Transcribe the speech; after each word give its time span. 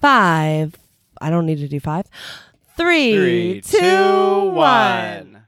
Five. 0.00 0.74
I 1.20 1.28
don't 1.30 1.46
need 1.46 1.58
to 1.58 1.68
do 1.68 1.80
five. 1.80 2.06
Three, 2.76 3.12
Three, 3.14 3.60
two, 3.60 3.78
two, 3.78 4.50
one. 4.54 4.54
one. 4.54 5.46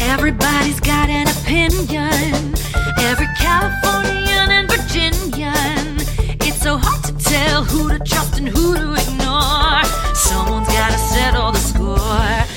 Everybody's 0.00 0.80
got 0.80 1.08
an 1.08 1.28
opinion. 1.28 2.54
Every 2.98 3.28
Californian 3.38 4.50
and 4.50 4.68
Virginian. 4.68 5.96
It's 6.42 6.60
so 6.60 6.76
hard 6.76 7.04
to 7.04 7.12
tell 7.24 7.62
who 7.64 7.88
to 7.90 7.98
trust 8.04 8.38
and 8.38 8.48
who 8.48 8.74
to 8.74 8.94
ignore. 8.94 9.84
Someone's 10.14 10.66
gotta 10.68 10.98
settle 10.98 11.52
the 11.52 11.58
score. 11.58 12.49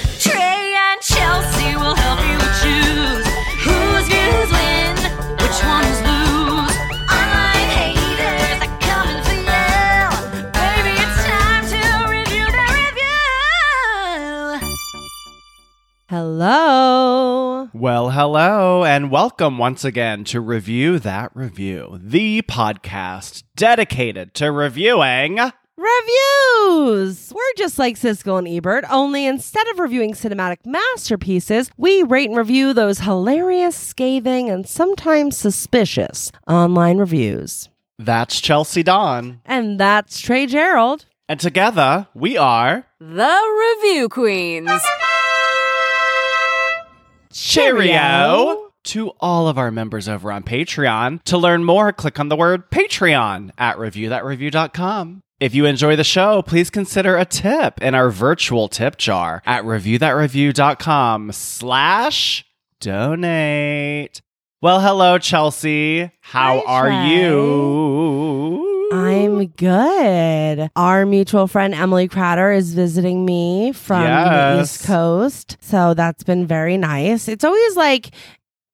Hello. 16.13 17.71
Well, 17.73 18.11
hello, 18.11 18.83
and 18.85 19.09
welcome 19.09 19.57
once 19.57 19.83
again 19.83 20.25
to 20.25 20.41
Review 20.41 20.99
That 20.99 21.31
Review, 21.35 21.99
the 21.99 22.43
podcast 22.43 23.41
dedicated 23.55 24.35
to 24.35 24.51
reviewing. 24.51 25.39
Reviews! 25.75 27.33
We're 27.33 27.53
just 27.57 27.79
like 27.79 27.95
Siskel 27.95 28.37
and 28.37 28.47
Ebert, 28.47 28.85
only 28.91 29.25
instead 29.25 29.67
of 29.69 29.79
reviewing 29.79 30.11
cinematic 30.13 30.57
masterpieces, 30.67 31.71
we 31.77 32.03
rate 32.03 32.29
and 32.29 32.37
review 32.37 32.73
those 32.73 32.99
hilarious, 32.99 33.75
scathing, 33.75 34.51
and 34.51 34.69
sometimes 34.69 35.35
suspicious 35.35 36.31
online 36.47 36.99
reviews. 36.99 37.69
That's 37.97 38.39
Chelsea 38.39 38.83
Dawn. 38.83 39.41
And 39.47 39.79
that's 39.79 40.19
Trey 40.19 40.45
Gerald. 40.45 41.05
And 41.27 41.39
together, 41.39 42.05
we 42.13 42.37
are 42.37 42.85
The 42.99 43.81
Review 43.81 44.09
Queens. 44.09 44.69
Cheerio! 47.33 48.69
To 48.85 49.11
all 49.19 49.47
of 49.47 49.57
our 49.57 49.71
members 49.71 50.07
over 50.09 50.31
on 50.31 50.43
Patreon. 50.43 51.23
To 51.23 51.37
learn 51.37 51.63
more, 51.63 51.93
click 51.93 52.19
on 52.19 52.27
the 52.29 52.35
word 52.35 52.69
Patreon 52.69 53.51
at 53.57 53.77
reviewthatreview.com. 53.77 55.23
If 55.39 55.55
you 55.55 55.65
enjoy 55.65 55.95
the 55.95 56.03
show, 56.03 56.41
please 56.41 56.69
consider 56.69 57.17
a 57.17 57.25
tip 57.25 57.81
in 57.81 57.95
our 57.95 58.09
virtual 58.09 58.67
tip 58.69 58.97
jar 58.97 59.41
at 59.45 59.63
reviewthatreview.com 59.63 61.31
slash 61.31 62.45
donate. 62.79 64.21
Well, 64.61 64.79
hello, 64.79 65.17
Chelsea. 65.17 66.11
How 66.21 66.59
Hi, 66.59 66.63
are 66.65 66.87
Trey. 66.87 67.19
you? 67.19 68.72
I'm 69.43 69.53
good. 69.57 70.69
Our 70.75 71.05
mutual 71.05 71.47
friend 71.47 71.73
Emily 71.73 72.07
Cratter 72.07 72.51
is 72.51 72.73
visiting 72.73 73.25
me 73.25 73.73
from 73.73 74.03
the 74.03 74.61
East 74.61 74.85
Coast. 74.85 75.57
So 75.59 75.93
that's 75.93 76.23
been 76.23 76.47
very 76.47 76.77
nice. 76.77 77.27
It's 77.27 77.43
always 77.43 77.75
like, 77.75 78.11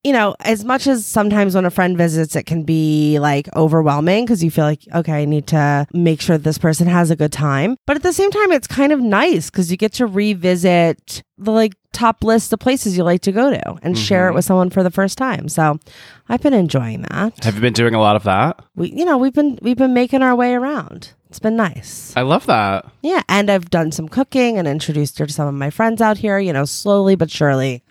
you 0.04 0.14
know, 0.14 0.36
as 0.40 0.64
much 0.64 0.88
as 0.88 1.06
sometimes 1.06 1.56
when 1.56 1.66
a 1.66 1.70
friend 1.70 1.98
visits, 1.98 2.36
it 2.36 2.44
can 2.46 2.64
be 2.64 3.20
like 3.20 3.50
overwhelming 3.56 4.24
because 4.26 4.44
you 4.44 4.50
feel 4.50 4.64
like, 4.66 4.82
okay, 4.96 5.22
I 5.22 5.26
need 5.26 5.48
to 5.48 5.86
make 5.94 6.22
sure 6.22 6.38
this 6.38 6.58
person 6.58 6.88
has 6.88 7.12
a 7.12 7.16
good 7.16 7.34
time. 7.34 7.76
But 7.86 7.98
at 7.98 8.04
the 8.04 8.14
same 8.14 8.32
time, 8.32 8.52
it's 8.52 8.68
kind 8.68 8.92
of 8.94 9.02
nice 9.02 9.50
because 9.50 9.70
you 9.72 9.78
get 9.78 9.92
to 9.94 10.06
revisit 10.06 11.22
the 11.38 11.52
like 11.52 11.74
top 11.92 12.24
list 12.24 12.54
of 12.54 12.60
places 12.60 12.96
you 12.98 13.04
like 13.04 13.22
to 13.22 13.32
go 13.32 13.50
to 13.50 13.76
and 13.82 13.98
share 13.98 14.30
it 14.30 14.32
Mhm. 14.32 14.36
with 14.36 14.46
someone 14.46 14.70
for 14.70 14.84
the 14.84 14.92
first 14.92 15.18
time. 15.18 15.50
So 15.50 15.80
I've 16.30 16.42
been 16.42 16.54
enjoying 16.54 17.02
that. 17.10 17.44
Have 17.44 17.56
you 17.56 17.62
been 17.62 17.74
doing 17.74 17.94
a 17.96 18.00
lot 18.00 18.16
of 18.16 18.24
that? 18.24 18.60
we, 18.76 18.92
you 18.92 19.04
know, 19.06 19.18
we've 19.18 19.34
been 19.34 19.58
we've 19.62 19.78
been 19.78 19.94
making 19.94 20.22
our 20.22 20.36
way 20.36 20.54
around. 20.54 21.12
It's 21.30 21.40
been 21.40 21.56
nice. 21.58 22.14
I 22.16 22.22
love 22.22 22.46
that. 22.46 22.86
Yeah, 23.02 23.22
and 23.28 23.50
I've 23.52 23.70
done 23.70 23.92
some 23.92 24.08
cooking 24.08 24.58
and 24.58 24.68
introduced 24.68 25.20
her 25.20 25.26
to 25.28 25.34
some 25.34 25.48
of 25.48 25.54
my 25.56 25.70
friends 25.70 26.02
out 26.02 26.18
here. 26.20 26.40
You 26.40 26.54
know, 26.54 26.66
slowly 26.66 27.16
but 27.16 27.30
surely, 27.30 27.84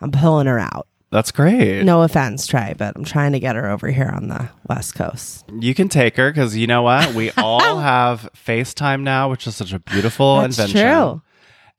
I'm 0.00 0.10
pulling 0.12 0.46
her 0.46 0.58
out. 0.58 0.86
That's 1.10 1.30
great. 1.30 1.84
No 1.84 2.02
offense, 2.02 2.46
Trey, 2.46 2.74
but 2.76 2.96
I'm 2.96 3.04
trying 3.04 3.32
to 3.32 3.40
get 3.40 3.54
her 3.56 3.70
over 3.70 3.88
here 3.88 4.10
on 4.12 4.28
the 4.28 4.48
West 4.68 4.94
Coast. 4.96 5.44
You 5.60 5.72
can 5.74 5.88
take 5.88 6.16
her 6.16 6.30
because 6.30 6.56
you 6.56 6.66
know 6.66 6.82
what? 6.82 7.14
We 7.14 7.30
all 7.36 7.78
have 7.78 8.28
FaceTime 8.34 9.02
now, 9.02 9.30
which 9.30 9.46
is 9.46 9.54
such 9.56 9.72
a 9.72 9.78
beautiful 9.78 10.40
That's 10.40 10.58
invention. 10.58 10.80
true. 10.80 11.22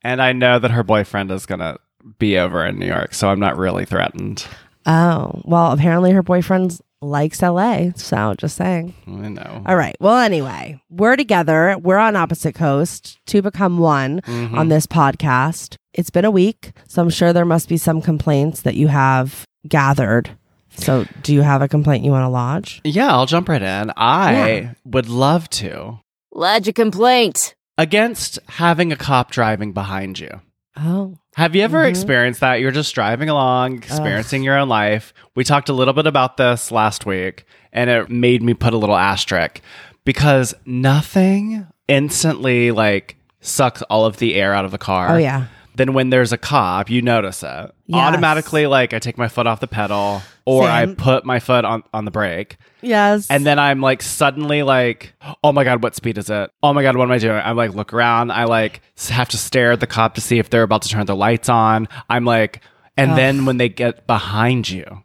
And 0.02 0.22
I 0.22 0.32
know 0.32 0.58
that 0.58 0.70
her 0.70 0.82
boyfriend 0.82 1.30
is 1.30 1.44
going 1.44 1.58
to 1.60 1.76
be 2.18 2.38
over 2.38 2.64
in 2.64 2.78
New 2.78 2.86
York, 2.86 3.12
so 3.14 3.28
I'm 3.28 3.40
not 3.40 3.58
really 3.58 3.84
threatened. 3.84 4.46
Oh, 4.86 5.42
well, 5.44 5.72
apparently 5.72 6.12
her 6.12 6.22
boyfriend 6.22 6.78
likes 7.02 7.42
LA. 7.42 7.90
So 7.96 8.34
just 8.38 8.56
saying. 8.56 8.94
I 9.06 9.10
know. 9.10 9.62
All 9.66 9.76
right. 9.76 9.94
Well, 10.00 10.16
anyway, 10.16 10.80
we're 10.88 11.16
together. 11.16 11.76
We're 11.78 11.98
on 11.98 12.16
opposite 12.16 12.54
coast 12.54 13.18
to 13.26 13.42
become 13.42 13.78
one 13.78 14.20
Mhm. 14.22 14.54
on 14.56 14.68
this 14.68 14.86
podcast. 14.86 15.76
It's 15.98 16.10
been 16.10 16.24
a 16.24 16.30
week, 16.30 16.70
so 16.86 17.02
I'm 17.02 17.10
sure 17.10 17.32
there 17.32 17.44
must 17.44 17.68
be 17.68 17.76
some 17.76 18.00
complaints 18.00 18.62
that 18.62 18.76
you 18.76 18.86
have 18.86 19.44
gathered. 19.66 20.30
So, 20.76 21.06
do 21.24 21.34
you 21.34 21.40
have 21.42 21.60
a 21.60 21.66
complaint 21.66 22.04
you 22.04 22.12
want 22.12 22.22
to 22.22 22.28
lodge? 22.28 22.80
Yeah, 22.84 23.08
I'll 23.12 23.26
jump 23.26 23.48
right 23.48 23.60
in. 23.60 23.90
I 23.96 24.32
Yeah. 24.60 24.70
would 24.84 25.08
love 25.08 25.50
to. 25.50 25.98
Lodge 26.32 26.68
a 26.68 26.72
complaint. 26.72 27.56
Against 27.76 28.38
having 28.48 28.92
a 28.92 28.96
cop 28.96 29.32
driving 29.32 29.72
behind 29.72 30.20
you. 30.20 30.40
Oh, 30.76 31.16
Have 31.34 31.56
you 31.56 31.62
ever 31.62 31.84
Mhm. 31.84 31.88
experienced 31.88 32.40
that? 32.40 32.60
You're 32.60 32.70
just 32.72 32.94
driving 32.94 33.28
along, 33.28 33.74
experiencing 33.76 34.42
your 34.44 34.56
own 34.56 34.68
life. 34.68 35.12
We 35.36 35.42
talked 35.44 35.68
a 35.68 35.72
little 35.72 35.94
bit 35.94 36.06
about 36.06 36.36
this 36.36 36.70
last 36.72 37.06
week, 37.06 37.44
and 37.72 37.88
it 37.90 38.08
made 38.10 38.42
me 38.42 38.54
put 38.54 38.72
a 38.74 38.76
little 38.76 38.96
asterisk 38.96 39.60
because 40.04 40.54
nothing 40.64 41.66
instantly 41.88 42.70
like 42.72 43.16
sucks 43.40 43.82
all 43.82 44.04
of 44.04 44.16
the 44.18 44.34
air 44.36 44.52
out 44.54 44.64
of 44.64 44.70
the 44.72 44.78
car. 44.78 45.10
oh 45.10 45.16
yeah. 45.16 45.44
Then 45.78 45.94
when 45.94 46.10
there's 46.10 46.32
a 46.32 46.36
cop, 46.36 46.90
you 46.90 47.02
notice 47.02 47.44
it. 47.44 47.46
Yes. 47.86 47.96
Automatically, 47.96 48.66
like 48.66 48.92
I 48.92 48.98
take 48.98 49.16
my 49.16 49.28
foot 49.28 49.46
off 49.46 49.60
the 49.60 49.68
pedal 49.68 50.22
or 50.44 50.64
I 50.64 50.86
put 50.86 51.24
my 51.24 51.38
foot 51.38 51.64
on, 51.64 51.84
on 51.94 52.04
the 52.04 52.10
brake. 52.10 52.56
Yes. 52.82 53.28
And 53.30 53.46
then 53.46 53.60
I'm 53.60 53.80
like 53.80 54.02
suddenly 54.02 54.64
like, 54.64 55.14
oh 55.44 55.52
my 55.52 55.62
god, 55.62 55.80
what 55.80 55.94
speed 55.94 56.18
is 56.18 56.30
it? 56.30 56.50
Oh 56.64 56.74
my 56.74 56.82
god, 56.82 56.96
what 56.96 57.04
am 57.04 57.12
I 57.12 57.18
doing? 57.18 57.40
I'm 57.42 57.56
like 57.56 57.74
look 57.74 57.92
around. 57.92 58.32
I 58.32 58.44
like 58.44 58.82
have 59.08 59.28
to 59.28 59.38
stare 59.38 59.70
at 59.70 59.78
the 59.78 59.86
cop 59.86 60.16
to 60.16 60.20
see 60.20 60.40
if 60.40 60.50
they're 60.50 60.64
about 60.64 60.82
to 60.82 60.88
turn 60.88 61.06
their 61.06 61.14
lights 61.14 61.48
on. 61.48 61.86
I'm 62.10 62.24
like, 62.24 62.60
and 62.96 63.16
then 63.16 63.44
when 63.44 63.58
they 63.58 63.68
get 63.68 64.08
behind 64.08 64.68
you, 64.68 65.04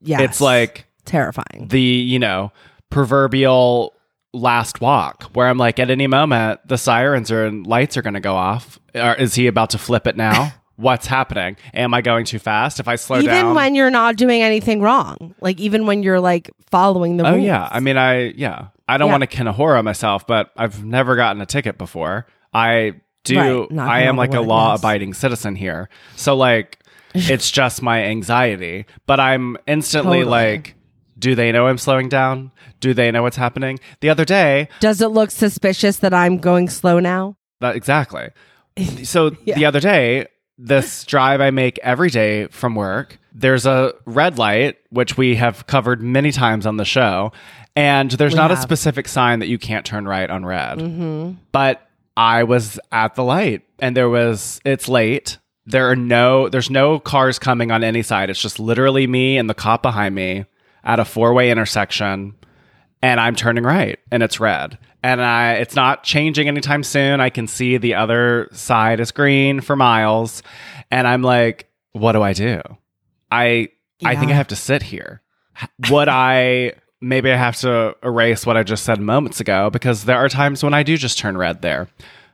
yeah, 0.00 0.22
it's 0.22 0.40
like 0.40 0.86
terrifying. 1.04 1.68
the 1.68 1.80
you 1.80 2.18
know 2.18 2.50
proverbial 2.88 3.92
last 4.34 4.80
walk 4.80 5.24
where 5.34 5.46
I'm 5.48 5.56
like, 5.58 5.78
at 5.78 5.90
any 5.90 6.06
moment 6.06 6.60
the 6.66 6.76
sirens 6.76 7.30
are 7.30 7.44
and 7.46 7.66
lights 7.66 7.96
are 7.96 8.02
going 8.02 8.14
to 8.14 8.20
go 8.20 8.34
off. 8.34 8.78
Or 8.94 9.14
is 9.14 9.34
he 9.34 9.46
about 9.46 9.70
to 9.70 9.78
flip 9.78 10.06
it 10.06 10.16
now? 10.16 10.52
What's 10.76 11.06
happening? 11.06 11.56
Am 11.72 11.94
I 11.94 12.00
going 12.00 12.24
too 12.24 12.40
fast? 12.40 12.80
If 12.80 12.88
I 12.88 12.96
slow 12.96 13.18
Even 13.18 13.26
down, 13.28 13.36
even 13.44 13.54
when 13.54 13.74
you're 13.76 13.90
not 13.90 14.16
doing 14.16 14.42
anything 14.42 14.80
wrong, 14.80 15.34
like 15.40 15.60
even 15.60 15.86
when 15.86 16.02
you're 16.02 16.18
like 16.20 16.50
following 16.68 17.16
the 17.16 17.24
Oh 17.24 17.34
rules. 17.34 17.44
yeah, 17.44 17.68
I 17.70 17.78
mean, 17.78 17.96
I 17.96 18.32
yeah, 18.36 18.68
I 18.88 18.96
don't 18.98 19.06
Yeah. 19.08 19.18
want 19.18 19.30
to 19.30 19.36
kinahora 19.36 19.84
myself, 19.84 20.26
but 20.26 20.50
I've 20.56 20.84
never 20.84 21.14
gotten 21.14 21.40
a 21.40 21.46
ticket 21.46 21.78
before. 21.78 22.26
I 22.52 22.94
do. 23.22 23.68
Right, 23.70 23.78
I 23.88 24.00
am 24.02 24.16
like 24.16 24.34
a 24.34 24.40
law-abiding 24.40 25.14
citizen 25.14 25.54
here, 25.54 25.88
so 26.16 26.34
like, 26.34 26.80
it's 27.14 27.52
just 27.52 27.80
my 27.80 28.02
anxiety. 28.06 28.86
But 29.06 29.20
I'm 29.20 29.56
instantly 29.68 30.18
Totally. 30.24 30.30
like, 30.30 30.74
do 31.24 31.34
they 31.34 31.50
know 31.52 31.66
I'm 31.68 31.78
slowing 31.78 32.10
down? 32.10 32.52
Do 32.80 32.92
they 32.92 33.10
know 33.10 33.22
what's 33.22 33.38
happening? 33.38 33.80
The 34.00 34.10
other 34.10 34.26
day, 34.26 34.68
Does 34.80 35.00
it 35.00 35.06
look 35.08 35.30
suspicious 35.30 35.96
that 35.96 36.12
I'm 36.12 36.36
going 36.36 36.68
slow 36.68 37.00
now? 37.00 37.36
that 37.62 37.76
exactly. 37.76 38.28
So 39.04 39.34
Yeah. 39.46 39.54
the 39.54 39.64
other 39.64 39.80
day, 39.80 40.26
this 40.58 41.04
drive 41.04 41.40
I 41.40 41.50
make 41.50 41.78
every 41.78 42.10
day 42.10 42.46
from 42.48 42.74
work, 42.74 43.18
there's 43.32 43.64
a 43.64 43.94
red 44.04 44.36
light, 44.36 44.76
which 44.90 45.16
we 45.16 45.36
have 45.36 45.66
covered 45.66 46.02
many 46.02 46.30
times 46.30 46.66
on 46.66 46.76
the 46.76 46.84
show, 46.84 47.32
and 47.74 48.10
there's 48.10 48.34
not 48.34 48.50
a 48.50 48.54
have. 48.56 48.62
specific 48.62 49.08
sign 49.08 49.38
that 49.38 49.48
you 49.48 49.56
can't 49.58 49.86
turn 49.86 50.06
right 50.06 50.28
on 50.28 50.44
red. 50.44 50.78
Mm-hmm. 50.78 51.38
But 51.52 51.88
I 52.18 52.44
was 52.44 52.78
at 52.92 53.14
the 53.14 53.24
light, 53.24 53.62
and 53.78 53.96
there 53.96 54.10
was 54.10 54.60
it's 54.66 54.88
late. 54.90 55.38
There 55.66 55.88
are 55.90 55.96
no 55.96 56.50
there's 56.50 56.68
no 56.70 56.98
cars 57.00 57.38
coming 57.38 57.70
on 57.72 57.82
any 57.82 58.02
side. 58.02 58.28
It's 58.28 58.42
just 58.42 58.60
literally 58.60 59.06
me 59.06 59.38
and 59.38 59.48
the 59.48 59.54
cop 59.54 59.80
behind 59.82 60.14
me 60.14 60.44
at 60.84 61.00
a 61.00 61.04
four 61.04 61.32
way 61.34 61.50
intersection 61.50 62.34
and 63.02 63.20
I'm 63.20 63.34
turning 63.34 63.64
right 63.64 63.98
and 64.10 64.22
it's 64.22 64.40
red. 64.40 64.78
And 65.02 65.20
I 65.20 65.54
it's 65.54 65.74
not 65.74 66.04
changing 66.04 66.48
anytime 66.48 66.82
soon. 66.82 67.20
I 67.20 67.30
can 67.30 67.46
see 67.46 67.76
the 67.76 67.94
other 67.94 68.48
side 68.52 69.00
is 69.00 69.10
green 69.10 69.60
for 69.60 69.76
miles. 69.76 70.42
And 70.90 71.06
I'm 71.06 71.22
like, 71.22 71.68
what 71.92 72.12
do 72.12 72.22
I 72.22 72.32
do? 72.32 72.62
I 73.30 73.68
I 74.04 74.16
think 74.16 74.30
I 74.30 74.34
have 74.34 74.48
to 74.48 74.56
sit 74.56 74.82
here. 74.82 75.22
Would 75.90 76.08
I 76.08 76.74
maybe 77.00 77.30
I 77.30 77.36
have 77.36 77.56
to 77.58 77.96
erase 78.02 78.46
what 78.46 78.56
I 78.56 78.62
just 78.62 78.84
said 78.84 79.00
moments 79.00 79.40
ago 79.40 79.70
because 79.70 80.04
there 80.04 80.16
are 80.16 80.28
times 80.28 80.64
when 80.64 80.74
I 80.74 80.82
do 80.82 80.96
just 80.96 81.18
turn 81.18 81.36
red 81.36 81.60
there 81.60 81.88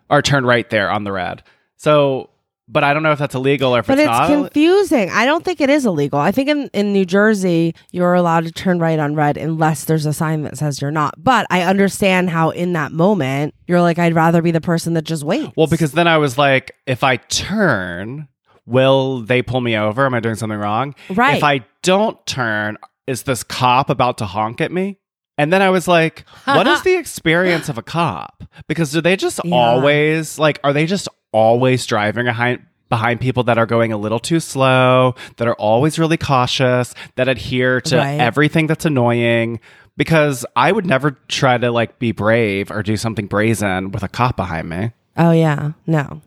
or 0.08 0.22
turn 0.22 0.46
right 0.46 0.68
there 0.70 0.90
on 0.90 1.04
the 1.04 1.12
red. 1.12 1.42
So 1.76 2.30
but 2.72 2.84
I 2.84 2.94
don't 2.94 3.02
know 3.02 3.12
if 3.12 3.18
that's 3.18 3.34
illegal 3.34 3.74
or 3.74 3.80
if 3.80 3.86
But 3.86 3.98
it's, 3.98 4.08
it's 4.08 4.26
confusing. 4.28 5.10
I 5.10 5.26
don't 5.26 5.44
think 5.44 5.60
it 5.60 5.68
is 5.70 5.84
illegal. 5.86 6.18
I 6.18 6.30
think 6.32 6.48
in, 6.48 6.70
in 6.72 6.92
New 6.92 7.04
Jersey, 7.04 7.74
you're 7.92 8.14
allowed 8.14 8.44
to 8.44 8.52
turn 8.52 8.78
right 8.78 8.98
on 8.98 9.14
red 9.14 9.36
unless 9.36 9.84
there's 9.84 10.06
a 10.06 10.12
sign 10.12 10.42
that 10.42 10.56
says 10.56 10.80
you're 10.80 10.90
not. 10.90 11.14
But 11.18 11.46
I 11.50 11.62
understand 11.62 12.30
how 12.30 12.50
in 12.50 12.72
that 12.74 12.92
moment, 12.92 13.54
you're 13.66 13.80
like, 13.80 13.98
I'd 13.98 14.14
rather 14.14 14.40
be 14.42 14.50
the 14.50 14.60
person 14.60 14.94
that 14.94 15.02
just 15.02 15.24
waits. 15.24 15.52
well, 15.56 15.66
because 15.66 15.92
then 15.92 16.06
I 16.06 16.18
was 16.18 16.38
like, 16.38 16.72
if 16.86 17.02
I 17.02 17.16
turn, 17.16 18.28
will 18.66 19.20
they 19.20 19.42
pull 19.42 19.60
me 19.60 19.76
over? 19.76 20.06
Am 20.06 20.14
I 20.14 20.20
doing 20.20 20.36
something 20.36 20.58
wrong? 20.58 20.94
Right. 21.08 21.36
If 21.36 21.44
I 21.44 21.64
don't 21.82 22.24
turn, 22.26 22.78
is 23.06 23.22
this 23.24 23.42
cop 23.42 23.90
about 23.90 24.18
to 24.18 24.26
honk 24.26 24.60
at 24.60 24.70
me? 24.70 24.98
And 25.38 25.52
then 25.52 25.62
I 25.62 25.70
was 25.70 25.88
like, 25.88 26.24
what 26.44 26.66
is 26.66 26.82
the 26.84 26.96
experience 26.96 27.68
of 27.70 27.78
a 27.78 27.82
cop? 27.82 28.44
Because 28.68 28.92
do 28.92 29.00
they 29.00 29.16
just 29.16 29.40
Yeah. 29.42 29.54
always 29.56 30.38
like 30.38 30.60
are 30.62 30.72
they 30.74 30.84
just 30.86 31.08
always 31.32 31.86
driving 31.86 32.26
behind 32.26 32.62
behind 32.88 33.20
people 33.20 33.44
that 33.44 33.56
are 33.56 33.66
going 33.66 33.92
a 33.92 33.96
little 33.96 34.18
too 34.18 34.40
slow, 34.40 35.14
that 35.36 35.46
are 35.46 35.54
always 35.54 35.96
really 35.96 36.16
cautious, 36.16 36.92
that 37.14 37.28
adhere 37.28 37.80
to 37.80 37.96
Right. 37.96 38.18
everything 38.20 38.66
that's 38.66 38.84
annoying? 38.84 39.60
Because 39.96 40.44
I 40.56 40.72
would 40.72 40.86
never 40.86 41.12
try 41.28 41.56
to 41.56 41.70
like 41.70 42.00
be 42.00 42.10
brave 42.10 42.70
or 42.72 42.82
do 42.82 42.96
something 42.96 43.26
brazen 43.26 43.92
with 43.92 44.02
a 44.02 44.08
cop 44.08 44.34
behind 44.36 44.68
me. 44.68 44.90
Oh 45.16 45.30
yeah, 45.30 45.72
no, 45.86 46.20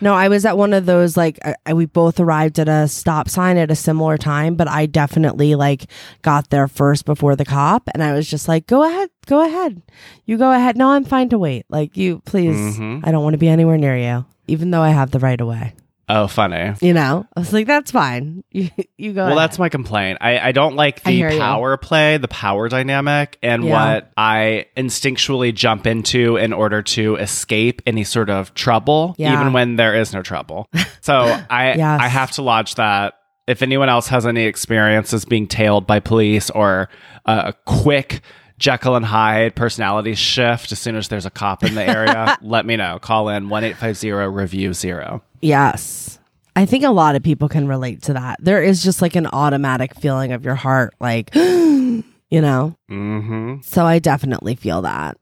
no. 0.00 0.14
I 0.14 0.28
was 0.28 0.46
at 0.46 0.56
one 0.56 0.72
of 0.72 0.86
those 0.86 1.14
like 1.16 1.38
I, 1.66 1.74
we 1.74 1.84
both 1.84 2.20
arrived 2.20 2.58
at 2.58 2.68
a 2.70 2.88
stop 2.88 3.28
sign 3.28 3.58
at 3.58 3.70
a 3.70 3.74
similar 3.76 4.16
time, 4.16 4.54
but 4.54 4.66
I 4.68 4.86
definitely 4.86 5.56
like 5.56 5.90
got 6.22 6.48
there 6.48 6.68
first 6.68 7.04
before 7.04 7.36
the 7.36 7.44
cop, 7.44 7.88
and 7.92 8.02
I 8.02 8.12
was 8.14 8.30
just 8.30 8.48
like, 8.48 8.66
"Go 8.66 8.82
ahead, 8.82 9.10
go 9.26 9.44
ahead, 9.44 9.82
you 10.24 10.38
go 10.38 10.52
ahead." 10.52 10.76
No, 10.78 10.90
I'm 10.90 11.04
fine 11.04 11.28
to 11.30 11.38
wait. 11.38 11.66
Like 11.68 11.96
you, 11.98 12.20
please. 12.24 12.78
Mhm. 12.78 13.00
I 13.06 13.10
don't 13.10 13.24
want 13.24 13.34
to 13.34 13.38
be 13.38 13.48
anywhere 13.48 13.76
near 13.78 13.96
you, 13.98 14.24
even 14.48 14.70
though 14.70 14.82
I 14.82 14.90
have 14.90 15.10
the 15.10 15.18
right 15.18 15.40
of 15.40 15.46
way. 15.46 15.74
Oh, 16.10 16.26
funny. 16.26 16.72
You 16.80 16.94
know, 16.94 17.26
I 17.36 17.40
was 17.40 17.52
like, 17.52 17.66
"That's 17.66 17.90
fine. 17.90 18.42
You, 18.50 18.70
you 18.96 19.12
go." 19.12 19.18
Well, 19.24 19.26
ahead. 19.26 19.38
that's 19.38 19.58
my 19.58 19.68
complaint. 19.68 20.18
I, 20.22 20.38
I 20.38 20.52
don't 20.52 20.74
like 20.74 21.02
the 21.02 21.10
hear 21.10 21.30
you. 21.30 21.38
power 21.38 21.76
play, 21.76 22.16
the 22.16 22.28
power 22.28 22.68
dynamic, 22.70 23.36
and 23.42 23.62
Yeah. 23.62 23.72
what 23.94 24.10
I 24.16 24.66
instinctually 24.74 25.54
jump 25.54 25.86
into 25.86 26.36
in 26.36 26.54
order 26.54 26.80
to 26.82 27.16
escape 27.16 27.82
any 27.86 28.04
sort 28.04 28.30
of 28.30 28.54
trouble, 28.54 29.14
Yeah. 29.18 29.38
even 29.38 29.52
when 29.52 29.76
there 29.76 29.94
is 29.94 30.12
no 30.14 30.22
trouble. 30.22 30.66
So 31.02 31.14
I 31.50 31.74
Yes. 31.74 32.00
I 32.02 32.08
have 32.08 32.30
to 32.32 32.42
lodge 32.42 32.74
that. 32.76 33.14
If 33.46 33.62
anyone 33.62 33.88
else 33.88 34.08
has 34.08 34.26
any 34.26 34.44
experiences 34.44 35.24
being 35.24 35.46
tailed 35.46 35.86
by 35.86 36.00
police 36.00 36.50
or 36.50 36.88
a 37.24 37.54
quick 37.64 38.20
Jekyll 38.58 38.96
and 38.96 39.04
Hyde 39.04 39.54
personality 39.54 40.14
shift 40.14 40.72
as 40.72 40.78
soon 40.78 40.96
as 40.96 41.08
there's 41.08 41.26
a 41.26 41.30
cop 41.30 41.64
in 41.64 41.74
the 41.74 41.82
area, 41.82 42.36
let 42.42 42.66
me 42.66 42.76
know. 42.76 42.98
Call 42.98 43.28
in 43.28 43.48
one 43.48 43.64
eight 43.64 43.76
five 43.76 43.96
zero 43.96 44.28
review 44.28 44.74
zero. 44.74 45.22
Yes. 45.40 46.18
I 46.56 46.66
think 46.66 46.82
a 46.82 46.90
lot 46.90 47.14
of 47.14 47.22
people 47.22 47.48
can 47.48 47.68
relate 47.68 48.02
to 48.02 48.14
that. 48.14 48.38
There 48.40 48.62
is 48.62 48.82
just 48.82 49.00
like 49.00 49.14
an 49.14 49.28
automatic 49.28 49.94
feeling 49.94 50.32
of 50.32 50.44
your 50.44 50.56
heart, 50.56 50.92
like, 50.98 51.32
you 51.34 52.02
know? 52.30 52.76
Mm-hmm. 52.90 53.60
So 53.62 53.86
I 53.86 54.00
definitely 54.00 54.56
feel 54.56 54.82
that. 54.82 55.16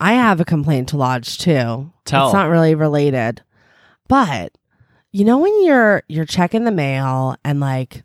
I 0.00 0.14
have 0.14 0.40
a 0.40 0.44
complaint 0.44 0.88
to 0.88 0.96
lodge 0.96 1.38
too. 1.38 1.92
Tell. 2.04 2.26
It's 2.26 2.34
not 2.34 2.50
really 2.50 2.74
related. 2.74 3.42
But 4.08 4.52
you 5.12 5.24
know 5.24 5.38
when 5.38 5.64
you're 5.64 6.02
you're 6.08 6.24
checking 6.24 6.64
the 6.64 6.72
mail 6.72 7.36
and 7.44 7.60
like 7.60 8.02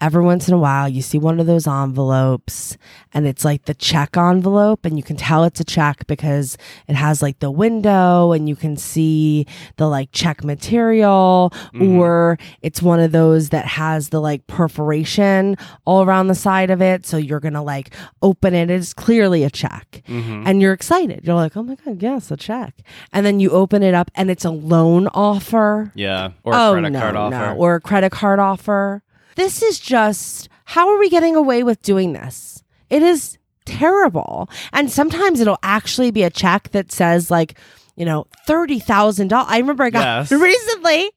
every 0.00 0.22
once 0.22 0.46
in 0.48 0.52
a 0.54 0.58
while 0.58 0.88
you 0.88 1.00
see 1.00 1.18
one 1.18 1.40
of 1.40 1.46
those 1.46 1.66
envelopes 1.66 2.76
and 3.14 3.26
it's 3.26 3.44
like 3.44 3.64
the 3.64 3.74
check 3.74 4.16
envelope 4.16 4.84
and 4.84 4.96
you 4.98 5.02
can 5.02 5.16
tell 5.16 5.44
it's 5.44 5.58
a 5.60 5.64
check 5.64 6.06
because 6.06 6.58
it 6.86 6.94
has 6.94 7.22
like 7.22 7.38
the 7.38 7.50
window 7.50 8.32
and 8.32 8.48
you 8.48 8.54
can 8.54 8.76
see 8.76 9.46
the 9.76 9.88
like 9.88 10.10
check 10.12 10.44
material 10.44 11.52
or 11.80 12.38
it's 12.62 12.82
one 12.82 13.00
of 13.00 13.12
those 13.12 13.48
that 13.50 13.64
has 13.64 14.10
the 14.10 14.20
like 14.20 14.46
perforation 14.46 15.56
all 15.86 16.02
around 16.02 16.26
the 16.28 16.34
side 16.34 16.70
of 16.70 16.82
it 16.82 17.06
so 17.06 17.16
you're 17.16 17.40
going 17.40 17.54
to 17.54 17.62
like 17.62 17.94
open 18.22 18.54
it 18.54 18.70
it's 18.70 18.92
clearly 18.92 19.44
a 19.44 19.50
check 19.50 20.02
Mm-hmm. 20.06 20.44
and 20.46 20.60
you're 20.62 20.72
excited 20.72 21.20
you're 21.24 21.34
like 21.34 21.56
oh 21.56 21.62
my 21.62 21.74
god 21.74 22.02
yes 22.02 22.30
a 22.30 22.36
check 22.36 22.74
and 23.12 23.24
then 23.26 23.40
you 23.40 23.50
open 23.50 23.82
it 23.82 23.94
up 23.94 24.10
and 24.14 24.30
it's 24.30 24.44
a 24.44 24.50
loan 24.50 25.08
offer 25.08 25.90
Yeah. 25.94 26.32
Or 26.44 26.52
a 26.52 26.56
oh 26.56 26.72
credit 26.72 26.90
no, 26.90 27.00
card 27.00 27.16
offer. 27.16 27.30
no, 27.36 27.54
or 27.56 27.74
a 27.76 27.80
credit 27.80 28.12
card 28.12 28.38
offer. 28.38 29.02
This 29.36 29.62
is 29.62 29.78
just 29.78 30.48
how 30.64 30.88
are 30.88 30.98
we 30.98 31.08
getting 31.08 31.36
away 31.36 31.62
with 31.62 31.80
doing 31.82 32.12
this? 32.12 32.64
It 32.90 33.02
is 33.02 33.38
terrible. 33.64 34.50
And 34.72 34.90
sometimes 34.90 35.40
it'll 35.40 35.58
actually 35.62 36.10
be 36.10 36.24
a 36.24 36.30
check 36.30 36.70
that 36.70 36.90
says 36.90 37.30
like, 37.30 37.58
you 37.96 38.04
know, 38.04 38.26
thirty 38.46 38.78
thousand 38.78 39.28
dollars. 39.28 39.48
I 39.50 39.58
remember 39.58 39.84
I 39.84 39.90
got 39.90 40.30
Yes. 40.30 40.32
recently. 40.40 41.10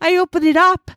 I 0.00 0.16
opened 0.16 0.46
it 0.46 0.56
up 0.56 0.90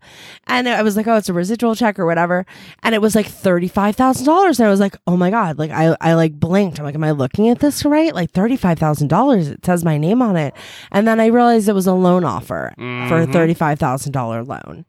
and 0.47 0.67
I 0.67 0.81
was 0.81 0.97
like, 0.97 1.05
oh, 1.05 1.17
it's 1.17 1.29
a 1.29 1.33
residual 1.33 1.75
check 1.75 1.99
or 1.99 2.07
whatever. 2.07 2.43
And 2.81 2.95
it 2.95 3.01
was 3.01 3.13
like 3.13 3.27
$35,000. 3.27 4.59
And 4.59 4.67
I 4.67 4.71
was 4.71 4.79
like, 4.79 4.97
oh 5.05 5.15
my 5.15 5.29
God. 5.29 5.59
Like, 5.59 5.69
I, 5.69 5.95
I 6.01 6.15
like 6.15 6.39
blinked. 6.39 6.79
I'm 6.79 6.85
like, 6.85 6.95
am 6.95 7.03
I 7.03 7.11
looking 7.11 7.49
at 7.49 7.59
this 7.59 7.85
right? 7.85 8.15
Like 8.15 8.31
$35,000. 8.31 9.51
It 9.51 9.63
says 9.63 9.85
my 9.85 9.99
name 9.99 10.23
on 10.23 10.35
it. 10.37 10.55
And 10.91 11.07
then 11.07 11.19
I 11.19 11.27
realized 11.27 11.69
it 11.69 11.73
was 11.73 11.85
a 11.85 11.93
loan 11.93 12.23
offer 12.23 12.73
for 12.75 12.81
a 12.81 13.27
mm-hmm. 13.27 13.31
$35,000 13.31 14.47
loan. 14.47 14.85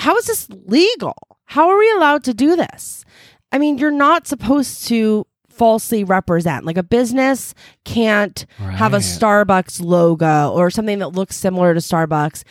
How 0.00 0.16
is 0.16 0.26
this 0.26 0.48
legal? 0.66 1.14
How 1.44 1.68
are 1.68 1.78
we 1.78 1.90
allowed 1.92 2.24
to 2.24 2.34
do 2.34 2.56
this? 2.56 3.04
I 3.52 3.58
mean, 3.58 3.78
you're 3.78 3.90
not 3.90 4.26
supposed 4.26 4.86
to 4.88 5.26
falsely 5.48 6.04
represent. 6.04 6.64
Like 6.64 6.78
a 6.78 6.82
business 6.82 7.54
can't 7.84 8.46
have 8.56 8.94
a 8.94 8.98
Starbucks 8.98 9.82
logo 9.84 10.52
or 10.52 10.70
something 10.70 11.00
that 11.00 11.08
looks 11.08 11.36
similar 11.36 11.74
to 11.74 11.80
Starbucks 11.80 12.44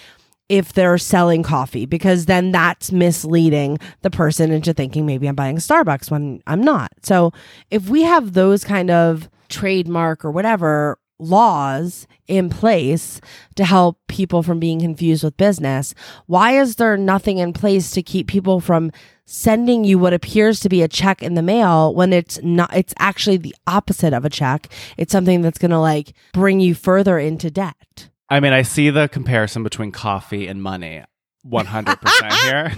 if 0.47 0.73
they're 0.73 0.97
selling 0.99 1.41
coffee 1.41 1.87
because 1.87 2.27
then 2.27 2.51
that's 2.51 2.91
misleading 2.91 3.79
the 4.01 4.11
person 4.11 4.51
into 4.51 4.73
thinking 4.73 5.07
maybe 5.07 5.27
I'm 5.27 5.35
buying 5.35 5.57
Starbucks 5.57 6.11
when 6.11 6.41
I'm 6.45 6.61
not. 6.61 6.91
So 7.01 7.31
if 7.71 7.89
we 7.89 8.03
have 8.03 8.33
those 8.33 8.63
kind 8.63 8.91
of 8.91 9.27
trademark 9.47 10.23
or 10.23 10.29
whatever 10.29 10.99
laws 11.19 12.07
in 12.27 12.49
place 12.49 13.19
to 13.55 13.65
help 13.65 13.99
people 14.07 14.41
from 14.41 14.59
being 14.59 14.79
confused 14.79 15.23
with 15.23 15.37
business, 15.37 15.93
why 16.25 16.53
is 16.53 16.77
there 16.77 16.97
nothing 16.97 17.37
in 17.37 17.53
place 17.53 17.91
to 17.91 18.01
keep 18.01 18.27
people 18.27 18.59
from 18.59 18.91
sending 19.25 19.83
you 19.83 19.99
what 19.99 20.11
appears 20.11 20.59
to 20.59 20.69
be 20.69 20.81
a 20.81 20.87
check 20.87 21.21
in 21.21 21.35
the 21.35 21.41
mail 21.43 21.93
when 21.93 22.11
it's 22.11 22.41
not 22.41 22.75
it's 22.75 22.95
actually 22.97 23.37
the 23.37 23.55
opposite 23.67 24.11
of 24.11 24.25
a 24.25 24.29
check. 24.29 24.67
It's 24.97 25.11
something 25.11 25.41
that's 25.41 25.59
going 25.59 25.71
to 25.71 25.79
like 25.79 26.13
bring 26.33 26.59
you 26.59 26.73
further 26.73 27.19
into 27.19 27.51
debt. 27.51 28.09
I 28.27 28.39
mean, 28.39 28.53
I 28.53 28.63
see 28.63 28.89
the 28.89 29.07
comparison 29.07 29.61
between 29.61 29.91
coffee 29.91 30.47
and 30.47 30.63
money 30.63 31.03
100% 31.45 32.31
here. 32.43 32.73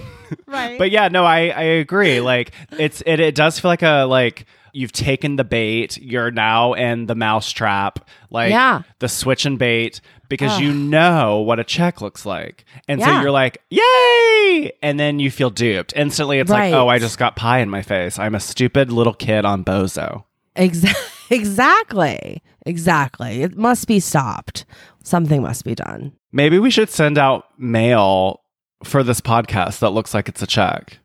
Right. 0.46 0.78
but 0.78 0.92
yeah, 0.92 1.08
no, 1.08 1.26
I, 1.26 1.50
I 1.50 1.64
agree. 1.64 2.22
Like 2.22 2.52
it's 2.72 3.02
it, 3.06 3.20
it 3.20 3.36
does 3.36 3.60
feel 3.60 3.70
like 3.70 3.82
a 3.82 4.04
like 4.04 4.46
you've 4.74 4.92
taken 4.92 5.36
the 5.36 5.44
bait, 5.44 5.98
you're 5.98 6.32
now 6.32 6.74
in 6.74 7.06
the 7.08 7.16
mousetrap, 7.16 8.08
like 8.30 8.52
Yeah. 8.52 8.82
the 9.00 9.08
switch 9.10 9.46
and 9.46 9.58
bait 9.60 10.02
because 10.30 10.54
Ugh. 10.54 10.62
you 10.64 10.74
know 10.74 11.40
what 11.40 11.60
a 11.60 11.64
check 11.64 12.02
looks 12.02 12.26
like. 12.26 12.66
And 12.88 13.02
so 13.02 13.22
you're 13.22 13.32
like, 13.32 13.58
"Yay!" 13.70 14.72
And 14.82 15.00
then 15.00 15.20
you 15.20 15.30
feel 15.32 15.50
duped. 15.50 15.94
Instantly 15.96 16.40
it's 16.40 16.50
Right. 16.52 16.72
like, 16.72 16.74
"Oh, 16.80 16.88
I 16.88 17.00
just 17.00 17.18
got 17.18 17.36
pie 17.36 17.60
in 17.60 17.70
my 17.70 17.82
face. 17.82 18.18
I'm 18.20 18.36
a 18.36 18.40
stupid 18.40 18.92
little 18.92 19.14
kid 19.14 19.44
on 19.46 19.64
Bozo." 19.64 20.24
Exa- 20.56 20.96
exactly. 21.32 22.42
Exactly. 22.66 23.42
It 23.44 23.58
must 23.58 23.88
be 23.88 24.00
stopped. 24.00 24.66
Something 25.04 25.42
must 25.42 25.66
be 25.66 25.76
done. 25.76 26.14
Maybe 26.32 26.60
we 26.60 26.70
should 26.72 26.90
send 26.90 27.18
out 27.18 27.46
mail 27.58 28.42
for 28.84 29.04
this 29.04 29.20
podcast 29.22 29.80
that 29.80 29.90
looks 29.92 30.14
like 30.14 30.30
it's 30.30 30.42
a 30.42 30.48
check. 30.48 31.00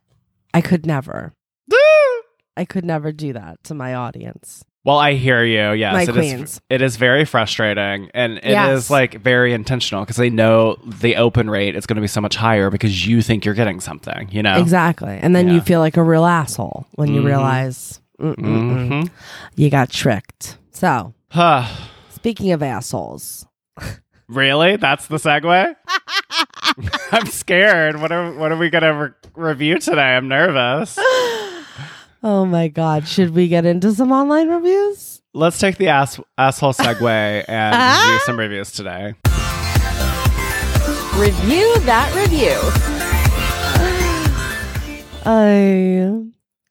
I 0.54 0.61
could 0.61 0.87
never. 0.87 1.32
I 2.56 2.64
could 2.64 2.84
never 2.84 3.12
do 3.12 3.32
that 3.34 3.62
to 3.64 3.75
my 3.75 3.94
audience. 3.94 4.64
Well, 4.84 4.98
I 4.98 5.14
hear 5.14 5.42
you. 5.42 5.72
Yes, 5.72 5.92
My 5.94 6.02
it 6.02 6.08
is- 6.08 6.14
queens. 6.14 6.60
it 6.70 6.80
is 6.80 6.96
very 6.96 7.25
frustrating, 7.25 8.08
and 8.14 8.34
it 8.34 8.44
is 8.44 8.50
Yes. 8.52 8.90
like 8.90 9.14
very 9.20 9.52
intentional 9.52 10.02
because 10.04 10.16
they 10.16 10.30
know 10.30 10.76
the 10.84 11.16
open 11.16 11.50
rate 11.50 11.75
is 11.75 11.86
going 11.86 11.96
to 11.96 12.00
be 12.00 12.06
so 12.06 12.20
much 12.20 12.36
higher 12.36 12.70
because 12.70 13.06
you 13.06 13.20
think 13.20 13.44
you're 13.44 13.54
getting 13.54 13.80
something. 13.80 14.28
You 14.30 14.44
know, 14.44 14.60
Exactly. 14.60 15.18
And 15.20 15.34
then 15.34 15.48
Yeah. 15.48 15.54
you 15.54 15.60
feel 15.60 15.80
like 15.80 15.96
a 15.96 16.04
real 16.04 16.25
asshole 16.25 16.86
when 16.94 17.12
you 17.12 17.20
Mhm. 17.22 17.26
realize 17.26 18.00
Mhm. 18.20 19.10
you 19.56 19.70
got 19.70 19.90
tricked. 19.90 20.56
So, 20.70 21.14
Huh. 21.32 21.64
speaking 22.10 22.52
of 22.52 22.62
assholes, 22.62 23.44
really? 24.28 24.76
That's 24.76 25.08
the 25.08 25.16
segue. 25.16 25.75
I'm 27.12 27.26
scared. 27.26 28.00
What 28.00 28.12
are 28.12 28.32
what 28.34 28.52
are 28.52 28.56
we 28.56 28.70
gonna 28.70 28.94
re- 28.94 29.10
review 29.34 29.78
today? 29.80 30.14
I'm 30.16 30.28
nervous. 30.28 30.96
oh 32.23 32.44
my 32.44 32.68
God, 32.68 33.06
should 33.08 33.30
we 33.30 33.49
get 33.49 33.64
into 33.66 33.92
some 33.92 34.12
online 34.12 34.49
reviews? 34.49 35.23
Let's 35.35 35.58
take 35.58 35.76
the 35.76 35.88
ass 35.88 36.18
asshole 36.38 36.73
segue 36.73 37.44
and 37.49 38.11
do 38.11 38.18
some 38.25 38.38
reviews 38.38 38.73
today. 38.73 39.14
Review 41.18 41.80
that 41.80 42.12
review. 42.14 42.56
I 45.28 46.23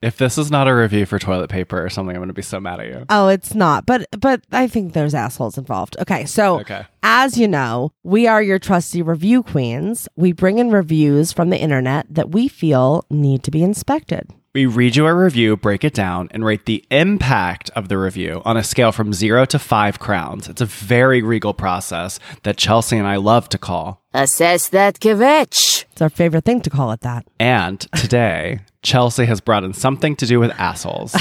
If 0.01 0.17
this 0.17 0.37
is 0.37 0.51
not 0.51 0.67
a 0.67 0.75
review 0.75 1.05
for 1.05 1.17
toilet 1.19 1.49
paper 1.49 1.83
or 1.83 1.89
something, 1.89 2.15
I'm 2.15 2.19
going 2.19 2.27
to 2.29 2.33
be 2.33 2.41
so 2.41 2.59
mad 2.59 2.79
at 2.79 2.87
you. 2.87 3.05
Oh, 3.09 3.27
it's 3.27 3.53
not. 3.55 3.85
But 3.85 4.07
but 4.19 4.41
I 4.51 4.67
think 4.67 4.93
there's 4.93 5.13
assholes 5.15 5.57
involved. 5.57 5.97
Okay, 5.99 6.25
so 6.25 6.59
Okay. 6.61 6.85
as 7.03 7.37
you 7.37 7.47
know, 7.47 7.91
we 8.03 8.27
are 8.27 8.41
your 8.41 8.59
trusty 8.59 9.01
review 9.01 9.43
queens. 9.43 10.07
We 10.15 10.31
bring 10.31 10.57
in 10.59 10.69
reviews 10.69 11.31
from 11.31 11.49
the 11.49 11.59
internet 11.59 12.05
that 12.09 12.31
we 12.31 12.47
feel 12.47 13.03
need 13.09 13.43
to 13.43 13.51
be 13.51 13.63
inspected. 13.63 14.31
We 14.55 14.67
read 14.67 14.95
you 14.95 15.05
a 15.05 15.13
review, 15.13 15.57
break 15.57 15.83
it 15.83 15.93
down, 15.93 16.29
and 16.31 16.45
rate 16.45 16.65
the 16.65 16.85
impact 16.89 17.69
of 17.71 17.89
the 17.89 17.97
review 17.97 18.41
on 18.45 18.55
a 18.55 18.63
scale 18.63 18.93
from 18.93 19.11
zero 19.11 19.43
to 19.47 19.59
five 19.59 19.99
crowns. 19.99 20.47
It's 20.47 20.61
a 20.61 20.65
very 20.65 21.21
regal 21.21 21.53
process 21.53 22.21
that 22.43 22.55
Chelsea 22.55 22.95
and 22.97 23.05
I 23.05 23.17
love 23.17 23.49
to 23.49 23.57
call. 23.57 24.01
Assess 24.13 24.69
that 24.69 25.01
kvetch. 25.01 25.83
It's 25.91 26.01
our 26.01 26.09
favorite 26.09 26.45
thing 26.45 26.61
to 26.61 26.69
call 26.69 26.93
it 26.93 27.01
that. 27.01 27.27
And 27.37 27.81
today, 27.97 28.61
Chelsea 28.81 29.25
has 29.25 29.41
brought 29.41 29.65
in 29.65 29.73
something 29.73 30.15
to 30.15 30.25
do 30.25 30.39
with 30.39 30.51
assholes. 30.51 31.13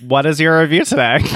What 0.00 0.24
is 0.24 0.38
your 0.38 0.60
review 0.60 0.84
today? 0.84 1.18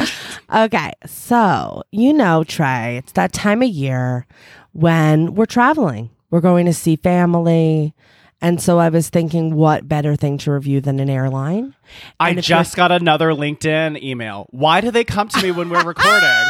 Okay, 0.54 0.92
so 1.06 1.82
you 1.92 2.12
know, 2.12 2.44
Trey, 2.44 2.98
it's 2.98 3.12
that 3.12 3.32
time 3.32 3.62
of 3.62 3.70
year 3.70 4.26
when 4.72 5.34
we're 5.34 5.46
traveling. 5.46 6.10
We're 6.30 6.42
going 6.42 6.66
to 6.66 6.74
see 6.74 6.96
family. 6.96 7.94
And 8.42 8.60
so 8.60 8.80
I 8.80 8.88
was 8.88 9.08
thinking, 9.08 9.54
what 9.54 9.88
better 9.88 10.16
thing 10.16 10.36
to 10.38 10.50
review 10.52 10.80
than 10.80 10.98
an 10.98 11.08
airline? 11.08 11.76
I 12.18 12.34
just 12.34 12.74
got 12.74 12.90
another 12.90 13.30
LinkedIn 13.30 14.02
email. 14.02 14.48
Why 14.50 14.80
do 14.80 14.90
they 14.90 15.04
come 15.04 15.28
to 15.28 15.42
me 15.42 15.52
when 15.52 15.70
we're 15.70 15.84
recording? 15.84 16.44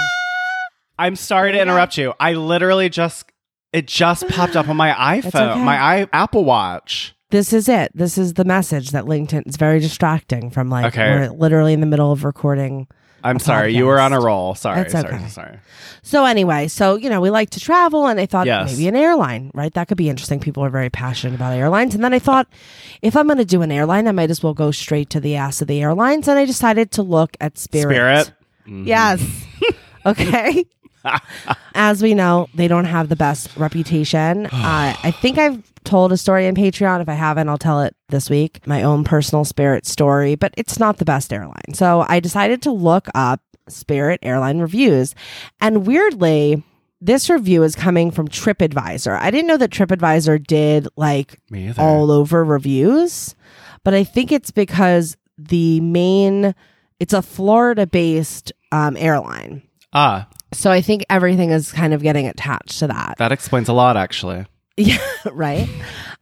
I'm 0.98 1.16
sorry 1.16 1.52
to 1.52 1.60
interrupt 1.60 1.98
you. 1.98 2.14
I 2.18 2.32
literally 2.32 2.88
just 2.88 3.30
it 3.74 3.86
just 3.86 4.26
popped 4.28 4.56
up 4.56 4.68
on 4.68 4.76
my 4.76 4.90
iPhone, 5.20 5.52
okay. 5.52 5.62
my 5.64 5.76
i 5.76 6.08
Apple 6.12 6.44
Watch. 6.44 7.14
This 7.30 7.52
is 7.52 7.68
it. 7.68 7.90
This 7.94 8.16
is 8.18 8.34
the 8.34 8.44
message 8.44 8.90
that 8.90 9.04
LinkedIn 9.04 9.46
is 9.46 9.56
very 9.56 9.78
distracting 9.78 10.50
from 10.50 10.68
like 10.68 10.86
Okay. 10.86 11.10
we're 11.14 11.28
literally 11.30 11.72
in 11.72 11.80
the 11.80 11.86
middle 11.86 12.10
of 12.12 12.24
recording. 12.24 12.86
I'm 13.24 13.38
sorry, 13.38 13.74
you 13.74 13.86
were 13.86 14.00
on 14.00 14.12
a 14.12 14.20
roll. 14.20 14.54
Sorry, 14.54 14.80
That's 14.82 14.92
sorry, 14.92 15.14
okay. 15.14 15.28
sorry. 15.28 15.58
So 16.02 16.24
anyway, 16.24 16.68
so 16.68 16.96
you 16.96 17.08
know, 17.08 17.20
we 17.20 17.30
like 17.30 17.50
to 17.50 17.60
travel 17.60 18.06
and 18.06 18.18
I 18.20 18.26
thought 18.26 18.46
Yes. 18.46 18.70
maybe 18.72 18.88
an 18.88 18.96
airline, 18.96 19.50
right? 19.54 19.72
That 19.74 19.88
could 19.88 19.96
be 19.96 20.08
interesting. 20.10 20.40
People 20.40 20.64
are 20.64 20.70
very 20.70 20.90
passionate 20.90 21.34
about 21.36 21.52
airlines. 21.54 21.94
And 21.94 22.02
then 22.02 22.12
I 22.12 22.18
thought 22.18 22.48
if 23.02 23.16
I'm 23.16 23.26
going 23.26 23.38
to 23.38 23.44
do 23.44 23.62
an 23.62 23.70
airline, 23.70 24.08
I 24.08 24.12
might 24.12 24.30
as 24.30 24.42
well 24.42 24.54
go 24.54 24.70
straight 24.72 25.10
to 25.10 25.20
the 25.20 25.36
ass 25.36 25.62
of 25.62 25.68
the 25.68 25.80
airlines 25.82 26.26
and 26.28 26.38
I 26.38 26.44
decided 26.44 26.90
to 26.92 27.02
look 27.02 27.36
at 27.40 27.56
Spirit. 27.58 27.94
Spirit. 27.94 28.32
Mm-hmm. 28.66 28.86
Yes. 28.88 29.44
okay. 30.06 30.66
As 31.74 32.02
we 32.02 32.14
know, 32.14 32.48
they 32.54 32.68
don't 32.68 32.84
have 32.84 33.08
the 33.08 33.16
best 33.16 33.56
reputation. 33.56 34.46
uh, 34.46 34.50
I 35.02 35.10
think 35.20 35.38
I've 35.38 35.62
told 35.84 36.12
a 36.12 36.16
story 36.16 36.46
in 36.46 36.54
Patreon. 36.54 37.00
If 37.02 37.08
I 37.08 37.14
haven't, 37.14 37.48
I'll 37.48 37.58
tell 37.58 37.80
it 37.82 37.94
this 38.08 38.28
week. 38.30 38.66
My 38.66 38.82
own 38.82 39.04
personal 39.04 39.44
Spirit 39.44 39.86
story, 39.86 40.34
but 40.34 40.52
it's 40.56 40.78
not 40.78 40.98
the 40.98 41.04
best 41.04 41.32
airline. 41.32 41.74
So 41.74 42.04
I 42.08 42.20
decided 42.20 42.62
to 42.62 42.72
look 42.72 43.08
up 43.14 43.40
Spirit 43.68 44.20
airline 44.22 44.58
reviews. 44.58 45.14
And 45.60 45.86
weirdly, 45.86 46.62
this 47.00 47.28
review 47.30 47.62
is 47.62 47.74
coming 47.74 48.10
from 48.10 48.28
TripAdvisor. 48.28 49.18
I 49.20 49.30
didn't 49.30 49.48
know 49.48 49.56
that 49.56 49.70
TripAdvisor 49.70 50.46
did 50.46 50.88
like 50.96 51.40
all 51.78 52.10
over 52.10 52.44
reviews, 52.44 53.34
but 53.84 53.94
I 53.94 54.04
think 54.04 54.30
it's 54.32 54.50
because 54.50 55.16
the 55.38 55.80
main 55.80 56.54
it's 57.00 57.12
a 57.12 57.22
Florida 57.22 57.86
based 57.86 58.52
um, 58.70 58.96
airline. 58.96 59.62
ah, 59.92 60.28
So 60.52 60.70
I 60.70 60.80
think 60.80 61.04
everything 61.10 61.50
is 61.50 61.72
kind 61.72 61.92
of 61.92 62.02
getting 62.02 62.28
attached 62.28 62.78
to 62.78 62.86
that. 62.86 63.16
that 63.18 63.32
explains 63.32 63.68
a 63.68 63.72
lot, 63.72 63.96
actually. 63.96 64.46
Yeah, 64.78 64.98
right. 65.30 65.68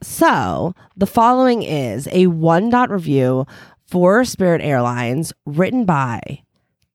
So 0.01 0.75
the 0.97 1.07
following 1.07 1.63
is 1.63 2.09
a 2.11 2.27
one 2.27 2.69
dot 2.69 2.89
review 2.89 3.45
for 3.87 4.25
Spirit 4.25 4.61
Airlines 4.61 5.31
written 5.45 5.85
by 5.85 6.43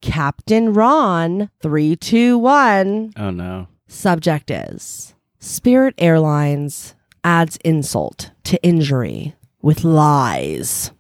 Captain 0.03 0.75
Ron 0.75 1.51
321. 1.63 3.15
Oh 3.17 3.31
no. 3.31 3.69
Subject 3.89 4.51
is 4.51 5.15
Spirit 5.39 5.95
Airlines 5.97 6.95
adds 7.25 7.57
insult 7.65 8.33
to 8.45 8.63
injury 8.63 9.35
with 9.63 9.83
lies. 9.83 10.91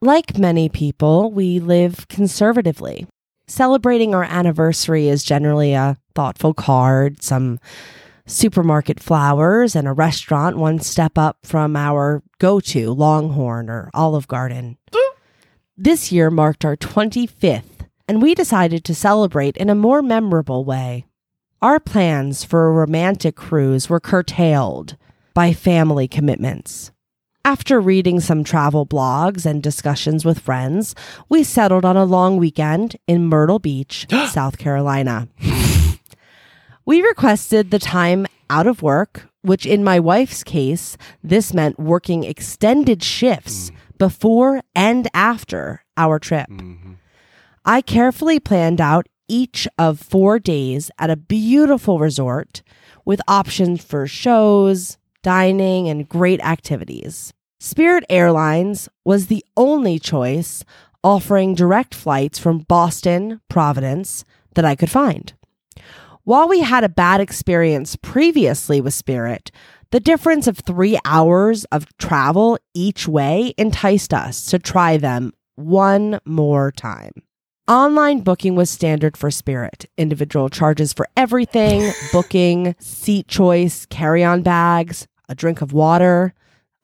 Like 0.00 0.36
many 0.36 0.68
people, 0.68 1.30
we 1.30 1.60
live 1.60 2.08
conservatively. 2.08 3.06
Celebrating 3.46 4.14
our 4.14 4.24
anniversary 4.24 5.08
is 5.08 5.22
generally 5.22 5.72
a 5.74 5.96
thoughtful 6.14 6.52
card, 6.52 7.22
some 7.22 7.60
supermarket 8.32 8.98
flowers, 8.98 9.76
and 9.76 9.86
a 9.86 9.92
restaurant 9.92 10.56
one 10.56 10.80
step 10.80 11.18
up 11.18 11.38
from 11.44 11.76
our 11.76 12.22
go 12.38 12.60
to 12.60 12.92
Longhorn 12.92 13.68
or 13.68 13.90
Olive 13.94 14.26
Garden. 14.26 14.78
This 15.76 16.12
year 16.12 16.30
marked 16.30 16.64
our 16.64 16.76
25th, 16.76 17.86
and 18.08 18.22
we 18.22 18.34
decided 18.34 18.84
to 18.84 18.94
celebrate 18.94 19.56
in 19.56 19.70
a 19.70 19.74
more 19.74 20.02
memorable 20.02 20.64
way. 20.64 21.06
Our 21.60 21.78
plans 21.78 22.44
for 22.44 22.66
a 22.66 22.72
romantic 22.72 23.36
cruise 23.36 23.88
were 23.88 24.00
curtailed 24.00 24.96
by 25.34 25.52
family 25.52 26.08
commitments. 26.08 26.90
After 27.44 27.80
reading 27.80 28.20
some 28.20 28.44
travel 28.44 28.86
blogs 28.86 29.46
and 29.46 29.62
discussions 29.62 30.24
with 30.24 30.38
friends, 30.38 30.94
we 31.28 31.42
settled 31.42 31.84
on 31.84 31.96
a 31.96 32.04
long 32.04 32.36
weekend 32.36 32.96
in 33.06 33.26
Myrtle 33.26 33.58
Beach, 33.58 34.06
South 34.30 34.58
Carolina. 34.58 35.28
We 36.84 37.02
requested 37.02 37.70
the 37.70 37.78
time 37.78 38.26
out 38.50 38.66
of 38.66 38.82
work, 38.82 39.28
which 39.42 39.66
in 39.66 39.84
my 39.84 40.00
wife's 40.00 40.42
case, 40.42 40.96
this 41.22 41.54
meant 41.54 41.78
working 41.78 42.24
extended 42.24 43.02
shifts 43.02 43.70
mm. 43.70 43.98
before 43.98 44.62
and 44.74 45.08
after 45.14 45.84
our 45.96 46.18
trip. 46.18 46.48
Mm-hmm. 46.48 46.94
I 47.64 47.80
carefully 47.80 48.40
planned 48.40 48.80
out 48.80 49.08
each 49.28 49.68
of 49.78 50.00
four 50.00 50.38
days 50.38 50.90
at 50.98 51.10
a 51.10 51.16
beautiful 51.16 51.98
resort 51.98 52.62
with 53.04 53.20
options 53.28 53.84
for 53.84 54.06
shows, 54.06 54.98
dining, 55.22 55.88
and 55.88 56.08
great 56.08 56.40
activities. 56.40 57.32
Spirit 57.60 58.04
Airlines 58.10 58.88
was 59.04 59.28
the 59.28 59.44
only 59.56 59.98
choice 59.98 60.64
offering 61.04 61.54
direct 61.54 61.94
flights 61.94 62.38
from 62.38 62.58
Boston, 62.58 63.40
Providence 63.48 64.24
that 64.54 64.64
I 64.64 64.74
could 64.74 64.90
find. 64.90 65.32
While 66.24 66.48
we 66.48 66.60
had 66.60 66.84
a 66.84 66.88
bad 66.88 67.20
experience 67.20 67.96
previously 67.96 68.80
with 68.80 68.94
Spirit, 68.94 69.50
the 69.90 69.98
difference 69.98 70.46
of 70.46 70.56
three 70.56 70.96
hours 71.04 71.64
of 71.72 71.86
travel 71.98 72.58
each 72.74 73.08
way 73.08 73.54
enticed 73.58 74.14
us 74.14 74.46
to 74.46 74.60
try 74.60 74.98
them 74.98 75.32
one 75.56 76.20
more 76.24 76.70
time. 76.70 77.10
Online 77.66 78.20
booking 78.20 78.54
was 78.54 78.70
standard 78.70 79.16
for 79.16 79.32
Spirit. 79.32 79.86
Individual 79.98 80.48
charges 80.48 80.92
for 80.92 81.08
everything 81.16 81.92
booking, 82.12 82.76
seat 82.78 83.26
choice, 83.26 83.84
carry 83.86 84.22
on 84.22 84.42
bags, 84.42 85.08
a 85.28 85.34
drink 85.34 85.60
of 85.60 85.72
water, 85.72 86.34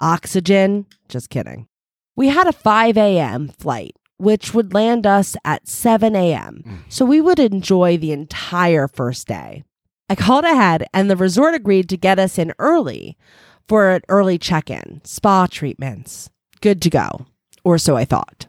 oxygen. 0.00 0.84
Just 1.08 1.30
kidding. 1.30 1.68
We 2.16 2.26
had 2.26 2.48
a 2.48 2.52
5 2.52 2.96
a.m. 2.96 3.50
flight, 3.50 3.94
which 4.18 4.52
would 4.52 4.74
land 4.74 5.06
us 5.06 5.36
at 5.44 5.68
7 5.68 6.14
a.m., 6.14 6.62
mm. 6.66 6.78
so 6.88 7.04
we 7.04 7.20
would 7.20 7.38
enjoy 7.38 7.96
the 7.96 8.12
entire 8.12 8.86
first 8.86 9.26
day. 9.26 9.64
I 10.08 10.14
called 10.14 10.44
ahead, 10.44 10.86
and 10.92 11.10
the 11.10 11.16
resort 11.16 11.54
agreed 11.54 11.88
to 11.88 11.96
get 11.96 12.18
us 12.18 12.38
in 12.38 12.52
early 12.58 13.16
for 13.66 13.90
an 13.90 14.02
early 14.08 14.38
check 14.38 14.70
in, 14.70 15.00
spa 15.04 15.46
treatments. 15.46 16.30
Good 16.60 16.82
to 16.82 16.90
go, 16.90 17.26
or 17.64 17.78
so 17.78 17.96
I 17.96 18.04
thought. 18.04 18.46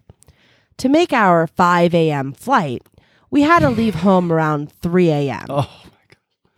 To 0.77 0.89
make 0.89 1.11
our 1.13 1.47
5 1.47 1.93
a.m. 1.93 2.33
flight, 2.33 2.81
we 3.29 3.41
had 3.41 3.59
to 3.59 3.69
leave 3.69 3.95
home 3.95 4.31
around 4.31 4.71
3 4.81 5.09
a.m. 5.09 5.45
Oh 5.49 5.69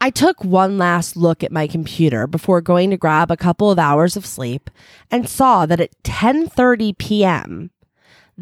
I 0.04 0.10
took 0.10 0.44
one 0.44 0.80
last 0.80 1.16
look 1.16 1.44
at 1.44 1.52
my 1.52 1.68
computer 1.68 2.26
before 2.26 2.60
going 2.60 2.90
to 2.90 2.98
grab 2.98 3.30
a 3.30 3.38
couple 3.38 3.70
of 3.70 3.78
hours 3.78 4.18
of 4.18 4.26
sleep 4.26 4.72
and 5.12 5.30
saw 5.30 5.68
that 5.68 5.80
at 5.80 5.92
10:30 6.04 6.98
p.m. 6.98 7.70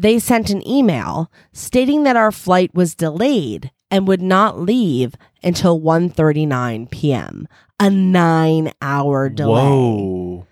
they 0.00 0.18
sent 0.18 0.50
an 0.50 0.66
email 0.66 1.30
stating 1.52 2.04
that 2.04 2.16
our 2.16 2.32
flight 2.32 2.74
was 2.74 2.94
delayed 2.94 3.70
and 3.90 4.08
would 4.08 4.22
not 4.22 4.58
leave 4.58 5.14
until 5.42 5.80
1:39 5.80 6.90
p.m. 6.90 7.46
A 7.78 7.84
9-hour 7.84 9.28
delay. 9.30 9.62
Whoa. 9.62 10.46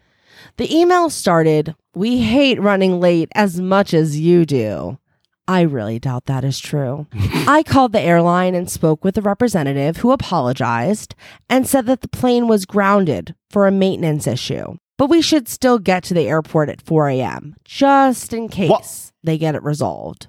The 0.56 0.74
email 0.74 1.08
started, 1.08 1.74
We 1.94 2.18
hate 2.22 2.60
running 2.60 3.00
late 3.00 3.28
as 3.34 3.60
much 3.60 3.94
as 3.94 4.18
you 4.18 4.44
do. 4.44 4.98
I 5.46 5.62
really 5.62 5.98
doubt 5.98 6.26
that 6.26 6.44
is 6.44 6.58
true. 6.58 7.06
I 7.46 7.62
called 7.62 7.92
the 7.92 8.00
airline 8.00 8.54
and 8.54 8.70
spoke 8.70 9.02
with 9.02 9.16
a 9.16 9.22
representative 9.22 9.98
who 9.98 10.10
apologized 10.10 11.14
and 11.48 11.66
said 11.66 11.86
that 11.86 12.02
the 12.02 12.08
plane 12.08 12.48
was 12.48 12.66
grounded 12.66 13.34
for 13.50 13.66
a 13.66 13.72
maintenance 13.72 14.26
issue, 14.26 14.76
but 14.98 15.08
we 15.08 15.22
should 15.22 15.48
still 15.48 15.78
get 15.78 16.02
to 16.04 16.14
the 16.14 16.28
airport 16.28 16.68
at 16.68 16.82
4 16.82 17.08
a.m., 17.08 17.56
just 17.64 18.32
in 18.34 18.48
case 18.48 18.68
What? 18.70 19.10
they 19.24 19.38
get 19.38 19.54
it 19.54 19.62
resolved. 19.62 20.26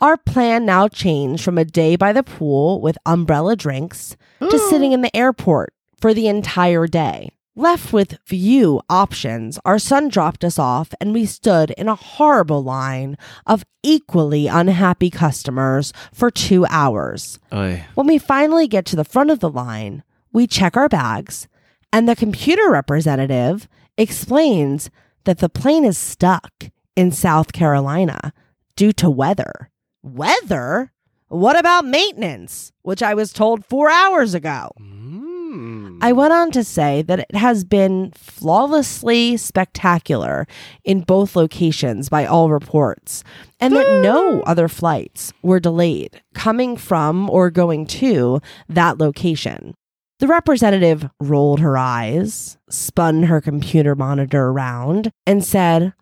Our 0.00 0.16
plan 0.16 0.64
now 0.64 0.86
changed 0.86 1.42
from 1.42 1.58
a 1.58 1.64
day 1.64 1.96
by 1.96 2.12
the 2.12 2.22
pool 2.22 2.80
with 2.80 2.96
umbrella 3.04 3.56
drinks 3.56 4.16
to 4.40 4.58
sitting 4.70 4.92
in 4.92 5.02
the 5.02 5.14
airport 5.16 5.72
for 6.00 6.14
the 6.14 6.28
entire 6.28 6.86
day. 6.86 7.30
Left 7.56 7.92
with 7.92 8.18
few 8.24 8.80
options, 8.88 9.58
our 9.64 9.80
son 9.80 10.08
dropped 10.08 10.44
us 10.44 10.60
off 10.60 10.94
and 11.00 11.12
we 11.12 11.26
stood 11.26 11.72
in 11.72 11.88
a 11.88 11.96
horrible 11.96 12.62
line 12.62 13.18
of 13.44 13.64
equally 13.82 14.46
unhappy 14.46 15.10
customers 15.10 15.92
for 16.12 16.30
two 16.30 16.64
hours. 16.66 17.40
Oy. 17.52 17.84
When 17.96 18.06
we 18.06 18.18
finally 18.18 18.68
get 18.68 18.84
to 18.86 18.96
the 18.96 19.02
front 19.04 19.30
of 19.32 19.40
the 19.40 19.50
line, 19.50 20.04
we 20.32 20.46
check 20.46 20.76
our 20.76 20.88
bags, 20.88 21.48
and 21.92 22.08
the 22.08 22.16
computer 22.16 22.70
representative 22.70 23.68
explains 23.96 24.90
that 25.24 25.38
the 25.38 25.48
plane 25.48 25.84
is 25.84 25.98
stuck 25.98 26.70
in 26.96 27.12
South 27.12 27.52
Carolina 27.52 28.32
due 28.76 28.92
to 28.92 29.10
weather. 29.10 29.70
Weather? 30.02 30.92
What 31.28 31.58
about 31.58 31.84
maintenance, 31.84 32.72
which 32.82 33.02
I 33.02 33.14
was 33.14 33.32
told 33.32 33.64
four 33.64 33.90
hours 33.90 34.34
ago? 34.34 34.72
Mm. 34.80 35.98
I 36.00 36.12
went 36.12 36.32
on 36.32 36.50
to 36.52 36.64
say 36.64 37.02
that 37.02 37.20
it 37.20 37.34
has 37.34 37.64
been 37.64 38.12
flawlessly 38.14 39.36
spectacular 39.36 40.46
in 40.84 41.00
both 41.00 41.36
locations 41.36 42.08
by 42.08 42.24
all 42.24 42.50
reports, 42.50 43.24
and 43.60 43.74
that 43.74 44.02
no 44.02 44.42
other 44.42 44.68
flights 44.68 45.32
were 45.42 45.60
delayed 45.60 46.22
coming 46.34 46.76
from 46.76 47.28
or 47.30 47.50
going 47.50 47.86
to 47.86 48.40
that 48.68 48.98
location. 48.98 49.74
The 50.18 50.26
representative 50.26 51.08
rolled 51.20 51.60
her 51.60 51.78
eyes, 51.78 52.58
spun 52.68 53.24
her 53.24 53.40
computer 53.40 53.94
monitor 53.94 54.48
around, 54.48 55.12
and 55.24 55.44
said, 55.44 55.92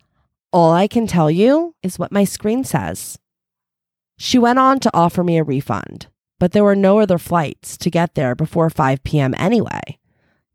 All 0.55 0.73
I 0.73 0.89
can 0.89 1.07
tell 1.07 1.31
you 1.31 1.75
is 1.83 1.99
what 1.99 2.13
my 2.13 2.25
screen 2.25 2.65
says. 2.65 3.19
She 4.17 4.39
went 4.39 4.59
on 4.59 4.81
to 4.81 4.91
offer 4.95 5.23
me 5.23 5.37
a 5.37 5.45
refund, 5.45 6.07
but 6.41 6.53
there 6.53 6.65
were 6.65 6.75
no 6.75 7.01
other 7.01 7.19
flights 7.19 7.77
to 7.77 7.91
get 7.91 8.15
there 8.15 8.35
before 8.35 8.71
5 8.71 9.05
p.m. 9.05 9.35
anyway. 9.37 9.99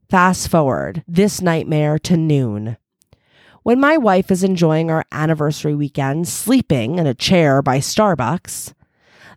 Fast 0.10 0.50
forward 0.50 1.04
this 1.08 1.40
nightmare 1.40 2.00
to 2.00 2.18
noon. 2.18 2.78
When 3.62 3.80
my 3.80 3.96
wife 3.96 4.32
is 4.32 4.44
enjoying 4.44 4.90
our 4.90 5.06
anniversary 5.12 5.76
weekend 5.76 6.28
sleeping 6.28 6.98
in 6.98 7.06
a 7.06 7.14
chair 7.14 7.62
by 7.62 7.78
Starbucks, 7.78 8.74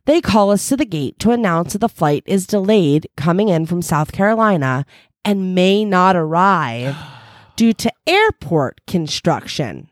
they 0.06 0.20
call 0.20 0.50
us 0.50 0.68
to 0.68 0.76
the 0.76 0.84
gate 0.84 1.18
to 1.20 1.30
announce 1.30 1.72
that 1.72 1.78
the 1.78 1.88
flight 1.88 2.22
is 2.26 2.46
delayed 2.46 3.08
coming 3.16 3.48
in 3.48 3.66
from 3.66 3.82
South 3.82 4.12
Carolina 4.12 4.84
and 5.24 5.54
may 5.54 5.84
not 5.84 6.16
arrive 6.16 6.96
due 7.56 7.72
to 7.72 7.92
airport 8.06 8.80
construction. 8.86 9.88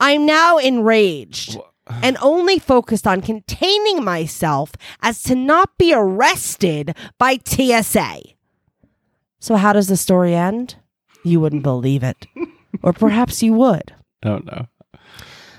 I'm 0.00 0.26
now 0.26 0.58
enraged 0.58 1.56
and 2.02 2.16
only 2.20 2.58
focused 2.58 3.06
on 3.06 3.20
containing 3.22 4.02
myself 4.02 4.72
as 5.00 5.22
to 5.24 5.34
not 5.34 5.76
be 5.78 5.94
arrested 5.94 6.96
by 7.18 7.38
TSA. 7.44 8.20
So, 9.38 9.56
how 9.56 9.72
does 9.72 9.88
the 9.88 9.96
story 9.96 10.34
end? 10.34 10.76
You 11.24 11.40
wouldn't 11.40 11.62
believe 11.62 12.02
it. 12.02 12.26
or 12.82 12.92
perhaps 12.92 13.42
you 13.42 13.52
would. 13.54 13.94
Oh 14.24 14.38
no. 14.38 14.66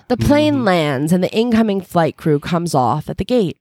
The 0.08 0.18
plane 0.18 0.56
mm-hmm. 0.56 0.64
lands 0.64 1.14
and 1.14 1.24
the 1.24 1.34
incoming 1.34 1.82
flight 1.82 2.18
crew 2.18 2.40
comes 2.40 2.76
off 2.76 3.10
at 3.10 3.18
the 3.18 3.26
gate. 3.26 3.58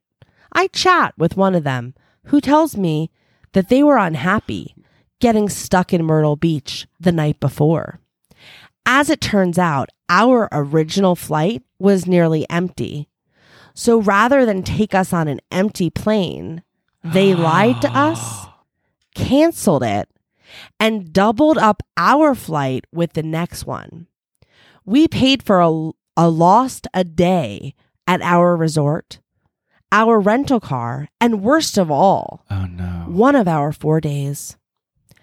I 0.52 0.66
chat 0.68 1.14
with 1.16 1.37
one 1.37 1.54
of 1.54 1.64
them 1.64 1.94
who 2.26 2.40
tells 2.40 2.76
me 2.76 3.11
that 3.52 3.68
they 3.68 3.82
were 3.82 3.96
unhappy 3.96 4.75
getting 5.20 5.49
stuck 5.49 5.92
in 5.92 6.04
Myrtle 6.04 6.37
Beach 6.37 6.87
the 6.99 7.12
night 7.12 7.38
before. 7.38 8.00
As 8.84 9.08
it 9.08 9.20
turns 9.20 9.58
out, 9.58 9.88
our 10.08 10.49
original 10.50 11.14
flight 11.14 11.62
was 11.78 12.06
nearly 12.06 12.44
empty. 12.50 13.08
So 13.72 14.00
rather 14.00 14.44
than 14.44 14.62
take 14.62 14.94
us 14.94 15.12
on 15.12 15.28
an 15.28 15.40
empty 15.50 15.90
plane, 15.90 16.62
they 17.04 17.34
lied 17.37 17.80
to 17.82 17.90
us, 17.90 18.46
canceled 19.14 19.84
it, 19.84 20.08
and 20.80 21.12
doubled 21.12 21.56
up 21.56 21.82
our 21.96 22.34
flight 22.34 22.84
with 22.92 23.12
the 23.12 23.22
next 23.22 23.64
one. 23.64 24.08
We 24.84 25.06
paid 25.06 25.42
for 25.42 25.61
a, 25.61 25.92
a 26.16 26.28
lost 26.28 26.87
a 26.95 27.04
day 27.04 27.75
at 28.07 28.21
our 28.23 28.57
resort, 28.57 29.21
our 29.90 30.19
rental 30.21 30.61
car, 30.61 31.09
and 31.21 31.42
worst 31.42 31.78
of 31.78 31.90
all, 31.90 32.45
Oh 32.50 32.66
no. 32.66 33.04
one 33.09 33.35
of 33.37 33.47
our 33.49 33.73
four 33.73 34.00
days. 34.00 34.57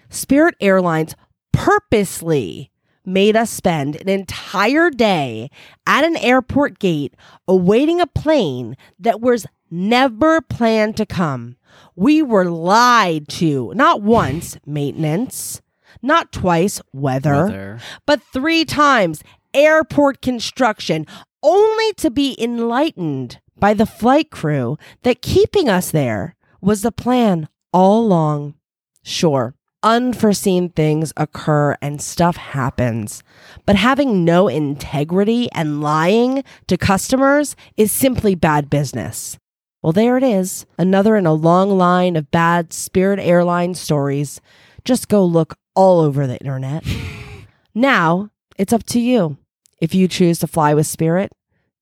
Spirit 0.09 0.55
Airlines 0.59 1.15
purposely 1.53 2.71
made 3.05 3.35
us 3.35 3.49
spend 3.49 3.95
an 4.01 4.09
entire 4.09 4.89
day 4.89 5.49
at 5.85 6.03
an 6.03 6.17
airport 6.17 6.79
gate 6.79 7.15
awaiting 7.47 8.01
a 8.01 8.07
plane 8.07 8.75
that 8.99 9.21
was 9.21 9.45
never 9.71 10.41
planned 10.41 10.97
to 10.97 11.05
come. 11.05 11.55
We 11.95 12.21
were 12.21 12.45
lied 12.49 13.27
to, 13.29 13.71
not 13.75 14.01
once, 14.01 14.57
maintenance, 14.65 15.61
not 16.01 16.31
twice, 16.31 16.81
weather, 16.91 17.45
Weather. 17.45 17.79
but 18.05 18.21
three 18.33 18.65
times, 18.65 19.23
airport 19.53 20.21
construction, 20.21 21.05
only 21.43 21.93
to 21.93 22.09
be 22.09 22.35
enlightened 22.39 23.39
by 23.57 23.73
the 23.73 23.85
flight 23.85 24.31
crew 24.31 24.77
that 25.03 25.21
keeping 25.21 25.69
us 25.69 25.91
there 25.91 26.35
was 26.61 26.81
the 26.81 26.91
plan 26.91 27.47
all 27.71 28.05
along. 28.05 28.55
Sure, 29.03 29.55
unforeseen 29.83 30.69
things 30.69 31.13
occur 31.15 31.75
and 31.81 32.01
stuff 32.01 32.35
happens, 32.35 33.23
but 33.65 33.75
having 33.75 34.25
no 34.25 34.47
integrity 34.47 35.49
and 35.51 35.81
lying 35.81 36.43
to 36.67 36.77
customers 36.77 37.55
is 37.77 37.91
simply 37.91 38.35
bad 38.35 38.69
business. 38.69 39.37
Well, 39.81 39.93
there 39.93 40.17
it 40.17 40.23
is, 40.23 40.65
another 40.77 41.15
in 41.15 41.25
a 41.25 41.33
long 41.33 41.77
line 41.77 42.17
of 42.17 42.31
bad 42.31 42.73
Spirit 42.73 43.19
Airlines 43.19 43.79
stories. 43.79 44.41
Just 44.83 45.07
go 45.07 45.23
look 45.23 45.57
all 45.73 46.01
over 46.01 46.27
the 46.27 46.37
internet. 46.37 46.83
now, 47.73 48.29
it's 48.59 48.73
up 48.73 48.83
to 48.87 48.99
you. 48.99 49.37
If 49.81 49.95
you 49.95 50.07
choose 50.07 50.37
to 50.39 50.47
fly 50.47 50.73
with 50.73 50.85
Spirit, 50.85 51.31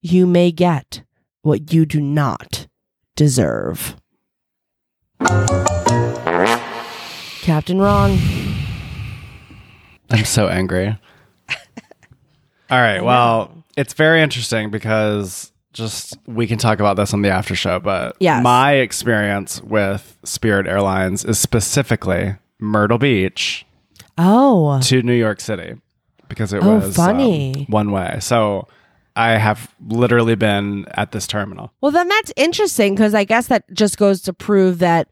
you 0.01 0.25
may 0.27 0.51
get 0.51 1.01
what 1.41 1.73
you 1.73 1.85
do 1.85 1.99
not 1.99 2.67
deserve. 3.15 3.95
Captain 7.41 7.79
Ron. 7.79 8.17
I'm 10.11 10.25
so 10.25 10.47
angry. 10.47 10.97
All 12.69 12.79
right. 12.81 13.03
Well, 13.03 13.63
it's 13.75 13.93
very 13.93 14.21
interesting 14.21 14.69
because 14.69 15.51
just 15.73 16.17
we 16.27 16.45
can 16.47 16.57
talk 16.57 16.79
about 16.79 16.97
this 16.97 17.13
on 17.13 17.21
the 17.21 17.29
after 17.29 17.55
show, 17.55 17.79
but 17.79 18.15
Yes. 18.19 18.43
my 18.43 18.73
experience 18.73 19.61
with 19.61 20.17
Spirit 20.23 20.67
Airlines 20.67 21.23
is 21.25 21.39
specifically 21.39 22.35
Myrtle 22.59 22.97
Beach 22.97 23.65
Oh, 24.17 24.79
to 24.83 25.01
New 25.01 25.13
York 25.13 25.39
City 25.39 25.75
because 26.29 26.53
it 26.53 26.63
Oh, 26.63 26.75
was 26.79 26.95
funny. 26.95 27.53
um, 27.59 27.65
one 27.69 27.91
way. 27.91 28.17
So 28.21 28.67
I 29.15 29.31
have 29.31 29.73
literally 29.87 30.35
been 30.35 30.85
at 30.91 31.11
this 31.11 31.27
terminal. 31.27 31.71
well, 31.81 31.91
then 31.91 32.07
that's 32.07 32.31
interesting 32.35 32.95
because 32.95 33.13
I 33.13 33.23
guess 33.23 33.47
that 33.47 33.63
just 33.73 33.97
goes 33.97 34.21
to 34.23 34.33
prove 34.33 34.79
that 34.79 35.07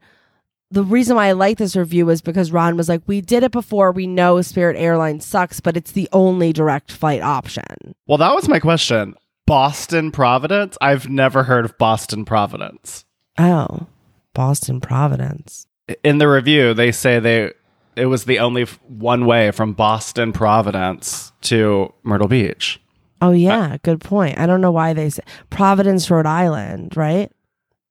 the 0.70 0.82
reason 0.82 1.14
why 1.16 1.26
I 1.28 1.32
like 1.32 1.58
this 1.58 1.76
review 1.76 2.08
is 2.10 2.20
because 2.20 2.50
Ron 2.50 2.76
was 2.76 2.88
like, 2.88 3.02
we 3.06 3.20
did 3.20 3.42
it 3.44 3.52
before. 3.52 3.92
We 3.92 4.06
know 4.08 4.40
Spirit 4.42 4.76
Airlines 4.76 5.24
sucks, 5.24 5.60
but 5.60 5.76
it's 5.76 5.92
the 5.92 6.08
only 6.12 6.52
direct 6.52 6.90
flight 6.90 7.22
option. 7.22 7.94
Well, 8.06 8.18
that 8.18 8.34
was 8.34 8.48
my 8.48 8.58
question. 8.58 9.14
Boston 9.46 10.10
Providence? 10.10 10.76
I've 10.80 11.08
never 11.08 11.44
heard 11.44 11.64
of 11.64 11.78
Boston 11.78 12.24
Providence. 12.24 13.04
Oh, 13.38 13.86
Boston 14.34 14.80
Providence. 14.80 15.66
in 16.02 16.18
the 16.18 16.28
review 16.28 16.74
they 16.74 16.90
say 16.90 17.20
they 17.20 17.52
it 17.96 18.06
was 18.06 18.24
the 18.24 18.38
only 18.38 18.62
f- 18.62 18.78
one 18.86 19.26
way 19.26 19.50
from 19.50 19.72
Boston 19.72 20.32
Providence 20.32 21.32
to 21.42 21.92
Myrtle 22.02 22.28
Beach. 22.28 22.80
Oh, 23.22 23.32
yeah, 23.32 23.78
good 23.82 24.00
point. 24.00 24.38
I 24.38 24.46
don't 24.46 24.60
know 24.60 24.70
why 24.70 24.92
they 24.92 25.08
say 25.10 25.22
Providence, 25.50 26.10
Rhode 26.10 26.26
Island, 26.26 26.96
right? 26.96 27.32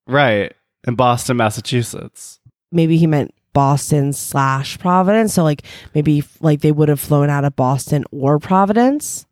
Right. 0.06 0.52
In 0.86 0.94
Boston, 0.94 1.36
Massachusetts. 1.36 2.38
maybe 2.70 2.96
he 2.96 3.06
meant 3.08 3.34
Boston 3.52 4.12
slash 4.12 4.78
Providence. 4.78 5.34
So 5.34 5.42
like 5.42 5.62
maybe 5.94 6.22
like 6.40 6.60
they 6.60 6.70
would 6.72 6.88
have 6.88 7.00
flown 7.00 7.28
out 7.30 7.44
of 7.44 7.56
Boston 7.56 8.04
or 8.12 8.38
Providence. 8.38 9.26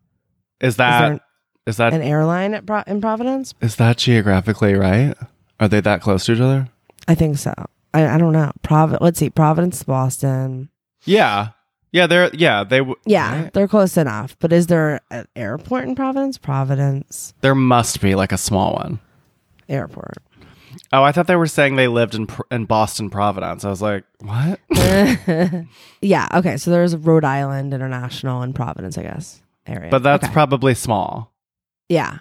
Is 0.59 0.73
Is 0.73 0.77
that 0.77 1.11
an, 1.11 1.19
is 1.67 1.77
that 1.77 1.93
an 1.93 2.01
airline 2.01 2.53
at 2.55 2.65
Pro- 2.65 2.83
in 2.87 2.99
Providence? 2.99 3.53
is 3.61 3.75
that 3.77 3.97
geographically 3.97 4.73
right? 4.73 5.13
Are 5.59 5.67
they 5.69 5.79
that 5.79 6.01
close 6.01 6.25
to 6.25 6.33
each 6.33 6.39
other? 6.41 6.67
I 7.07 7.15
think 7.15 7.37
so. 7.37 7.53
I, 7.95 8.15
I 8.15 8.17
don't 8.17 8.33
know. 8.33 8.51
Provi- 8.61 8.97
let's 9.01 9.19
see. 9.19 9.29
Providence, 9.29 9.83
Boston. 9.83 10.69
Yeah. 11.05 11.49
Yeah, 11.91 12.07
they're 12.07 12.29
yeah, 12.33 12.63
they 12.65 12.79
w- 12.79 12.97
Yeah, 13.05 13.43
right? 13.43 13.53
they're 13.53 13.67
close 13.69 13.95
enough. 13.95 14.35
But 14.39 14.51
is 14.51 14.67
there 14.67 14.99
an 15.11 15.27
airport 15.35 15.85
in 15.85 15.95
Providence? 15.95 16.37
Providence 16.37 17.33
There 17.41 17.55
must 17.55 18.01
be 18.01 18.15
like 18.15 18.33
a 18.33 18.37
small 18.37 18.73
one. 18.73 18.99
Airport. 19.69 20.17
Oh, 20.91 21.03
I 21.03 21.11
thought 21.13 21.27
they 21.27 21.37
were 21.37 21.47
saying 21.47 21.77
they 21.77 21.87
lived 21.87 22.13
in 22.15 22.27
in 22.51 22.65
Boston 22.65 23.09
Providence. 23.09 23.63
I 23.63 23.69
was 23.69 23.81
like, 23.81 24.03
"What?" 24.19 24.59
yeah. 26.01 26.27
Okay. 26.33 26.57
So 26.57 26.69
there's 26.71 26.95
Rhode 26.97 27.23
Island 27.23 27.73
International 27.73 28.41
and 28.41 28.53
Providence, 28.53 28.97
I 28.97 29.03
guess 29.03 29.41
area. 29.65 29.89
but 29.89 30.03
that's 30.03 30.25
Okay. 30.25 30.33
probably 30.33 30.75
small. 30.75 31.33
Yeah. 31.89 32.19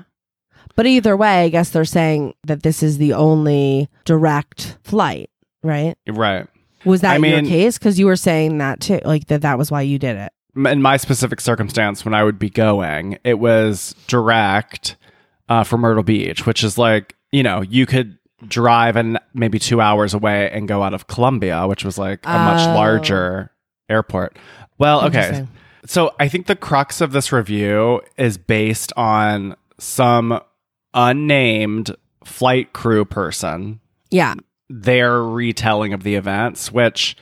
But 0.76 0.86
either 0.86 1.16
way, 1.16 1.44
I 1.44 1.48
guess 1.50 1.70
they're 1.70 1.84
saying 1.84 2.34
that 2.44 2.62
this 2.62 2.82
is 2.82 2.98
the 2.98 3.12
only 3.12 3.88
direct 4.04 4.76
flight, 4.82 5.30
right? 5.64 5.96
Right. 6.08 6.46
Was 6.84 7.00
that 7.00 7.12
I 7.12 7.26
your 7.26 7.42
mean- 7.42 7.46
case? 7.46 7.78
Because 7.78 7.98
you 7.98 8.06
were 8.06 8.16
saying 8.16 8.58
that 8.58 8.80
too, 8.80 9.00
like 9.04 9.26
that 9.28 9.42
that 9.42 9.58
was 9.58 9.70
why 9.70 9.82
you 9.82 9.98
did 9.98 10.16
it. 10.16 10.32
In 10.68 10.82
my 10.82 10.96
specific 10.98 11.40
circumstance, 11.40 12.04
when 12.04 12.14
I 12.14 12.22
would 12.22 12.38
be 12.38 12.48
going, 12.50 13.18
it 13.24 13.40
was 13.40 13.96
direct 14.06 14.96
uh, 15.48 15.64
from 15.64 15.80
Myrtle 15.80 16.04
Beach, 16.04 16.46
which 16.46 16.62
is 16.62 16.78
like, 16.78 17.16
you 17.32 17.42
know, 17.42 17.62
you 17.62 17.86
could 17.86 18.18
drive 18.46 18.94
and 18.94 19.18
maybe 19.32 19.58
two 19.58 19.80
hours 19.80 20.14
away 20.14 20.50
and 20.52 20.68
go 20.68 20.82
out 20.82 20.94
of 20.94 21.06
Columbia, 21.08 21.66
which 21.66 21.84
was 21.84 21.98
like 21.98 22.20
a 22.24 22.28
much 22.38 22.68
Oh. 22.68 22.74
larger 22.74 23.50
airport. 23.88 24.36
Well, 24.78 25.04
okay. 25.06 25.46
So 25.86 26.14
I 26.20 26.28
think 26.28 26.46
the 26.46 26.54
crux 26.56 27.00
of 27.00 27.12
this 27.12 27.32
review 27.32 28.00
is 28.16 28.38
based 28.38 28.92
on 28.96 29.56
some 29.78 30.40
unnamed 30.92 31.94
flight 32.24 32.72
crew 32.72 33.04
person 33.04 33.80
Yeah. 34.10 34.34
Their 34.82 35.22
retelling 35.22 35.92
of 35.92 36.02
the 36.02 36.14
events, 36.16 36.72
which 36.72 37.16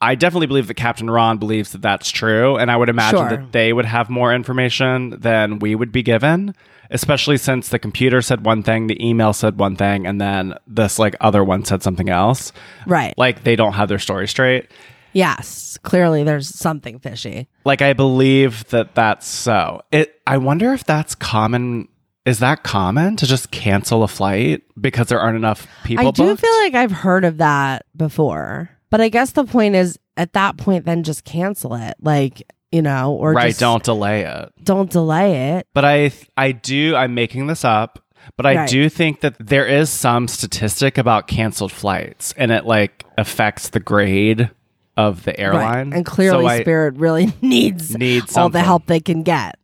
I 0.00 0.14
definitely 0.14 0.46
believe 0.46 0.66
that 0.68 0.74
Captain 0.74 1.10
Ron 1.10 1.38
believes 1.38 1.72
that 1.72 1.82
that's 1.82 2.10
true. 2.10 2.56
And 2.56 2.70
I 2.70 2.76
would 2.76 2.88
imagine 2.88 3.18
Sure. 3.18 3.28
that 3.30 3.52
they 3.52 3.72
would 3.72 3.84
have 3.84 4.08
more 4.08 4.32
information 4.34 5.10
than 5.18 5.58
we 5.58 5.74
would 5.74 5.90
be 5.92 6.02
given, 6.02 6.54
especially 6.90 7.36
since 7.36 7.68
the 7.68 7.78
computer 7.78 8.22
said 8.22 8.44
one 8.44 8.62
thing, 8.62 8.86
the 8.86 9.04
email 9.06 9.32
said 9.32 9.58
one 9.58 9.76
thing, 9.76 10.06
and 10.06 10.20
then 10.20 10.54
this 10.66 10.98
like 10.98 11.16
other 11.20 11.42
one 11.44 11.64
said 11.64 11.82
something 11.82 12.08
else. 12.08 12.52
Right. 12.86 13.12
Like 13.16 13.44
they 13.44 13.56
don't 13.56 13.72
have 13.74 13.88
their 13.88 13.98
story 13.98 14.28
straight. 14.28 14.70
yes. 15.12 15.78
Clearly, 15.82 16.24
there's 16.24 16.48
something 16.48 16.98
fishy. 16.98 17.48
Like 17.64 17.82
I 17.82 17.92
believe 17.92 18.64
that 18.70 18.94
that's 18.94 19.26
so. 19.26 19.82
It. 19.92 20.20
I 20.26 20.38
wonder 20.38 20.72
if 20.72 20.84
that's 20.84 21.14
common. 21.14 21.88
Is 22.28 22.38
that 22.40 22.62
common 22.62 23.16
to 23.16 23.26
just 23.26 23.50
cancel 23.50 24.02
a 24.02 24.08
flight 24.08 24.62
because 24.80 25.08
there 25.08 25.20
aren't 25.20 25.36
enough 25.36 25.66
people? 25.84 26.08
I 26.08 26.10
do 26.10 26.24
booked? 26.26 26.40
feel 26.40 26.54
like 26.60 26.74
I've 26.74 26.92
heard 26.92 27.24
of 27.24 27.38
that 27.38 27.86
before, 27.96 28.70
but 28.90 29.00
I 29.00 29.08
guess 29.08 29.32
the 29.32 29.44
point 29.44 29.74
is 29.74 29.98
at 30.16 30.32
that 30.34 30.56
point, 30.56 30.84
then 30.84 31.02
just 31.04 31.24
cancel 31.24 31.74
it, 31.74 31.94
like 32.00 32.42
you 32.70 32.82
know, 32.82 33.14
or 33.14 33.32
right. 33.32 33.48
just 33.48 33.60
Don't 33.60 33.82
delay 33.82 34.22
it. 34.24 34.52
don't 34.62 34.90
delay 34.90 35.56
it. 35.56 35.66
But 35.74 35.84
I 35.84 36.12
I 36.36 36.52
do 36.52 36.94
I'm 36.96 37.14
making 37.14 37.46
this 37.46 37.64
up, 37.64 38.04
but 38.36 38.44
I 38.46 38.56
Right. 38.56 38.68
do 38.68 38.88
think 38.90 39.20
that 39.22 39.36
there 39.38 39.66
is 39.66 39.88
some 39.88 40.28
statistic 40.28 40.98
about 40.98 41.28
canceled 41.28 41.72
flights 41.72 42.34
and 42.36 42.50
it 42.52 42.66
like 42.66 43.04
affects 43.16 43.70
the 43.70 43.80
grade 43.80 44.50
of 44.98 45.24
the 45.24 45.38
airline. 45.40 45.90
Right. 45.90 45.96
And 45.96 46.04
clearly, 46.04 46.44
So 46.44 46.48
I- 46.48 46.60
Spirit 46.60 46.96
really 46.96 47.32
needs 47.40 47.96
Needs 47.96 48.36
all 48.36 48.50
the 48.50 48.60
help 48.62 48.84
they 48.86 49.00
can 49.00 49.22
get. 49.22 49.56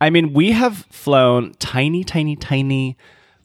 I 0.00 0.10
mean, 0.10 0.32
we 0.32 0.52
have 0.52 0.86
flown 0.90 1.54
tiny, 1.58 2.04
tiny, 2.04 2.36
tiny 2.36 2.96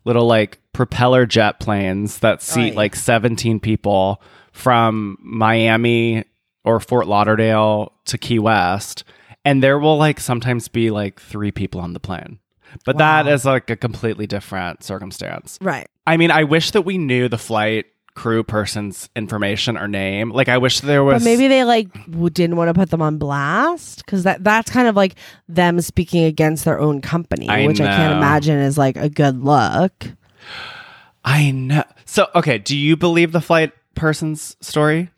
little 0.06 0.26
like 0.28 0.60
propeller 0.74 1.26
jet 1.26 1.60
planes 1.60 2.20
that 2.20 2.42
seat 2.42 2.60
oh, 2.62 2.64
Right. 2.68 2.76
like 2.76 2.96
17 2.96 3.60
people 3.60 4.22
from 4.52 5.18
Miami 5.22 6.24
or 6.64 6.80
Fort 6.80 7.08
Lauderdale 7.08 7.94
to 8.06 8.18
Key 8.18 8.40
West. 8.40 9.04
And 9.46 9.64
there 9.64 9.80
will 9.80 9.98
like 9.98 10.20
sometimes 10.20 10.68
be 10.68 10.90
like 10.92 11.20
three 11.20 11.52
people 11.52 11.82
on 11.82 11.94
the 11.94 12.00
plane. 12.00 12.40
But 12.86 12.98
that 13.00 13.26
Wow. 13.26 13.32
is 13.32 13.46
like 13.46 13.70
a 13.70 13.76
completely 13.76 14.28
different 14.28 14.84
circumstance. 14.84 15.58
Right. 15.62 15.88
I 16.06 16.18
mean, 16.18 16.30
I 16.32 16.44
wish 16.44 16.72
that 16.72 16.84
we 16.84 16.98
knew 16.98 17.28
the 17.28 17.38
flight 17.38 17.86
crew 18.20 18.44
person's 18.44 19.10
information 19.16 19.78
or 19.78 19.88
name. 19.88 20.30
Like, 20.30 20.50
I 20.50 20.58
wish 20.58 20.82
there 20.82 21.06
was. 21.06 21.24
But 21.24 21.24
maybe 21.24 21.48
they 21.48 21.64
like 21.64 21.94
w- 22.12 22.30
didn't 22.30 22.58
want 22.58 22.68
to 22.68 22.74
put 22.74 22.90
them 22.90 23.02
on 23.02 23.18
blast 23.18 24.06
because 24.06 24.24
that 24.24 24.44
that's 24.44 24.70
kind 24.70 24.90
of 24.90 24.96
like 24.98 25.16
them 25.48 25.80
speaking 25.80 26.26
against 26.26 26.66
their 26.66 26.82
own 26.82 27.00
company, 27.00 27.48
I 27.48 27.66
which 27.66 27.80
I 27.80 27.86
can't 27.86 28.18
imagine 28.18 28.60
is 28.60 28.78
like 28.78 28.98
a 28.98 29.08
good 29.08 29.42
look. 29.42 30.12
I 31.24 31.52
know. 31.52 31.86
So, 32.04 32.28
okay, 32.36 32.58
do 32.58 32.76
you 32.78 32.98
believe 32.98 33.32
the 33.32 33.40
flight 33.40 33.72
person's 33.96 34.58
story? 34.60 35.10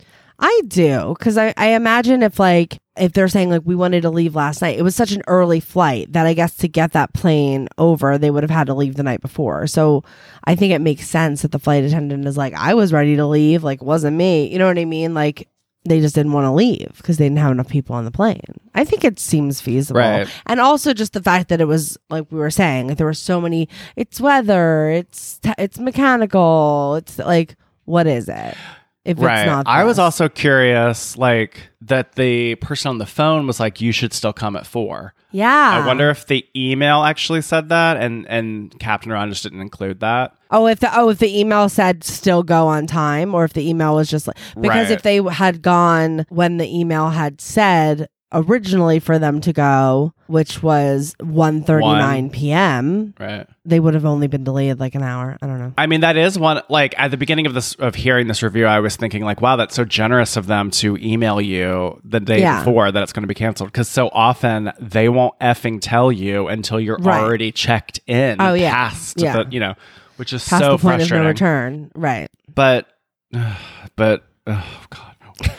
I 0.42 0.62
do 0.68 1.16
because 1.18 1.38
I, 1.38 1.54
I 1.56 1.68
imagine 1.70 2.24
if 2.24 2.40
like 2.40 2.80
if 2.98 3.14
they're 3.14 3.28
saying 3.28 3.52
like 3.52 3.62
we 3.64 3.76
wanted 3.76 4.02
to 4.02 4.10
leave 4.10 4.36
last 4.36 4.62
night, 4.62 4.78
it 4.78 4.82
was 4.82 4.96
such 4.96 5.12
an 5.12 5.22
early 5.28 5.60
flight 5.60 6.12
that 6.14 6.26
I 6.26 6.34
guess 6.34 6.56
to 6.58 6.68
get 6.68 6.94
that 6.94 7.14
plane 7.14 7.70
over, 7.78 8.18
they 8.18 8.32
would 8.32 8.44
have 8.44 8.50
had 8.50 8.68
to 8.68 8.74
leave 8.74 8.96
the 8.96 9.04
night 9.04 9.22
before. 9.22 9.68
So 9.68 10.04
I 10.44 10.56
think 10.56 10.74
it 10.74 10.82
makes 10.82 11.08
sense 11.08 11.44
that 11.44 11.52
the 11.52 11.60
flight 11.60 11.84
attendant 11.84 12.28
is 12.28 12.38
like, 12.38 12.54
I 12.54 12.74
was 12.74 12.92
ready 12.92 13.16
to 13.16 13.26
leave, 13.26 13.64
like 13.64 13.82
wasn't 13.82 14.18
me. 14.18 14.52
You 14.52 14.60
know 14.60 14.68
what 14.68 14.80
I 14.80 14.86
mean? 14.86 15.14
Like 15.14 15.48
they 15.86 16.00
just 16.00 16.16
didn't 16.16 16.34
want 16.34 16.46
to 16.46 16.52
leave 16.52 16.94
because 16.98 17.18
they 17.18 17.26
didn't 17.26 17.40
have 17.40 17.52
enough 17.52 17.70
people 17.70 17.96
on 17.96 18.06
the 18.06 18.12
plane. 18.12 18.42
I 18.76 18.84
think 18.84 19.04
it 19.04 19.20
seems 19.20 19.62
feasible. 19.62 20.00
Right. 20.00 20.28
And 20.48 20.60
also 20.60 20.94
just 20.94 21.14
the 21.14 21.24
fact 21.24 21.50
that 21.50 21.62
it 21.62 21.66
was 21.66 21.98
like 22.10 22.32
we 22.32 22.40
were 22.40 22.52
saying, 22.52 22.88
like 22.88 22.98
there 22.98 23.08
were 23.08 23.14
so 23.14 23.40
many 23.40 23.70
it's 23.96 24.20
weather, 24.20 24.90
it's 24.90 25.38
t- 25.40 25.54
it's 25.58 25.80
mechanical, 25.80 26.96
it's 26.96 27.20
like 27.20 27.56
what 27.86 28.08
is 28.08 28.28
it? 28.28 28.56
If 29.04 29.20
right. 29.20 29.40
it's 29.40 29.48
not 29.48 29.68
I 29.68 29.84
was 29.84 29.98
also 29.98 30.30
curious, 30.30 31.18
like, 31.18 31.70
that 31.82 32.14
the 32.14 32.56
person 32.56 32.90
on 32.90 32.98
the 33.00 33.06
phone 33.08 33.48
was 33.48 33.60
like, 33.60 33.82
you 33.82 33.92
should 33.92 34.14
still 34.14 34.34
come 34.34 34.56
at 34.56 34.68
four. 34.68 35.14
Yeah. 35.32 35.82
I 35.84 35.88
wonder 35.88 36.10
if 36.10 36.28
the 36.28 36.46
email 36.56 37.04
actually 37.04 37.42
said 37.42 37.70
that 37.70 37.98
and, 37.98 38.28
and 38.28 38.78
Captain 38.80 39.12
Ron 39.12 39.30
just 39.30 39.42
didn't 39.44 39.62
include 39.62 40.02
that. 40.02 40.36
Oh, 40.52 40.68
if 40.68 40.82
the 40.82 40.90
oh 40.94 41.10
if 41.10 41.20
the 41.20 41.40
email 41.40 41.70
said 41.70 42.04
still 42.04 42.44
go 42.44 42.68
on 42.68 42.86
time, 42.86 43.34
or 43.34 43.46
if 43.46 43.54
the 43.54 43.68
email 43.68 43.96
was 43.96 44.10
just 44.10 44.28
like 44.28 44.36
because 44.60 44.90
Right. 44.90 44.92
if 44.92 45.02
they 45.02 45.24
had 45.24 45.62
gone 45.62 46.26
when 46.28 46.58
the 46.58 46.68
email 46.68 47.10
had 47.10 47.40
said 47.40 48.10
originally 48.34 49.00
for 49.00 49.20
them 49.20 49.42
to 49.42 49.54
go, 49.54 50.14
which 50.28 50.64
was 50.64 51.16
1.39 51.20 51.82
One. 51.82 52.30
p.m., 52.30 53.14
Right. 53.20 53.46
they 53.66 53.80
would 53.80 53.94
have 53.94 54.06
only 54.06 54.28
been 54.28 54.44
delayed 54.44 54.80
like 54.80 54.96
an 54.96 55.04
hour. 55.04 55.38
I 55.42 55.48
don't 55.48 55.60
know. 55.60 55.74
I 55.78 55.88
mean, 55.88 56.02
that 56.02 56.18
is 56.18 56.40
one. 56.40 56.62
Like 56.70 56.94
at 56.98 57.12
the 57.12 57.18
beginning 57.18 57.46
of 57.46 57.54
this 57.54 57.76
of 57.76 57.96
hearing 57.96 58.28
this 58.28 58.42
review, 58.42 58.66
I 58.66 58.80
was 58.80 58.96
thinking 58.96 59.24
like, 59.24 59.42
wow, 59.42 59.56
that's 59.58 59.76
so 59.76 59.84
generous 59.86 60.38
of 60.38 60.48
them 60.48 60.72
to 60.72 60.98
email 60.98 61.42
you 61.42 62.00
the 62.04 62.20
day 62.20 62.40
Yeah. 62.40 62.60
before 62.60 62.92
that 62.92 63.04
it's 63.04 63.14
going 63.14 63.24
to 63.24 63.28
be 63.28 63.34
canceled. 63.36 63.72
Because 63.72 63.90
so 63.90 64.10
often 64.14 64.72
they 64.80 65.10
won't 65.10 65.38
effing 65.40 65.80
tell 65.82 66.12
you 66.12 66.48
until 66.48 66.80
you're 66.80 66.98
Right. 66.98 67.22
already 67.22 67.52
checked 67.52 68.00
in. 68.08 68.38
Oh, 68.40 68.54
yeah. 68.54 68.72
past 68.72 69.20
Yeah. 69.22 69.44
the 69.44 69.52
you 69.52 69.60
know, 69.60 69.74
which 70.18 70.32
is 70.34 70.48
Past 70.48 70.64
so 70.64 70.78
the 70.78 70.82
point 70.82 71.02
of 71.02 71.08
frustrating. 71.08 71.24
no 71.24 71.28
return. 71.30 71.92
Right. 71.96 72.30
But, 72.54 72.88
but 73.96 74.24
oh 74.48 74.84
god. 74.90 75.16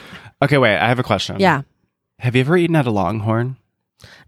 Okay, 0.42 0.58
wait. 0.58 0.76
I 0.76 0.88
have 0.88 0.98
a 0.98 1.04
question. 1.04 1.36
Yeah. 1.38 1.62
Have 2.22 2.36
you 2.36 2.40
ever 2.40 2.56
eaten 2.56 2.76
at 2.76 2.86
a 2.86 2.90
Longhorn? 2.90 3.56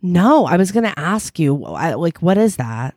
No, 0.02 0.46
I 0.46 0.56
was 0.56 0.72
gonna 0.72 0.92
ask 0.96 1.38
you, 1.38 1.64
I- 1.64 1.94
like, 1.94 2.18
what 2.18 2.36
is 2.38 2.56
that? 2.56 2.94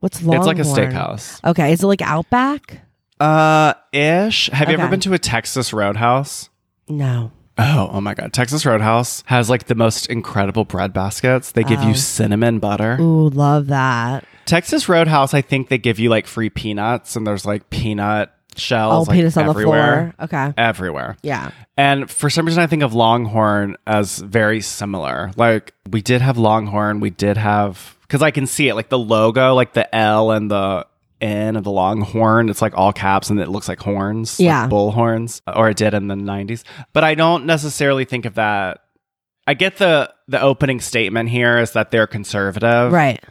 What's 0.00 0.22
Longhorn? 0.22 0.58
It's 0.58 0.68
like 0.68 0.90
a 0.90 0.92
steakhouse. 0.92 1.42
Okay, 1.44 1.72
is 1.72 1.82
it 1.82 1.86
like 1.86 2.02
Outback? 2.02 2.82
Uh, 3.18 3.72
ish. 3.92 4.50
Have 4.50 4.68
you 4.68 4.74
ever 4.76 4.88
been 4.88 5.00
to 5.00 5.14
a 5.14 5.18
Texas 5.18 5.72
Roadhouse? 5.72 6.50
No. 6.86 7.32
Oh, 7.56 7.88
oh 7.92 8.00
my 8.02 8.12
God. 8.12 8.34
Texas 8.34 8.66
Roadhouse 8.66 9.22
has 9.26 9.48
like 9.48 9.68
the 9.68 9.74
most 9.74 10.06
incredible 10.08 10.66
bread 10.66 10.92
baskets. 10.92 11.52
They 11.52 11.64
give 11.64 11.80
Oh. 11.80 11.88
you 11.88 11.94
cinnamon 11.94 12.58
butter. 12.58 12.98
Ooh, 13.00 13.30
love 13.30 13.68
that. 13.68 14.24
Texas 14.44 14.86
Roadhouse, 14.86 15.32
I 15.32 15.40
think 15.40 15.68
they 15.70 15.78
give 15.78 15.98
you 15.98 16.10
like 16.10 16.26
free 16.26 16.50
peanuts 16.50 17.16
and 17.16 17.26
there's 17.26 17.46
like 17.46 17.70
peanut 17.70 18.30
Oh, 18.56 18.60
shells. 18.60 19.08
like, 19.08 19.16
penis 19.16 19.36
on 19.36 19.44
the 19.46 19.50
everywhere. 19.50 20.14
floor. 20.18 20.24
Okay. 20.26 20.54
Everywhere. 20.56 21.16
Yeah. 21.22 21.50
And 21.76 22.10
for 22.10 22.30
some 22.30 22.46
reason, 22.46 22.62
I 22.62 22.66
think 22.66 22.82
of 22.82 22.94
Longhorn 22.94 23.76
as 23.86 24.18
very 24.18 24.60
similar. 24.60 25.30
Like 25.36 25.74
we 25.90 26.02
did 26.02 26.20
have 26.22 26.38
Longhorn. 26.38 27.00
We 27.00 27.10
did 27.10 27.36
have, 27.36 27.96
because 28.02 28.22
I 28.22 28.30
can 28.30 28.46
see 28.46 28.68
it, 28.68 28.74
like 28.74 28.88
the 28.88 28.98
logo, 28.98 29.54
like 29.54 29.72
the 29.74 29.94
L 29.94 30.30
and 30.30 30.50
the 30.50 30.86
N 31.20 31.56
of 31.56 31.64
the 31.64 31.70
Longhorn. 31.70 32.48
It's 32.48 32.60
like 32.62 32.74
all 32.76 32.92
caps 32.92 33.30
and 33.30 33.38
it 33.40 33.48
looks 33.48 33.68
like 33.68 33.80
horns. 33.80 34.38
like 34.38 34.44
Yeah. 34.44 34.66
bull 34.66 34.90
horns, 34.92 35.42
or 35.46 35.68
it 35.70 35.76
did 35.76 35.94
in 35.94 36.08
the 36.08 36.14
90s. 36.14 36.62
But 36.92 37.04
I 37.04 37.14
don't 37.14 37.46
necessarily 37.46 38.04
think 38.04 38.24
of 38.24 38.34
that. 38.34 38.82
I 39.46 39.54
get 39.54 39.76
the 39.78 40.12
the 40.28 40.40
opening 40.40 40.80
statement 40.80 41.28
here 41.28 41.58
is 41.58 41.72
that 41.72 41.90
they're 41.90 42.06
conservative, 42.08 42.90
Right. 42.92 43.22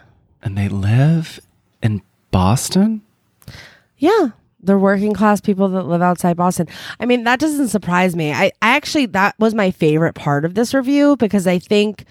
And 0.42 0.58
they 0.58 0.70
live 0.70 1.40
in 1.82 2.02
Boston. 2.32 3.02
Yeah. 3.98 4.30
They're 4.66 4.80
working 4.80 5.14
class 5.14 5.42
people 5.42 5.70
that 5.70 5.84
live 5.84 6.02
outside 6.02 6.38
Boston. 6.38 6.68
I 7.00 7.06
mean, 7.06 7.24
that 7.24 7.40
doesn't 7.40 7.70
surprise 7.70 8.16
me. 8.16 8.34
I, 8.34 8.52
I 8.62 8.76
actually, 8.76 9.06
that 9.08 9.36
was 9.40 9.54
my 9.54 9.72
favorite 9.72 10.16
part 10.16 10.46
of 10.46 10.56
this 10.56 10.74
review 10.74 11.16
because 11.18 11.48
I 11.48 11.60
think 11.60 12.06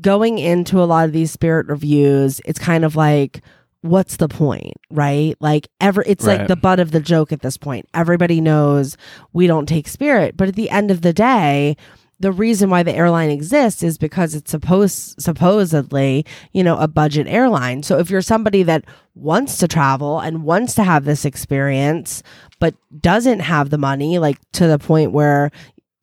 going 0.00 0.38
into 0.38 0.82
a 0.82 0.84
lot 0.84 1.04
of 1.04 1.12
these 1.12 1.30
spirit 1.30 1.66
reviews, 1.66 2.40
it's 2.44 2.58
kind 2.58 2.84
of 2.84 2.96
like, 2.96 3.42
what's 3.82 4.16
the 4.16 4.28
point, 4.28 4.74
right? 4.90 5.36
Like, 5.40 5.68
ever, 5.80 6.02
it's 6.06 6.26
like 6.26 6.48
the 6.48 6.56
butt 6.56 6.80
of 6.80 6.90
the 6.90 7.00
joke 7.00 7.32
at 7.32 7.40
this 7.40 7.56
point. 7.56 7.88
Everybody 7.94 8.40
knows 8.40 8.96
we 9.32 9.46
don't 9.46 9.66
take 9.66 9.88
spirit. 9.88 10.36
But 10.36 10.48
at 10.48 10.54
the 10.54 10.70
end 10.70 10.90
of 10.90 11.00
the 11.00 11.12
day, 11.12 11.76
the 12.20 12.30
reason 12.30 12.70
why 12.70 12.82
the 12.82 12.94
airline 12.94 13.30
exists 13.30 13.82
is 13.82 13.98
because 13.98 14.34
it's 14.34 14.50
supposed 14.50 15.20
supposedly 15.20 16.24
you 16.52 16.62
know 16.62 16.78
a 16.78 16.86
budget 16.86 17.26
airline. 17.26 17.82
So 17.82 17.98
if 17.98 18.10
you're 18.10 18.22
somebody 18.22 18.62
that 18.62 18.84
wants 19.14 19.58
to 19.58 19.68
travel 19.68 20.20
and 20.20 20.44
wants 20.44 20.74
to 20.76 20.84
have 20.84 21.04
this 21.04 21.24
experience 21.24 22.22
but 22.58 22.74
doesn't 23.00 23.40
have 23.40 23.70
the 23.70 23.78
money 23.78 24.18
like 24.18 24.38
to 24.52 24.68
the 24.68 24.78
point 24.78 25.12
where 25.12 25.50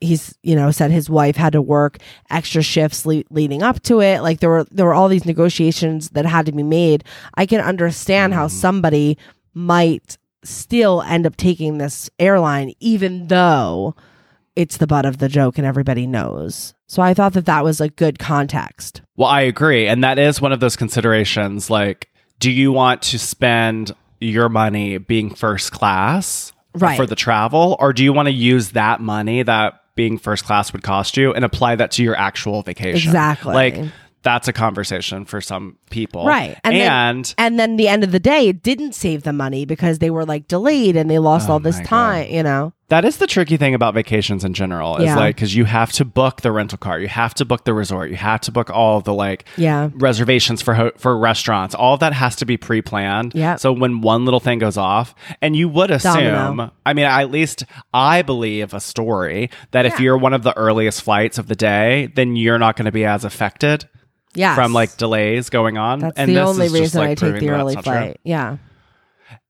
he's 0.02 0.38
you 0.44 0.56
know 0.56 0.70
said 0.72 0.92
his 0.92 1.10
wife 1.10 1.36
had 1.36 1.54
to 1.54 1.62
work 1.62 1.98
extra 2.30 2.62
shifts 2.62 3.06
le- 3.06 3.24
leading 3.30 3.64
up 3.64 3.82
to 3.82 4.02
it 4.02 4.22
like 4.22 4.40
there 4.40 4.50
were 4.50 4.66
there 4.66 4.86
were 4.86 4.94
all 4.94 5.08
these 5.08 5.26
negotiations 5.26 6.10
that 6.10 6.26
had 6.26 6.46
to 6.46 6.52
be 6.52 6.62
made 6.62 7.04
i 7.34 7.46
can 7.46 7.62
understand 7.62 8.34
how 8.34 8.46
mm. 8.46 8.52
somebody 8.52 9.18
might 9.56 10.18
still 10.44 11.02
end 11.04 11.26
up 11.26 11.36
taking 11.36 11.78
this 11.78 12.10
airline 12.20 12.74
even 12.80 13.28
though 13.28 13.96
it's 14.58 14.78
the 14.78 14.88
butt 14.88 15.06
of 15.06 15.20
the 15.20 15.30
joke 15.30 15.58
and 15.58 15.68
everybody 15.68 16.08
knows. 16.08 16.74
So 16.88 17.02
I 17.02 17.14
thought 17.14 17.34
that 17.34 17.46
that 17.46 17.64
was 17.64 17.80
a 17.80 17.90
good 17.90 18.18
context. 18.18 19.02
Well, 19.16 19.28
I 19.30 19.42
agree. 19.42 19.88
And 19.88 20.04
that 20.04 20.18
is 20.18 20.42
one 20.42 20.52
of 20.52 20.60
those 20.60 20.76
considerations. 20.76 21.70
Like, 21.70 22.10
do 22.40 22.50
you 22.52 22.72
want 22.72 23.02
to 23.04 23.20
spend 23.20 23.94
your 24.20 24.50
money 24.50 24.98
being 24.98 25.34
first 25.34 25.72
class 25.72 26.52
Right. 26.74 26.98
for 26.98 27.06
the 27.06 27.16
travel? 27.16 27.76
Or 27.80 27.94
do 27.94 28.04
you 28.04 28.14
want 28.14 28.28
to 28.28 28.34
use 28.34 28.72
that 28.72 29.00
money 29.00 29.44
that 29.44 29.82
being 29.96 30.18
first 30.18 30.46
class 30.46 30.74
would 30.74 30.84
cost 30.84 31.18
you 31.18 31.34
and 31.34 31.44
apply 31.46 31.76
that 31.76 31.92
to 31.92 32.04
your 32.04 32.16
actual 32.16 32.62
vacation? 32.64 33.10
Exactly. 33.10 33.54
Like, 33.54 33.78
that's 34.24 34.48
a 34.48 34.54
conversation 34.54 35.26
for 35.26 35.40
some 35.42 35.78
people. 35.90 36.26
Right. 36.26 36.58
And, 36.64 36.76
then, 36.76 37.24
and 37.38 37.60
then 37.60 37.78
the 37.78 37.88
end 37.88 38.04
of 38.04 38.12
the 38.12 38.20
day, 38.20 38.48
it 38.50 38.62
didn't 38.62 38.94
save 38.94 39.24
the 39.24 39.34
money 39.34 39.66
because 39.66 40.00
they 40.00 40.10
were 40.10 40.26
like 40.26 40.48
delayed 40.48 40.96
and 40.96 41.10
they 41.10 41.20
lost 41.20 41.50
Oh 41.50 41.54
all 41.54 41.60
this 41.60 41.80
time, 41.82 42.30
you 42.30 42.44
know? 42.44 42.74
That 42.90 43.04
is 43.04 43.18
the 43.18 43.28
tricky 43.28 43.58
thing 43.58 43.74
about 43.74 43.94
vacations 43.94 44.46
in 44.46 44.54
general 44.54 44.96
is 44.98 45.06
Yeah. 45.06 45.16
like, 45.18 45.36
because 45.36 45.54
you 45.56 45.66
have 45.66 45.92
to 45.94 46.06
book 46.06 46.42
the 46.42 46.52
rental 46.54 46.78
car, 46.78 47.00
you 47.00 47.10
have 47.10 47.34
to 47.34 47.44
book 47.44 47.66
the 47.66 47.74
resort, 47.74 48.10
you 48.10 48.16
have 48.16 48.40
to 48.42 48.52
book 48.52 48.70
all 48.70 49.02
the 49.02 49.14
like 49.14 49.44
Yeah. 49.58 49.90
reservations 49.94 50.62
for 50.62 50.74
ho- 50.74 50.92
for 50.98 51.18
restaurants. 51.18 51.76
All 51.76 51.96
of 51.96 52.00
that 52.00 52.14
has 52.14 52.36
to 52.38 52.46
be 52.46 52.56
pre-planned. 52.56 53.34
Yeah. 53.36 53.58
So 53.58 53.74
when 53.74 54.00
one 54.02 54.24
little 54.24 54.40
thing 54.40 54.60
goes 54.60 54.78
off, 54.78 55.14
and 55.42 55.56
you 55.56 55.68
would 55.68 55.92
assume, 55.92 56.14
Domino. 56.34 56.72
I 56.86 56.94
mean, 56.94 57.06
at 57.06 57.30
least 57.30 57.66
I 57.94 58.22
believe 58.22 58.74
a 58.74 58.80
story 58.80 59.50
that 59.72 59.86
if 59.86 60.00
you're 60.00 60.18
one 60.18 60.34
of 60.34 60.44
the 60.44 60.56
earliest 60.56 61.02
flights 61.02 61.38
of 61.38 61.48
the 61.48 61.56
day, 61.56 62.10
then 62.16 62.36
you're 62.38 62.60
not 62.60 62.78
going 62.78 62.86
to 62.86 62.92
be 62.94 63.04
as 63.04 63.26
affected 63.26 63.86
Yeah. 64.34 64.56
from 64.56 64.72
like 64.72 64.96
delays 64.96 65.50
going 65.50 65.78
on. 65.78 66.00
That's 66.00 66.18
and 66.18 66.30
the 66.30 66.36
this 66.36 66.48
only 66.48 66.66
is 66.68 66.72
just, 66.72 66.82
reason 66.82 67.02
like, 67.02 67.10
I 67.10 67.16
take 67.32 67.40
the 67.42 67.50
early 67.50 67.76
not 67.76 67.84
true. 67.84 67.92
flight. 67.94 68.20
Yeah. 68.24 68.58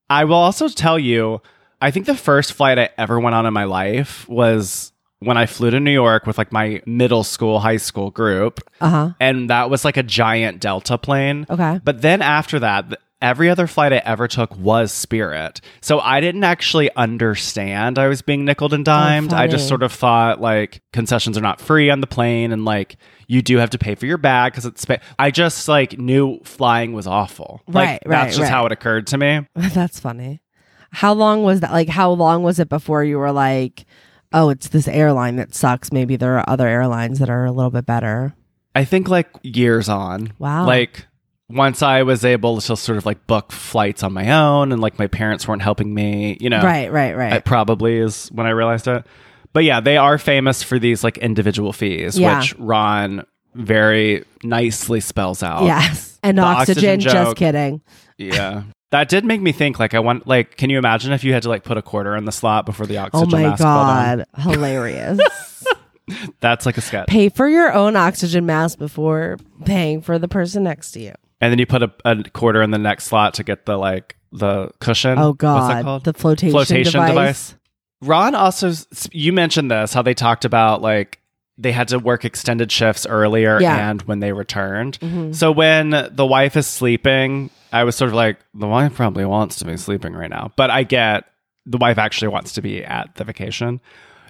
I 0.10 0.24
will 0.24 0.36
also 0.36 0.70
tell 0.70 0.98
you, 0.98 1.42
I 1.82 1.92
think 1.92 2.06
the 2.06 2.16
first 2.16 2.54
flight 2.54 2.80
I 2.80 2.90
ever 2.98 3.20
went 3.20 3.36
on 3.36 3.46
in 3.46 3.54
my 3.54 3.66
life 3.66 4.28
was 4.28 4.92
when 5.20 5.38
I 5.38 5.46
flew 5.46 5.70
to 5.72 5.80
New 5.80 5.92
York 5.92 6.26
with 6.28 6.38
like 6.38 6.52
my 6.52 6.82
middle 6.86 7.24
school, 7.24 7.60
high 7.60 7.78
school 7.78 8.12
group. 8.12 8.60
Uh 8.82 8.90
huh. 8.90 9.10
And 9.20 9.50
that 9.50 9.70
was 9.70 9.84
like 9.86 9.98
a 9.98 10.04
giant 10.04 10.60
Delta 10.60 10.98
plane. 10.98 11.46
Okay. 11.50 11.80
But 11.84 12.02
then 12.02 12.22
after 12.22 12.60
that, 12.60 13.00
every 13.20 13.50
other 13.50 13.66
flight 13.66 13.94
I 13.94 13.98
ever 14.06 14.28
took 14.28 14.56
was 14.58 14.92
Spirit. 14.92 15.60
So 15.82 16.00
I 16.00 16.22
didn't 16.22 16.44
actually 16.44 16.96
understand 16.96 17.98
I 17.98 18.08
was 18.08 18.22
being 18.22 18.46
nickel 18.46 18.72
and 18.74 18.86
dimed. 18.86 19.34
I 19.34 19.48
just 19.48 19.68
sort 19.68 19.82
of 19.84 19.92
thought 19.92 20.40
like 20.40 20.82
concessions 20.94 21.38
are 21.38 21.42
not 21.42 21.60
free 21.60 21.90
on 21.90 22.00
the 22.02 22.08
plane 22.08 22.52
and 22.52 22.64
like 22.66 22.98
you 23.28 23.42
do 23.42 23.58
have 23.58 23.72
to 23.72 23.78
pay 23.78 23.96
for 23.96 24.06
your 24.06 24.18
bag 24.18 24.52
because 24.54 24.66
it's. 24.66 24.82
Spa- 24.82 24.98
I 25.20 25.32
just 25.32 25.68
like 25.68 25.98
knew 25.98 26.40
flying 26.44 26.94
was 26.94 27.08
awful. 27.08 27.62
Like, 27.68 27.76
Right, 27.76 28.00
right, 28.06 28.24
That's 28.24 28.36
just 28.38 28.44
right. 28.44 28.52
how 28.52 28.66
it 28.68 28.72
occurred 28.72 29.08
to 29.08 29.18
me. 29.18 29.48
That's 29.56 30.00
funny. 30.00 30.42
How 30.92 31.14
long 31.14 31.44
was 31.44 31.60
that? 31.62 31.72
Like, 31.72 31.90
how 31.90 32.12
long 32.12 32.44
was 32.44 32.60
it 32.60 32.70
before 32.70 33.04
you 33.04 33.18
were 33.20 33.32
like, 33.32 33.86
oh, 34.34 34.50
it's 34.50 34.70
this 34.70 34.88
airline 34.88 35.36
that 35.38 35.54
sucks? 35.54 35.92
Maybe 35.92 36.16
there 36.16 36.38
are 36.38 36.46
other 36.50 36.68
airlines 36.68 37.20
that 37.20 37.30
are 37.30 37.46
a 37.46 37.52
little 37.52 37.72
bit 37.72 37.86
better. 37.86 38.34
I 38.76 38.86
think 38.86 39.08
like 39.10 39.28
years 39.44 39.90
on. 39.90 40.34
Wow. 40.40 40.66
Like 40.68 41.06
once 41.50 41.82
I 41.82 42.04
was 42.04 42.24
able 42.26 42.60
to 42.62 42.76
sort 42.78 42.98
of 42.98 43.06
like 43.06 43.26
book 43.28 43.52
flights 43.52 44.04
on 44.04 44.14
my 44.14 44.32
own 44.32 44.72
and 44.72 44.82
like 44.82 45.00
my 45.00 45.08
parents 45.08 45.48
weren't 45.48 45.62
helping 45.62 45.94
me, 45.94 46.38
you 46.40 46.50
know. 46.50 46.62
Right, 46.62 46.92
right, 46.92 47.16
right. 47.16 47.34
It 47.34 47.46
probably 47.46 47.98
is 47.98 48.28
when 48.30 48.46
I 48.46 48.52
realized 48.52 48.88
it. 48.88 49.06
But 49.54 49.64
yeah, 49.64 49.80
they 49.80 49.98
are 49.98 50.18
famous 50.18 50.62
for 50.62 50.78
these 50.78 51.04
like 51.04 51.18
individual 51.18 51.74
fees, 51.74 52.20
Yeah. 52.20 52.40
which 52.40 52.54
Ron 52.60 53.26
very 53.56 54.24
nicely 54.44 55.00
spells 55.00 55.42
out. 55.42 55.64
yes. 55.64 56.20
And 56.22 56.40
oxygen, 56.40 56.96
oxygen 56.96 57.00
just 57.00 57.38
kidding. 57.38 57.82
Yeah. 58.18 58.64
That 58.92 59.10
did 59.10 59.26
make 59.26 59.42
me 59.42 59.52
think 59.52 59.80
like 59.80 59.94
I 59.94 60.00
want 60.00 60.28
like 60.28 60.56
can 60.58 60.70
you 60.70 60.78
imagine 60.78 61.12
if 61.12 61.24
you 61.24 61.34
had 61.34 61.44
to 61.44 61.50
like 61.50 61.64
put 61.64 61.78
a 61.78 61.82
quarter 61.82 62.16
in 62.16 62.26
the 62.26 62.32
slot 62.32 62.66
before 62.66 62.86
the 62.86 62.98
oxygen? 62.98 63.20
Oh 63.20 63.22
oxygen 63.24 63.42
my 63.42 63.50
mask? 63.50 63.64
God. 63.64 64.26
Hilarious. 64.54 65.20
That's 66.40 66.66
like 66.66 66.78
a 66.78 66.82
sketch. 66.82 67.08
Pay 67.08 67.30
for 67.30 67.50
your 67.50 67.74
own 67.74 67.96
oxygen 67.98 68.46
mask 68.46 68.80
before 68.80 69.38
paying 69.66 70.02
for 70.02 70.18
the 70.18 70.28
person 70.30 70.64
next 70.64 70.92
to 70.92 71.02
you. 71.02 71.14
And 71.42 71.52
then 71.52 71.60
you 71.60 71.66
put 71.66 71.84
a, 71.84 71.92
a 72.06 72.24
quarter 72.24 72.62
in 72.62 72.72
the 72.72 72.78
next 72.78 73.06
slot 73.06 73.34
to 73.36 73.44
get 73.44 73.66
the 73.66 73.76
like 73.78 74.16
the 74.32 74.70
cushion. 74.80 75.20
Oh 75.20 75.34
God. 75.34 75.84
called? 75.84 76.04
The 76.06 76.14
flotation, 76.14 76.52
Flotation 76.52 76.94
device. 77.02 77.10
device. 77.10 77.56
Ron 78.02 78.36
also 78.36 78.72
you 79.12 79.34
mentioned 79.34 79.70
this 79.70 79.94
how 79.94 80.02
they 80.02 80.14
talked 80.14 80.46
about 80.46 80.82
like 80.82 81.20
they 81.58 81.72
had 81.72 81.88
to 81.90 81.98
work 82.00 82.24
extended 82.24 82.72
shifts 82.72 83.06
earlier 83.06 83.60
Yeah. 83.60 83.72
Mm-hmm. 83.78 83.90
and 83.90 84.02
when 84.04 84.20
they 84.20 84.32
returned. 84.32 85.00
So 85.36 85.52
when 85.52 85.90
the 85.90 86.26
wife 86.26 86.56
is 86.56 86.68
sleeping, 86.68 87.50
I 87.72 87.84
was 87.84 87.96
sort 87.96 88.10
of 88.10 88.16
like 88.16 88.40
the 88.54 88.68
wife 88.68 88.96
probably 88.96 89.26
wants 89.26 89.58
to 89.58 89.66
be 89.66 89.78
sleeping 89.78 90.14
right 90.14 90.30
now, 90.30 90.52
but 90.56 90.70
I 90.70 90.84
get 90.84 91.26
the 91.66 91.78
wife 91.78 91.98
actually 91.98 92.30
wants 92.30 92.54
to 92.54 92.62
be 92.62 92.84
at 92.84 93.16
the 93.16 93.24
vacation. 93.24 93.82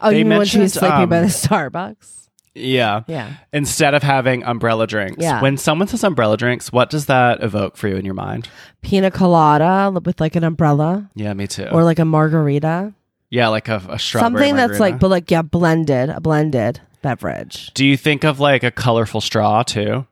Oh, 0.01 0.09
They 0.11 0.19
you 0.19 0.25
mean 0.25 0.39
when 0.39 0.47
she 0.47 0.59
was 0.59 0.75
mentioned, 0.75 0.91
sleeping 0.91 1.09
by 1.09 1.17
um, 1.17 1.23
the 1.23 1.29
Starbucks? 1.29 2.13
Yeah. 2.55 3.03
Yeah. 3.07 3.33
Instead 3.53 3.93
of 3.93 4.01
having 4.01 4.43
umbrella 4.43 4.87
drinks. 4.87 5.17
Yeah. 5.21 5.41
When 5.41 5.57
someone 5.57 5.87
says 5.87 6.03
umbrella 6.03 6.37
drinks, 6.37 6.71
what 6.71 6.89
does 6.89 7.05
that 7.05 7.43
evoke 7.43 7.77
for 7.77 7.87
you 7.87 7.95
in 7.97 8.05
your 8.05 8.15
mind? 8.15 8.49
Pina 8.81 9.11
colada 9.11 9.91
with 10.03 10.19
like 10.19 10.35
an 10.35 10.43
umbrella 10.43 11.09
Yeah, 11.13 11.33
me 11.35 11.45
too. 11.45 11.67
or 11.71 11.83
like 11.83 11.99
a 11.99 12.05
margarita. 12.05 12.93
yeah, 13.29 13.49
like 13.49 13.67
a, 13.67 13.75
a 13.89 13.99
strawberry 13.99 14.29
Something 14.49 14.55
that's 14.55 14.79
like, 14.79 14.99
but 14.99 15.09
like, 15.09 15.29
yeah, 15.29 15.43
blended, 15.43 16.09
a 16.09 16.19
blended 16.19 16.81
beverage. 17.03 17.71
Do 17.75 17.85
you 17.85 17.95
think 17.95 18.23
of 18.23 18.39
like 18.39 18.63
a 18.63 18.71
colorful 18.71 19.21
straw 19.21 19.61
too? 19.61 20.07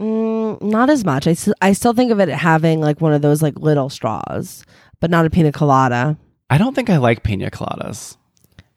Mm, 0.00 0.62
not 0.62 0.90
as 0.90 1.04
much. 1.04 1.26
I 1.26 1.34
I 1.60 1.72
still 1.72 1.92
think 1.92 2.12
of 2.12 2.20
it 2.20 2.28
having 2.28 2.80
like 2.80 3.00
one 3.00 3.12
of 3.12 3.22
those 3.22 3.42
like 3.42 3.58
little 3.58 3.88
straws, 3.88 4.64
but 5.00 5.10
not 5.10 5.26
a 5.26 5.30
pina 5.30 5.52
colada. 5.52 6.16
I 6.50 6.58
don't 6.58 6.74
think 6.74 6.88
I 6.90 6.98
like 6.98 7.22
pina 7.22 7.50
coladas. 7.50 8.16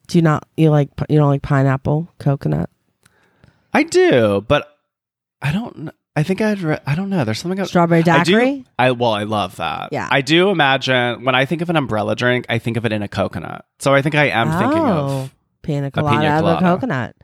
Do 0.08 0.18
you 0.18 0.22
not 0.24 0.48
you 0.58 0.70
like 0.72 0.90
you 1.10 1.18
don't 1.20 1.30
like 1.30 1.42
pineapple 1.42 2.10
coconut? 2.20 2.70
I 3.74 3.84
do, 3.84 4.44
but 4.48 4.78
I 5.42 5.52
don't. 5.52 5.92
I 6.16 6.24
think 6.24 6.42
I'd. 6.42 6.60
Re- 6.60 6.80
I 6.86 6.96
don't 6.96 7.10
know. 7.10 7.24
There's 7.24 7.40
something. 7.40 7.58
about- 7.60 7.70
Strawberry 7.70 8.00
I 8.02 8.24
daiquiri. 8.24 8.58
do. 8.60 8.66
I 8.78 8.92
well, 8.92 9.14
I 9.14 9.24
love 9.24 9.56
that. 9.58 9.90
Yeah. 9.94 10.10
I 10.12 10.20
do 10.22 10.50
imagine 10.50 11.24
when 11.24 11.36
I 11.36 11.46
think 11.46 11.62
of 11.62 11.70
an 11.70 11.78
umbrella 11.78 12.16
drink, 12.18 12.46
I 12.50 12.58
think 12.60 12.76
of 12.78 12.86
it 12.86 12.92
in 12.92 13.02
a 13.02 13.08
coconut. 13.08 13.64
So 13.80 13.94
I 13.94 14.02
think 14.02 14.16
I 14.16 14.26
am 14.30 14.50
thinking 14.60 14.82
Oh, 14.82 15.22
of. 15.24 15.36
pina 15.62 15.90
pina 15.90 15.92
colada 15.92 16.28
out 16.28 16.44
of 16.44 16.58
a 16.58 16.60
coconut. 16.60 17.16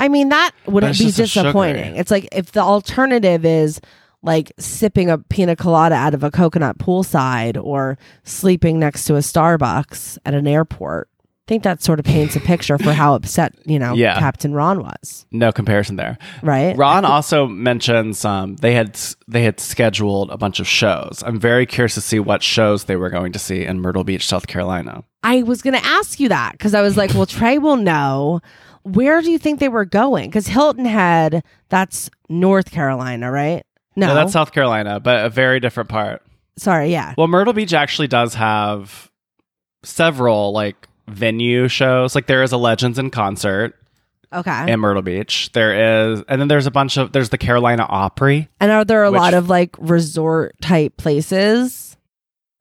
I 0.00 0.08
mean, 0.08 0.30
that 0.30 0.50
wouldn't 0.66 0.98
be 0.98 1.04
just 1.04 1.16
disappointing. 1.18 1.94
It's 1.96 2.10
like 2.10 2.28
if 2.32 2.52
the 2.52 2.60
alternative 2.60 3.44
is 3.44 3.80
like 4.22 4.52
sipping 4.58 5.08
a 5.10 5.18
pina 5.18 5.54
colada 5.56 5.94
out 5.94 6.14
of 6.14 6.22
a 6.24 6.30
coconut 6.30 6.78
poolside 6.78 7.62
or 7.62 7.96
sleeping 8.24 8.78
next 8.78 9.04
to 9.06 9.14
a 9.14 9.20
Starbucks 9.20 10.18
at 10.26 10.34
an 10.34 10.46
airport. 10.46 11.08
I 11.16 11.48
think 11.50 11.64
that 11.64 11.82
sort 11.82 11.98
of 11.98 12.04
paints 12.04 12.36
a 12.36 12.40
picture 12.40 12.78
for 12.78 12.92
how 12.92 13.14
upset, 13.14 13.54
you 13.66 13.78
know, 13.80 13.92
Yeah. 13.94 14.20
Captain 14.20 14.52
Ron 14.54 14.82
was, 14.82 15.26
No 15.32 15.50
comparison 15.50 15.96
there. 15.96 16.16
right? 16.42 16.76
Ron 16.76 17.04
also 17.04 17.46
mentions 17.48 18.24
um, 18.24 18.54
they 18.56 18.72
had 18.72 18.96
they 19.26 19.42
had 19.42 19.58
scheduled 19.58 20.30
a 20.30 20.36
bunch 20.36 20.60
of 20.60 20.68
shows. 20.68 21.24
I'm 21.26 21.40
very 21.40 21.66
curious 21.66 21.94
to 21.94 22.00
see 22.00 22.20
what 22.20 22.42
shows 22.44 22.84
they 22.84 22.94
were 22.94 23.10
going 23.10 23.32
to 23.32 23.38
see 23.40 23.64
in 23.64 23.80
Myrtle 23.80 24.04
Beach, 24.04 24.26
South 24.28 24.46
Carolina. 24.46 25.02
I 25.24 25.42
was 25.42 25.60
going 25.60 25.74
to 25.74 25.84
ask 25.84 26.20
you 26.20 26.28
that 26.28 26.52
because 26.52 26.72
I 26.72 26.82
was 26.82 26.96
like, 26.96 27.14
well, 27.14 27.26
Trey 27.26 27.58
will 27.58 27.76
know. 27.76 28.40
Where 28.82 29.20
do 29.22 29.30
you 29.30 29.38
think 29.38 29.60
they 29.60 29.68
were 29.68 29.84
going? 29.84 30.28
Because 30.30 30.46
Hilton 30.46 30.84
Head, 30.86 31.42
that's 31.68 32.10
North 32.28 32.70
Carolina, 32.70 33.30
right? 33.30 33.64
No, 33.96 34.08
No, 34.08 34.14
that's 34.14 34.32
South 34.32 34.52
Carolina, 34.52 35.00
but 35.00 35.24
a 35.24 35.28
very 35.28 35.60
different 35.60 35.88
part. 35.88 36.22
sorry, 36.56 36.90
yeah. 36.90 37.14
Well, 37.18 37.26
Myrtle 37.28 37.52
Beach 37.52 37.72
actually 37.74 38.08
does 38.08 38.34
have 38.34 39.10
several 39.82 40.52
like 40.52 40.88
venue 41.08 41.68
shows. 41.68 42.14
Like 42.14 42.26
there 42.26 42.42
is 42.42 42.52
a 42.52 42.56
Legends 42.56 42.98
in 42.98 43.10
concert 43.10 43.74
Okay. 44.32 44.70
in 44.72 44.78
Myrtle 44.80 45.02
Beach. 45.02 45.50
There 45.52 46.12
is, 46.12 46.22
and 46.28 46.40
then 46.40 46.48
there's 46.48 46.66
a 46.66 46.70
bunch 46.70 46.96
of 46.96 47.12
there's 47.12 47.30
the 47.30 47.38
Carolina 47.38 47.84
Opry. 47.88 48.48
And 48.60 48.70
are 48.70 48.84
there 48.84 49.04
a 49.04 49.10
Which- 49.10 49.18
lot 49.20 49.34
of 49.34 49.48
like 49.48 49.74
resort 49.78 50.54
type 50.62 50.96
places? 50.96 51.96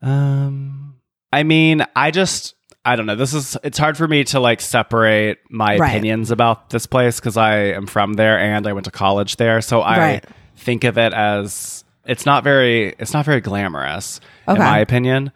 Um, 0.02 0.96
I 1.32 1.44
mean, 1.44 1.86
I 1.96 2.12
just 2.12 2.56
I 2.92 2.96
don't 2.96 3.06
know. 3.06 3.16
This 3.16 3.34
is 3.34 3.56
it's 3.64 3.78
hard 3.78 3.98
for 3.98 4.08
me 4.08 4.24
to 4.26 4.40
like 4.40 4.62
separate 4.62 5.40
my 5.50 5.78
Right. 5.78 5.90
opinions 5.90 6.32
about 6.32 6.70
this 6.72 6.86
place 6.86 7.20
because 7.20 7.38
I 7.38 7.56
am 7.74 7.86
from 7.86 8.14
there 8.14 8.40
and 8.40 8.66
I 8.68 8.74
went 8.74 8.86
to 8.86 8.92
college 8.92 9.36
there, 9.36 9.62
so 9.62 9.82
I 9.82 9.98
Right. 9.98 10.26
think 10.56 10.84
of 10.84 10.98
it 10.98 11.14
as 11.14 11.84
it's 12.06 12.26
not 12.26 12.44
very 12.44 12.96
it's 12.98 13.14
not 13.14 13.26
very 13.26 13.42
glamorous 13.42 14.20
in 14.48 14.58
my 14.58 14.80
opinion. 14.80 15.32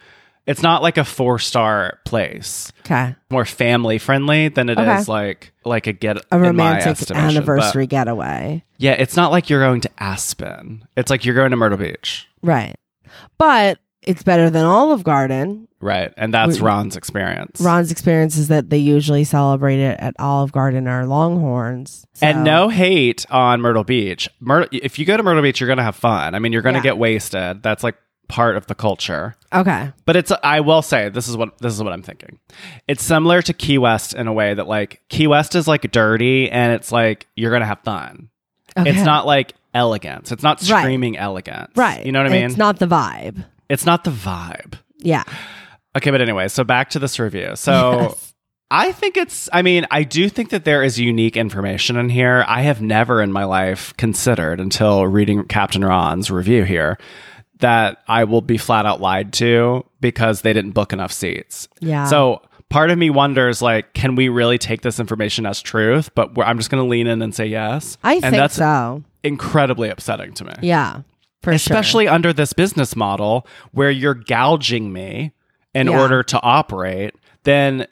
It's 0.45 0.61
not 0.61 0.81
like 0.81 0.97
a 0.97 1.05
four 1.05 1.39
star 1.39 1.99
place. 2.05 2.71
Okay. 2.81 3.15
More 3.29 3.45
family 3.45 3.97
friendly 3.97 4.49
than 4.49 4.67
it 4.69 4.77
is 4.79 4.87
Okay. 5.03 5.03
like 5.11 5.53
like 5.63 5.87
a 5.87 5.93
get 5.93 6.17
A 6.31 6.39
romantic 6.39 6.87
estimation. 6.87 7.27
But, 7.27 7.35
anniversary 7.37 7.87
getaway. 7.87 8.63
yeah, 8.77 8.91
it's 8.91 9.15
not 9.15 9.31
like 9.31 9.49
you're 9.49 9.61
going 9.61 9.79
to 9.81 9.89
Aspen. 9.99 10.85
It's 10.97 11.09
like 11.09 11.23
you're 11.23 11.35
going 11.35 11.51
to 11.51 11.57
Myrtle 11.57 11.77
Beach, 11.77 12.27
Right. 12.41 12.75
But 13.37 13.77
it's 14.05 14.23
better 14.23 14.49
than 14.49 14.65
Olive 14.65 15.03
Garden. 15.03 15.67
right? 15.81 16.13
And 16.15 16.33
that's 16.33 16.59
We- 16.59 16.65
Ron's 16.65 16.95
experience. 16.95 17.59
Ron's 17.59 17.91
experience 17.91 18.37
is 18.37 18.47
that 18.47 18.69
they 18.69 18.77
usually 18.77 19.25
celebrate 19.25 19.79
it 19.79 19.99
at 19.99 20.13
Olive 20.17 20.53
Garden 20.53 20.87
or 20.87 21.05
Longhorns. 21.05 22.05
So- 22.13 22.25
And 22.25 22.43
no 22.45 22.69
hate 22.69 23.25
on 23.29 23.59
Myrtle 23.59 23.83
Beach. 23.83 24.29
Myr- 24.39 24.69
if 24.71 24.97
you 24.97 25.03
go 25.05 25.17
to 25.17 25.23
Myrtle 25.23 25.41
Beach, 25.43 25.59
you're 25.59 25.67
going 25.67 25.77
to 25.77 25.83
have 25.83 25.97
fun. 25.97 26.35
I 26.35 26.39
mean, 26.39 26.53
you're 26.53 26.61
going 26.61 26.75
to 26.75 26.79
Yeah. 26.79 26.83
get 26.83 26.97
wasted. 26.97 27.61
That's 27.63 27.83
like 27.83 27.95
part 28.29 28.55
of 28.55 28.67
the 28.67 28.75
culture. 28.75 29.35
Okay. 29.53 29.91
But 30.05 30.15
it's 30.15 30.31
I 30.41 30.61
will 30.61 30.81
say 30.81 31.09
this 31.09 31.27
is 31.27 31.35
what 31.35 31.57
this 31.59 31.73
is 31.73 31.83
what 31.83 31.91
I'm 31.91 32.01
thinking. 32.01 32.39
It's 32.87 33.03
similar 33.03 33.41
to 33.41 33.53
Key 33.53 33.77
West 33.77 34.13
in 34.13 34.27
a 34.27 34.33
way 34.33 34.53
that 34.53 34.67
like 34.67 35.01
Key 35.09 35.27
West 35.27 35.53
is 35.53 35.67
like 35.67 35.91
dirty 35.91 36.49
and 36.49 36.71
it's 36.73 36.91
like 36.93 37.27
you're 37.35 37.51
gonna 37.51 37.65
have 37.65 37.79
fun. 37.83 38.29
Okay. 38.77 38.89
It's 38.89 39.03
not 39.03 39.25
like 39.27 39.53
elegance. 39.73 40.31
It's 40.31 40.41
not 40.43 40.61
Right. 40.69 41.17
elegance. 41.19 41.71
right. 41.75 42.05
You 42.05 42.11
know 42.13 42.19
what 42.23 42.31
I 42.31 42.33
mean? 42.33 42.45
It's 42.45 42.57
not 42.57 42.79
the 42.79 42.87
vibe. 42.87 43.43
It's 43.69 43.85
not 43.85 44.03
the 44.03 44.11
vibe. 44.11 44.75
Yeah. 44.99 45.23
Okay, 45.95 46.11
but 46.11 46.21
anyway, 46.21 46.47
so 46.47 46.63
back 46.63 46.89
to 46.91 46.99
this 46.99 47.19
review. 47.19 47.55
So 47.55 48.01
Yes. 48.01 48.33
I 48.71 48.91
think 48.91 49.17
it's, 49.17 49.47
I 49.53 49.61
mean, 49.61 49.85
I 49.91 50.03
do 50.03 50.27
think 50.29 50.49
that 50.49 50.65
there 50.65 50.81
is 50.81 50.99
unique 50.99 51.37
information 51.37 51.95
in 51.95 52.09
here. 52.09 52.43
I 52.47 52.61
have 52.63 52.81
never 52.81 53.21
in 53.21 53.31
my 53.31 53.43
life 53.43 53.95
considered 53.97 54.59
until 54.59 55.05
reading 55.05 55.43
Captain 55.45 55.85
Ron's 55.85 56.31
review 56.31 56.63
here 56.63 56.97
that 57.59 57.99
I 58.07 58.23
will 58.23 58.41
be 58.41 58.57
flat 58.57 58.87
out 58.87 58.99
lied 58.99 59.31
to 59.33 59.85
because 60.01 60.41
they 60.41 60.53
didn't 60.53 60.71
book 60.71 60.91
enough 60.91 61.11
seats. 61.13 61.67
Yeah. 61.81 62.05
So 62.05 62.41
part 62.69 62.89
of 62.89 62.97
me 62.97 63.11
wonders, 63.11 63.61
like, 63.61 63.93
can 63.93 64.15
we 64.15 64.27
really 64.27 64.57
take 64.57 64.81
this 64.81 64.99
information 64.99 65.45
as 65.45 65.61
truth? 65.61 66.09
But 66.15 66.33
we're, 66.33 66.43
I'm 66.43 66.57
just 66.57 66.71
going 66.71 66.83
to 66.83 66.89
lean 66.89 67.05
in 67.05 67.21
and 67.21 67.35
say 67.35 67.45
yes. 67.45 67.97
I 68.03 68.13
and 68.15 68.21
think 68.23 68.35
that's 68.35 68.55
so. 68.55 69.03
incredibly 69.21 69.89
upsetting 69.89 70.33
to 70.33 70.45
me 70.45 70.53
Yeah. 70.63 71.01
For 71.43 71.51
sure. 71.51 71.55
especially 71.55 72.07
under 72.07 72.33
this 72.33 72.53
business 72.53 72.95
model 72.95 73.45
where 73.71 73.91
you're 73.91 74.13
gouging 74.15 74.91
me 74.93 75.33
in 75.75 75.87
Yeah. 75.87 75.99
order 75.99 76.23
to 76.23 76.41
operate, 76.41 77.13
then 77.43 77.85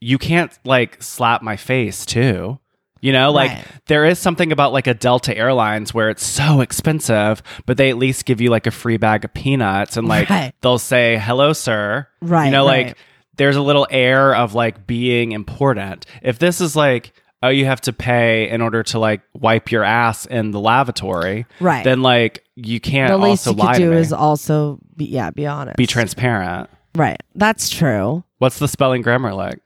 you 0.00 0.18
can't 0.18 0.56
like 0.64 1.02
slap 1.02 1.42
my 1.42 1.56
face 1.56 2.06
too. 2.06 2.58
You 3.00 3.12
know, 3.12 3.32
like 3.32 3.50
Right. 3.50 3.64
there 3.88 4.04
is 4.04 4.20
something 4.20 4.52
about 4.52 4.72
like 4.72 4.86
a 4.86 4.94
Delta 4.94 5.36
Airlines 5.36 5.92
where 5.92 6.08
it's 6.08 6.24
so 6.24 6.60
expensive, 6.60 7.42
but 7.66 7.76
they 7.76 7.90
at 7.90 7.98
least 7.98 8.24
give 8.24 8.40
you 8.40 8.48
like 8.50 8.66
a 8.68 8.70
free 8.70 8.96
bag 8.96 9.24
of 9.24 9.34
peanuts 9.34 9.96
and 9.96 10.06
like 10.06 10.30
Right. 10.30 10.52
they'll 10.60 10.78
say, 10.78 11.18
hello, 11.18 11.52
sir. 11.52 12.06
Right, 12.20 12.44
You 12.46 12.50
know, 12.52 12.66
right. 12.66 12.86
like 12.86 12.96
there's 13.36 13.56
a 13.56 13.62
little 13.62 13.88
air 13.90 14.34
of 14.36 14.54
like 14.54 14.86
being 14.86 15.32
important. 15.32 16.06
If 16.22 16.38
this 16.38 16.60
is 16.60 16.76
like, 16.76 17.12
oh, 17.42 17.48
you 17.48 17.64
have 17.64 17.80
to 17.82 17.92
pay 17.92 18.48
in 18.48 18.60
order 18.62 18.82
to 18.84 18.98
like 18.98 19.20
wipe 19.34 19.70
your 19.72 19.82
ass 19.84 20.26
in 20.26 20.50
the 20.52 20.60
lavatory, 20.60 21.46
Right. 21.60 21.84
then 21.84 22.02
like 22.02 22.44
you 22.56 22.80
can't 22.80 23.10
the 23.10 23.16
least 23.18 23.46
also 23.46 23.50
you 23.58 23.64
lie 23.64 23.72
could 23.74 23.78
do 23.80 23.90
me. 23.90 23.96
is 23.96 24.12
also 24.12 24.78
be 24.96 25.06
yeah, 25.06 25.30
be 25.30 25.46
honest. 25.46 25.76
be 25.76 25.86
transparent. 25.86 26.68
Right. 26.94 27.20
That's 27.34 27.70
true. 27.70 28.22
What's 28.38 28.58
the 28.58 28.68
spelling 28.68 29.02
grammar 29.02 29.32
like 29.34 29.58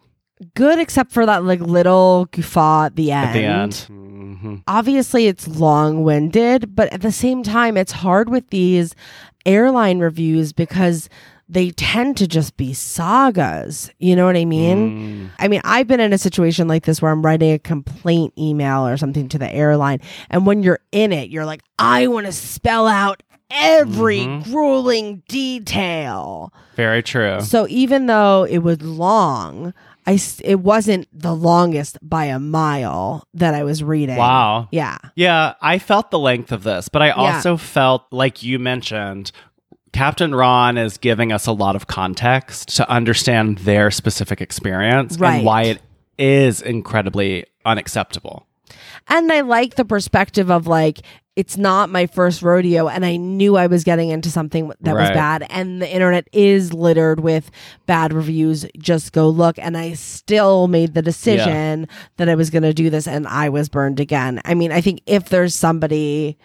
Good 0.55 0.79
except 0.79 1.13
for 1.13 1.25
that 1.27 1.45
like 1.45 1.61
little 1.61 2.27
guffaw 2.31 2.85
at 2.87 2.97
the 2.97 3.11
end. 3.13 3.29
at 3.29 3.33
the 3.33 3.45
end? 3.45 3.73
Mhm. 3.91 4.63
Obviously 4.69 5.27
it's 5.27 5.49
long-winded, 5.49 6.75
but 6.77 6.93
at 6.93 7.01
the 7.01 7.11
same 7.13 7.43
time 7.43 7.77
it's 7.77 7.93
hard 7.93 8.29
with 8.29 8.49
these 8.51 8.95
airline 9.47 9.99
reviews 9.99 10.53
because 10.53 11.09
they 11.49 11.71
tend 11.71 12.17
to 12.17 12.27
just 12.27 12.57
be 12.57 12.75
sagas. 12.75 13.91
You 13.99 14.17
know 14.17 14.27
what 14.27 14.37
I 14.37 14.45
mean? 14.45 15.29
Mm. 15.29 15.31
I 15.39 15.49
mean, 15.49 15.61
I've 15.65 15.87
been 15.87 16.01
in 16.01 16.13
a 16.13 16.19
situation 16.19 16.67
like 16.69 16.85
this 16.85 17.01
where 17.01 17.13
I'm 17.13 17.25
writing 17.25 17.53
a 17.53 17.59
complaint 17.59 18.35
email 18.37 18.87
or 18.87 18.97
something 18.97 19.29
to 19.29 19.39
the 19.39 19.53
airline. 19.53 20.01
And 20.31 20.45
when 20.47 20.63
you're 20.63 20.81
in 20.93 21.13
it, 21.13 21.31
you're 21.31 21.47
like, 21.47 21.63
I 21.79 22.09
want 22.09 22.27
to 22.27 22.33
spell 22.33 22.87
out 22.89 23.23
every 23.51 24.21
Mhm. 24.21 24.45
grueling 24.45 25.23
detail. 25.29 26.53
Very 26.75 27.03
true. 27.03 27.41
So 27.41 27.67
even 27.69 28.07
though 28.07 28.45
it 28.45 28.59
was 28.59 28.83
long, 28.83 29.73
I 30.09 30.19
it 30.45 30.61
wasn't 30.61 31.09
the 31.13 31.35
longest 31.35 31.99
by 32.01 32.27
a 32.27 32.39
mile 32.39 33.27
that 33.35 33.55
I 33.55 33.65
was 33.65 33.83
reading. 33.83 34.17
Wow. 34.17 34.69
Yeah. 34.71 34.99
Yeah, 35.17 35.55
I 35.61 35.79
felt 35.81 36.11
the 36.13 36.19
length 36.19 36.53
of 36.53 36.63
this, 36.63 36.89
but 36.89 37.03
I 37.03 37.11
also 37.11 37.57
felt 37.57 38.05
like 38.13 38.43
you 38.43 38.59
mentioned 38.61 39.33
Captain 39.97 40.35
Ron 40.35 40.77
is 40.77 40.99
giving 40.99 41.33
us 41.33 41.47
a 41.47 41.53
lot 41.53 41.75
of 41.75 41.87
context 41.87 42.77
to 42.77 42.89
understand 42.91 43.59
their 43.59 43.91
specific 43.91 44.43
experience 44.43 45.17
Right. 45.19 45.37
and 45.37 45.47
why 45.47 45.63
it 45.63 45.81
is 46.19 46.61
incredibly 46.61 47.47
unacceptable. 47.65 48.47
And 49.09 49.33
I 49.33 49.41
like 49.41 49.77
the 49.77 49.87
perspective 49.87 50.51
of 50.51 50.67
like, 50.67 51.01
it's 51.35 51.57
not 51.57 51.89
my 51.89 52.07
first 52.07 52.43
rodeo, 52.43 52.89
and 52.89 53.07
I 53.07 53.17
knew 53.17 53.57
I 53.57 53.69
was 53.69 53.85
getting 53.85 54.11
into 54.11 54.31
something 54.31 54.71
that 54.81 54.95
was 54.95 55.11
bad. 55.11 55.47
And 55.49 55.81
the 55.81 55.91
internet 55.91 56.29
is 56.33 56.75
littered 56.75 57.21
with 57.21 57.51
bad 57.87 58.13
reviews. 58.13 58.67
Just 58.79 59.13
go 59.13 59.29
look. 59.31 59.59
And 59.59 59.77
I 59.79 59.95
still 59.95 60.67
made 60.69 60.93
the 60.95 61.03
decision 61.03 61.89
that 62.17 62.29
I 62.29 62.35
was 62.35 62.51
going 62.51 62.63
to 62.65 62.75
do 62.75 62.89
this, 62.91 63.07
and 63.07 63.27
I 63.27 63.49
was 63.51 63.69
burned 63.71 64.01
again. 64.01 64.41
I 64.45 64.55
mean, 64.55 64.73
I 64.73 64.81
think 64.83 65.01
if 65.07 65.31
there's 65.31 65.55
somebody 65.55 66.37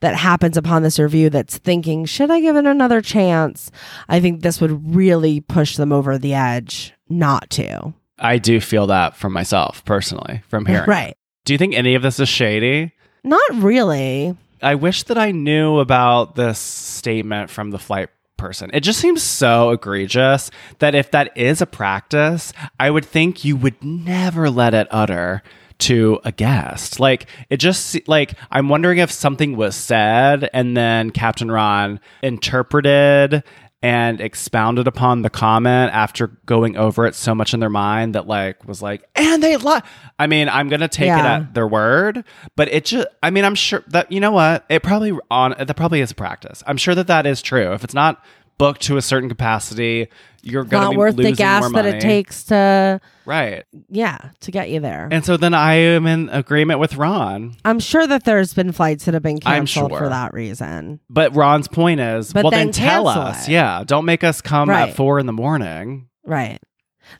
that 0.00 0.14
happens 0.14 0.56
upon 0.56 0.82
this 0.82 0.98
review 0.98 1.30
that's 1.30 1.58
thinking, 1.58 2.04
should 2.04 2.30
I 2.30 2.40
give 2.40 2.56
it 2.56 2.66
another 2.66 3.00
chance? 3.00 3.70
I 4.08 4.20
think 4.20 4.42
this 4.42 4.60
would 4.60 4.94
really 4.94 5.40
push 5.40 5.76
them 5.76 5.92
over 5.92 6.18
the 6.18 6.34
edge 6.34 6.92
not 7.08 7.50
to. 7.50 7.94
I 8.18 8.38
do 8.38 8.60
feel 8.60 8.86
that 8.88 9.16
from 9.16 9.32
myself 9.32 9.84
personally 9.84 10.42
from 10.48 10.66
hearing. 10.66 10.88
Right. 10.88 11.16
Do 11.44 11.52
you 11.52 11.58
think 11.58 11.74
any 11.74 11.94
of 11.94 12.02
this 12.02 12.18
is 12.18 12.28
shady? 12.28 12.92
Not 13.22 13.42
really. 13.54 14.36
I 14.62 14.74
wish 14.74 15.04
that 15.04 15.18
I 15.18 15.32
knew 15.32 15.78
about 15.78 16.34
this 16.34 16.58
statement 16.58 17.50
from 17.50 17.70
the 17.70 17.78
flight 17.78 18.08
person. 18.36 18.70
It 18.72 18.80
just 18.80 19.00
seems 19.00 19.22
so 19.22 19.70
egregious 19.70 20.50
that 20.78 20.94
if 20.94 21.10
that 21.10 21.36
is 21.36 21.60
a 21.60 21.66
practice, 21.66 22.52
I 22.78 22.90
would 22.90 23.04
think 23.04 23.44
you 23.44 23.56
would 23.56 23.82
never 23.82 24.50
let 24.50 24.74
it 24.74 24.88
utter 24.90 25.42
to 25.78 26.20
a 26.24 26.32
guest. 26.32 26.98
Like 27.00 27.26
it 27.50 27.58
just 27.58 27.96
like 28.08 28.34
I'm 28.50 28.68
wondering 28.68 28.98
if 28.98 29.10
something 29.10 29.56
was 29.56 29.76
said 29.76 30.48
and 30.52 30.76
then 30.76 31.10
Captain 31.10 31.50
Ron 31.50 32.00
interpreted 32.22 33.42
and 33.82 34.20
expounded 34.20 34.88
upon 34.88 35.22
the 35.22 35.30
comment 35.30 35.92
after 35.92 36.28
going 36.46 36.76
over 36.76 37.06
it 37.06 37.14
so 37.14 37.34
much 37.34 37.52
in 37.52 37.60
their 37.60 37.70
mind 37.70 38.14
that 38.14 38.26
like 38.26 38.66
was 38.66 38.80
like 38.80 39.06
and 39.14 39.42
they 39.42 39.54
lie 39.58 39.82
i 40.18 40.26
mean 40.26 40.48
i'm 40.48 40.70
gonna 40.70 40.88
take 40.88 41.10
it 41.10 41.24
at 41.24 41.52
their 41.52 41.68
word 41.68 42.24
but 42.56 42.72
it 42.72 42.86
just 42.86 43.06
i 43.22 43.28
mean 43.28 43.44
i'm 43.44 43.54
sure 43.54 43.84
that 43.88 44.10
you 44.10 44.18
know 44.18 44.32
what? 44.32 44.64
It 44.68 44.82
probably 44.82 45.12
on 45.30 45.54
that 45.58 45.76
probably 45.76 46.00
is 46.00 46.10
a 46.10 46.14
practice. 46.14 46.62
I'm 46.66 46.78
sure 46.78 46.94
that 46.94 47.06
that 47.08 47.26
is 47.26 47.42
true. 47.42 47.72
If 47.72 47.84
it's 47.84 47.94
not 47.94 48.24
booked 48.58 48.82
to 48.82 48.96
a 48.96 49.02
certain 49.02 49.28
capacity 49.28 50.08
you're 50.42 50.64
gonna 50.64 50.84
Not 50.84 50.90
be 50.92 50.96
worth 50.96 51.16
the 51.16 51.22
losing 51.22 51.34
gas 51.34 51.62
more 51.62 51.70
that 51.72 51.84
money. 51.84 51.96
it 51.96 52.00
takes 52.00 52.44
to, 52.44 53.00
right 53.24 53.64
yeah, 53.88 54.30
to 54.40 54.50
get 54.52 54.70
you 54.70 54.78
there. 54.80 55.08
and 55.10 55.24
so 55.24 55.36
then 55.36 55.54
i 55.54 55.74
am 55.74 56.06
in 56.06 56.28
agreement 56.28 56.78
with 56.80 56.94
ron 56.96 57.56
I'm 57.64 57.80
sure 57.80 58.06
that 58.06 58.24
there's 58.24 58.54
been 58.54 58.72
flights 58.72 59.04
that 59.06 59.14
have 59.14 59.22
been 59.22 59.38
I'm 59.44 59.62
canceled 59.66 59.90
sure. 59.90 59.98
for 59.98 60.08
that 60.08 60.32
reason. 60.32 61.00
but 61.10 61.34
ron's 61.34 61.68
point 61.68 62.00
is 62.00 62.32
But 62.32 62.44
well 62.44 62.50
then, 62.50 62.66
then 62.68 62.72
tell 62.72 63.04
cancel 63.04 63.22
us 63.22 63.48
it. 63.48 63.52
yeah 63.52 63.82
don't 63.84 64.04
make 64.04 64.22
us 64.24 64.40
come 64.40 64.68
Right. 64.70 64.88
at 64.90 64.96
four 64.96 65.18
in 65.18 65.26
the 65.26 65.32
morning 65.32 66.08
Right. 66.24 66.58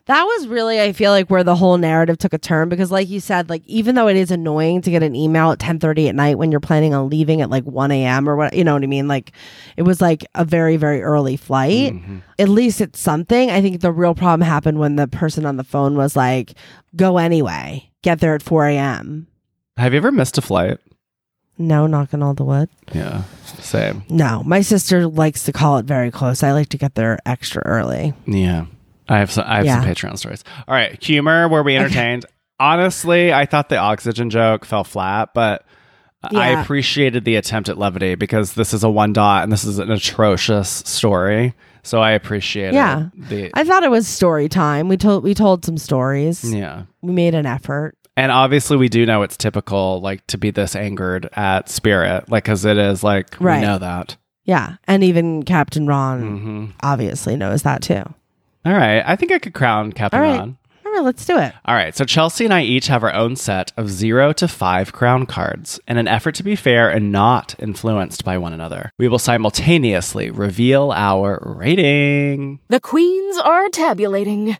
That 0.05 0.23
was 0.23 0.47
really, 0.47 0.79
I 0.81 0.93
feel 0.93 1.11
like, 1.11 1.29
where 1.29 1.43
the 1.43 1.55
whole 1.55 1.77
narrative 1.77 2.17
took 2.17 2.33
a 2.33 2.37
turn 2.37 2.69
because, 2.69 2.91
like 2.91 3.09
you 3.09 3.19
said, 3.19 3.49
like 3.49 3.63
even 3.65 3.95
though 3.95 4.07
it 4.07 4.15
is 4.15 4.31
annoying 4.31 4.81
to 4.81 4.91
get 4.91 5.03
an 5.03 5.15
email 5.15 5.51
at 5.51 5.59
ten 5.59 5.79
thirty 5.79 6.07
at 6.09 6.15
night 6.15 6.37
when 6.37 6.51
you're 6.51 6.59
planning 6.59 6.93
on 6.93 7.09
leaving 7.09 7.41
at 7.41 7.49
like 7.49 7.63
one 7.65 7.91
a.m. 7.91 8.27
or 8.29 8.35
what, 8.35 8.53
you 8.53 8.63
know 8.63 8.73
what 8.73 8.83
I 8.83 8.87
mean? 8.87 9.07
Like 9.07 9.31
it 9.75 9.83
was 9.83 9.99
like 10.01 10.25
a 10.35 10.45
very, 10.45 10.77
very 10.77 11.01
early 11.03 11.37
flight. 11.37 11.93
Mhm. 11.93 12.21
At 12.39 12.49
least 12.49 12.81
it's 12.81 12.99
something. 12.99 13.49
I 13.51 13.61
think 13.61 13.81
the 13.81 13.91
real 13.91 14.15
problem 14.15 14.41
happened 14.47 14.79
when 14.79 14.95
the 14.95 15.07
person 15.07 15.45
on 15.45 15.57
the 15.57 15.63
phone 15.63 15.95
was 15.95 16.15
like, 16.15 16.53
"Go 16.95 17.17
anyway, 17.17 17.89
get 18.01 18.19
there 18.19 18.35
at 18.35 18.43
four 18.43 18.65
a.m." 18.67 19.27
have 19.77 19.93
you 19.93 19.97
ever 19.97 20.11
missed 20.11 20.37
a 20.39 20.41
flight 20.41 20.79
No, 21.59 21.85
knocking 21.85 22.23
all 22.23 22.33
the 22.33 22.43
wood. 22.43 22.67
yeah 22.93 23.23
same 23.59 24.03
No, 24.09 24.41
my 24.43 24.61
sister 24.61 25.05
likes 25.07 25.43
to 25.43 25.51
call 25.51 25.77
it 25.77 25.85
very 25.85 26.09
close. 26.11 26.41
I 26.43 26.51
like 26.51 26.69
to 26.69 26.77
get 26.77 26.95
there 26.95 27.19
extra 27.25 27.61
early. 27.63 28.13
Yeah. 28.25 28.65
I 29.09 29.19
have 29.19 29.31
some 29.31 29.45
I 29.47 29.57
have 29.57 29.65
Yeah. 29.65 29.81
some 29.81 29.89
Patreon 29.89 30.17
stories. 30.17 30.43
All 30.67 30.73
right. 30.75 31.01
Humor 31.03 31.47
where 31.47 31.63
we 31.63 31.75
entertained. 31.77 32.25
Honestly, 32.59 33.31
I 33.33 33.45
thought 33.45 33.69
the 33.69 33.77
oxygen 33.77 34.29
joke 34.29 34.65
fell 34.65 34.83
flat, 34.83 35.29
but 35.33 35.63
I 36.23 36.49
appreciated 36.61 37.23
the 37.23 37.35
attempt 37.35 37.69
at 37.69 37.77
levity 37.77 38.15
because 38.15 38.53
this 38.55 38.73
is 38.73 38.83
a 38.83 38.89
one 38.89 39.13
dot 39.13 39.43
and 39.43 39.51
this 39.51 39.63
is 39.63 39.77
an 39.79 39.91
atrocious 39.91 40.67
story. 40.85 41.53
So 41.83 42.01
I 42.01 42.11
appreciate 42.11 42.73
Yeah. 42.73 43.05
the 43.15 43.51
I 43.53 43.63
thought 43.63 43.83
it 43.83 43.91
was 43.91 44.07
story 44.07 44.49
time. 44.49 44.89
We 44.89 44.97
told 44.97 45.23
we 45.23 45.33
told 45.33 45.63
some 45.63 45.77
stories. 45.77 46.43
yeah. 46.53 46.83
We 47.01 47.13
made 47.13 47.35
an 47.35 47.45
effort. 47.45 47.95
And 48.17 48.31
obviously 48.31 48.75
we 48.77 48.89
do 48.89 49.05
know 49.05 49.21
it's 49.21 49.37
typical 49.37 50.01
like 50.01 50.25
to 50.27 50.37
be 50.39 50.49
this 50.49 50.75
angered 50.75 51.29
at 51.33 51.69
spirit 51.69 52.29
like 52.29 52.43
cuz 52.45 52.65
it 52.65 52.77
is 52.77 53.03
like 53.03 53.37
Right. 53.39 53.59
we 53.61 53.65
know 53.67 53.77
that. 53.77 54.17
Yeah, 54.43 54.75
and 54.87 55.03
even 55.03 55.43
Captain 55.43 55.85
Ron 55.85 56.21
Mhm. 56.23 56.71
obviously 56.81 57.35
knows 57.35 57.61
that 57.61 57.81
too. 57.83 58.03
All 58.67 58.73
right. 58.73 59.01
I 59.05 59.15
think 59.15 59.31
I 59.31 59.39
could 59.39 59.53
crown 59.53 59.93
Captain 59.93 60.19
All 60.19 60.25
right. 60.25 60.39
Ron. 60.39 60.57
All 60.85 60.91
right, 60.91 61.03
let's 61.03 61.25
do 61.25 61.37
it. 61.37 61.53
All 61.63 61.73
right, 61.73 61.95
so 61.95 62.03
Chelsea 62.03 62.43
and 62.43 62.53
I 62.53 62.63
each 62.63 62.87
have 62.87 63.01
our 63.01 63.13
own 63.13 63.37
set 63.37 63.71
of 63.77 63.89
zero 63.89 64.33
to 64.33 64.47
five 64.47 64.91
crown 64.91 65.25
cards 65.25 65.79
in 65.87 65.97
an 65.97 66.07
effort 66.07 66.35
to 66.35 66.43
be 66.43 66.57
fair 66.57 66.89
and 66.89 67.11
not 67.11 67.55
influenced 67.59 68.25
by 68.25 68.37
one 68.37 68.51
another. 68.51 68.91
We 68.99 69.07
will 69.07 69.19
simultaneously 69.19 70.31
reveal 70.31 70.91
our 70.91 71.41
rating. 71.41 72.59
The 72.67 72.81
queens 72.81 73.37
are 73.37 73.69
tabulating. 73.69 74.57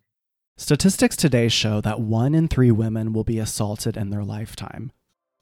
Statistics 0.55 1.17
today 1.17 1.49
show 1.49 1.82
that 1.82 1.99
one 1.99 2.34
in 2.34 2.47
three 2.47 2.71
women 2.71 3.11
will 3.11 3.25
be 3.25 3.39
assaulted 3.39 3.97
in 3.97 4.09
their 4.09 4.23
lifetime. 4.23 4.91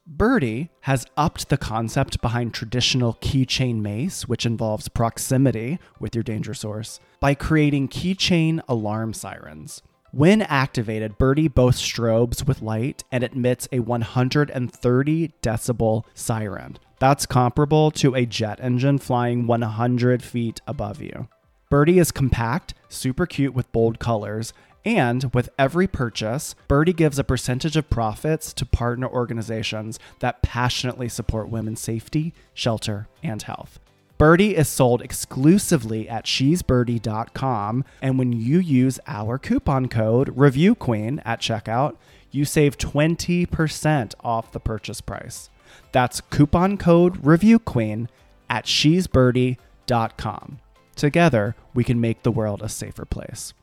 Birdie 0.07 0.69
has 0.81 1.07
upped 1.17 1.49
the 1.49 1.57
concept 1.57 2.21
behind 2.21 2.53
traditional 2.53 3.15
keychain 3.21 3.81
mace, 3.81 4.27
which 4.27 4.45
involves 4.45 4.87
proximity 4.87 5.79
with 5.99 6.13
your 6.13 6.23
danger 6.23 6.53
source, 6.53 6.99
by 7.19 7.33
creating 7.33 7.87
keychain 7.87 8.61
alarm 8.67 9.13
sirens. 9.13 9.81
When 10.11 10.43
activated, 10.43 11.17
Birdie 11.17 11.47
both 11.47 11.75
strobes 11.75 12.47
with 12.47 12.61
light 12.61 13.03
and 13.11 13.23
emits 13.23 13.67
a 13.71 13.79
130 13.79 15.33
decibel 15.41 16.03
siren. 16.13 16.77
That's 16.99 17.25
comparable 17.25 17.89
to 17.91 18.13
a 18.13 18.27
jet 18.27 18.59
engine 18.61 18.99
flying 18.99 19.47
100 19.47 20.21
feet 20.21 20.61
above 20.67 21.01
you. 21.01 21.27
Birdie 21.71 21.97
is 21.97 22.11
compact, 22.11 22.75
super 22.89 23.25
cute 23.25 23.55
with 23.55 23.71
bold 23.71 23.97
colors, 23.97 24.53
and 24.85 25.33
with 25.33 25.49
every 25.57 25.87
purchase, 25.87 26.55
Birdie 26.67 26.93
gives 26.93 27.17
a 27.17 27.23
percentage 27.23 27.75
of 27.75 27.89
profits 27.89 28.53
to 28.53 28.65
partner 28.65 29.07
organizations 29.07 29.99
that 30.19 30.43
passionately 30.43 31.09
support 31.09 31.49
women's 31.49 31.81
safety, 31.81 32.33
shelter, 32.53 33.07
and 33.23 33.41
health. 33.41 33.79
Birdie 34.17 34.55
is 34.55 34.69
sold 34.69 35.01
exclusively 35.01 36.07
at 36.07 36.25
she'sbirdie.com, 36.25 37.83
and 38.01 38.17
when 38.17 38.31
you 38.31 38.59
use 38.59 38.99
our 39.07 39.37
coupon 39.37 39.89
code 39.89 40.33
ReviewQueen 40.35 41.21
at 41.25 41.41
checkout, 41.41 41.97
you 42.31 42.45
save 42.45 42.77
20% 42.77 44.13
off 44.23 44.51
the 44.51 44.59
purchase 44.59 45.01
price. 45.01 45.49
That's 45.91 46.21
coupon 46.21 46.77
code 46.77 47.23
ReviewQueen 47.23 48.07
at 48.49 48.67
she'sbirdie.com. 48.67 50.59
Together, 50.95 51.55
we 51.73 51.83
can 51.83 51.99
make 51.99 52.23
the 52.23 52.31
world 52.31 52.61
a 52.61 52.69
safer 52.69 53.03
place. 53.03 53.53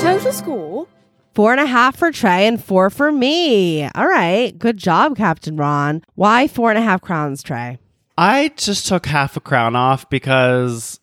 Total 0.00 0.32
score 0.32 0.86
Four 1.34 1.52
and 1.52 1.60
a 1.62 1.66
half 1.66 1.96
for 1.96 2.12
Trey 2.12 2.46
and 2.46 2.62
four 2.62 2.90
for 2.90 3.10
me. 3.10 3.84
All 3.94 4.06
right. 4.06 4.58
Good 4.58 4.76
job, 4.76 5.16
Captain 5.16 5.56
Ron. 5.56 6.02
Why 6.14 6.46
four 6.46 6.68
and 6.68 6.78
a 6.78 6.82
half 6.82 7.00
crowns, 7.00 7.42
Trey? 7.42 7.78
I 8.18 8.52
just 8.56 8.86
took 8.86 9.06
half 9.06 9.34
a 9.38 9.40
crown 9.40 9.74
off 9.74 10.10
because 10.10 11.00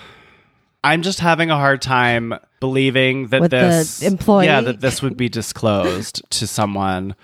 I'm 0.84 1.02
just 1.02 1.20
having 1.20 1.50
a 1.50 1.56
hard 1.56 1.82
time 1.82 2.32
believing 2.60 3.26
that 3.28 3.42
With 3.42 3.50
this 3.50 4.00
employee? 4.02 4.46
yeah, 4.46 4.62
that 4.62 4.80
this 4.80 5.02
would 5.02 5.18
be 5.18 5.28
disclosed 5.28 6.22
to 6.30 6.46
someone. 6.46 7.14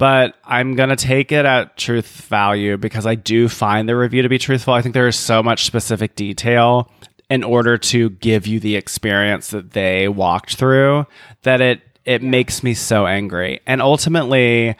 But 0.00 0.34
I'm 0.46 0.76
gonna 0.76 0.96
take 0.96 1.30
it 1.30 1.44
at 1.44 1.76
truth 1.76 2.22
value 2.22 2.78
because 2.78 3.04
I 3.04 3.16
do 3.16 3.50
find 3.50 3.86
the 3.86 3.94
review 3.94 4.22
to 4.22 4.30
be 4.30 4.38
truthful. 4.38 4.72
I 4.72 4.80
think 4.80 4.94
there 4.94 5.06
is 5.06 5.14
so 5.14 5.42
much 5.42 5.66
specific 5.66 6.16
detail 6.16 6.90
in 7.28 7.44
order 7.44 7.76
to 7.76 8.08
give 8.08 8.46
you 8.46 8.60
the 8.60 8.76
experience 8.76 9.50
that 9.50 9.72
they 9.72 10.08
walked 10.08 10.56
through 10.56 11.06
that 11.42 11.60
it 11.60 11.82
it 12.06 12.22
makes 12.22 12.62
me 12.62 12.72
so 12.72 13.06
angry. 13.06 13.60
And 13.66 13.82
ultimately, 13.82 14.74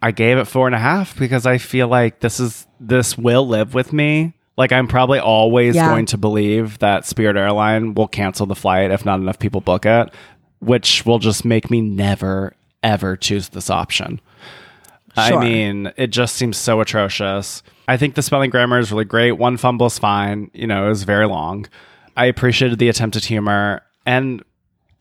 I 0.00 0.12
gave 0.12 0.38
it 0.38 0.44
four 0.44 0.66
and 0.66 0.74
a 0.74 0.78
half 0.78 1.18
because 1.18 1.44
I 1.44 1.58
feel 1.58 1.88
like 1.88 2.20
this 2.20 2.38
is 2.38 2.64
this 2.78 3.18
will 3.18 3.44
live 3.46 3.74
with 3.74 3.92
me. 3.92 4.34
Like 4.56 4.70
I'm 4.70 4.86
probably 4.86 5.18
always 5.18 5.74
Yeah. 5.74 5.88
going 5.88 6.06
to 6.06 6.16
believe 6.16 6.78
that 6.78 7.04
Spirit 7.06 7.36
Airline 7.36 7.94
will 7.94 8.06
cancel 8.06 8.46
the 8.46 8.54
flight 8.54 8.92
if 8.92 9.04
not 9.04 9.18
enough 9.18 9.40
people 9.40 9.60
book 9.60 9.84
it, 9.84 10.10
which 10.60 11.04
will 11.04 11.18
just 11.18 11.44
make 11.44 11.72
me 11.72 11.80
never 11.80 12.54
ever 12.82 13.16
choose 13.16 13.50
this 13.50 13.70
option. 13.70 14.20
I 15.16 15.36
mean, 15.40 15.92
it 15.96 16.08
just 16.08 16.36
seems 16.36 16.56
so 16.56 16.80
atrocious. 16.80 17.62
I 17.88 17.96
think 17.96 18.14
the 18.14 18.22
spelling 18.22 18.50
grammar 18.50 18.78
is 18.78 18.92
really 18.92 19.04
great. 19.04 19.32
One 19.32 19.56
fumble 19.56 19.86
is 19.86 19.98
fine. 19.98 20.50
You 20.54 20.66
know, 20.66 20.86
it 20.86 20.90
was 20.90 21.02
very 21.02 21.26
long. 21.26 21.66
I 22.16 22.26
appreciated 22.26 22.78
the 22.78 22.88
attempt 22.88 23.16
at 23.16 23.24
humor 23.24 23.82
and 24.06 24.42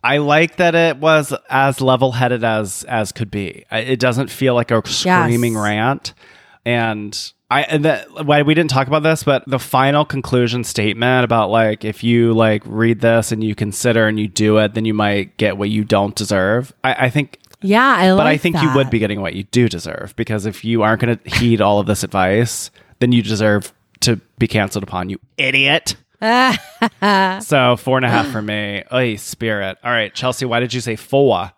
I 0.03 0.17
like 0.17 0.57
that 0.57 0.75
it 0.75 0.97
was 0.97 1.33
as 1.49 1.81
level-headed 1.81 2.43
as 2.43 2.83
as 2.85 3.11
could 3.11 3.29
be. 3.31 3.65
It 3.71 3.99
doesn't 3.99 4.29
feel 4.29 4.53
like 4.53 4.71
a 4.71 4.81
screaming 4.87 5.53
Yes. 5.53 5.63
rant. 5.63 6.13
And 6.65 7.31
I 7.49 7.63
and 7.63 7.83
that 7.85 8.25
why 8.25 8.41
we 8.43 8.53
didn't 8.53 8.69
talk 8.69 8.87
about 8.87 9.03
this, 9.03 9.23
but 9.23 9.43
the 9.47 9.59
final 9.59 10.05
conclusion 10.05 10.63
statement 10.63 11.23
about 11.25 11.49
like 11.49 11.83
if 11.83 12.03
you 12.03 12.33
like 12.33 12.61
read 12.65 13.01
this 13.01 13.31
and 13.31 13.43
you 13.43 13.55
consider 13.55 14.07
and 14.07 14.19
you 14.19 14.27
do 14.27 14.57
it, 14.57 14.73
then 14.75 14.85
you 14.85 14.93
might 14.93 15.35
get 15.37 15.57
what 15.57 15.69
you 15.69 15.83
don't 15.83 16.15
deserve. 16.15 16.73
I, 16.83 17.05
I 17.05 17.09
think 17.09 17.39
Yeah, 17.61 17.85
I 17.85 18.11
like 18.11 18.19
but 18.19 18.27
I 18.27 18.37
think 18.37 18.61
you 18.61 18.73
would 18.75 18.89
be 18.89 18.99
getting 18.99 19.21
what 19.21 19.33
you 19.33 19.43
do 19.43 19.67
deserve 19.67 20.15
because 20.15 20.45
if 20.45 20.63
you 20.63 20.83
aren't 20.83 21.01
going 21.01 21.17
to 21.17 21.29
heed 21.37 21.61
all 21.61 21.79
of 21.79 21.87
this 21.87 22.03
advice, 22.03 22.69
then 22.99 23.11
you 23.11 23.21
deserve 23.21 23.73
to 24.01 24.17
be 24.37 24.47
canceled 24.47 24.83
upon, 24.83 25.09
you 25.09 25.19
idiot. 25.37 25.95
so 26.21 27.75
four 27.77 27.97
and 27.97 28.05
a 28.05 28.09
half 28.09 28.27
for 28.31 28.41
me. 28.41 28.83
Oy, 28.91 29.15
spirit. 29.15 29.77
All 29.83 29.91
right, 29.91 30.13
Chelsea, 30.13 30.45
why 30.45 30.59
did 30.59 30.73
you 30.73 30.81
say 30.81 30.95
four? 30.95 31.51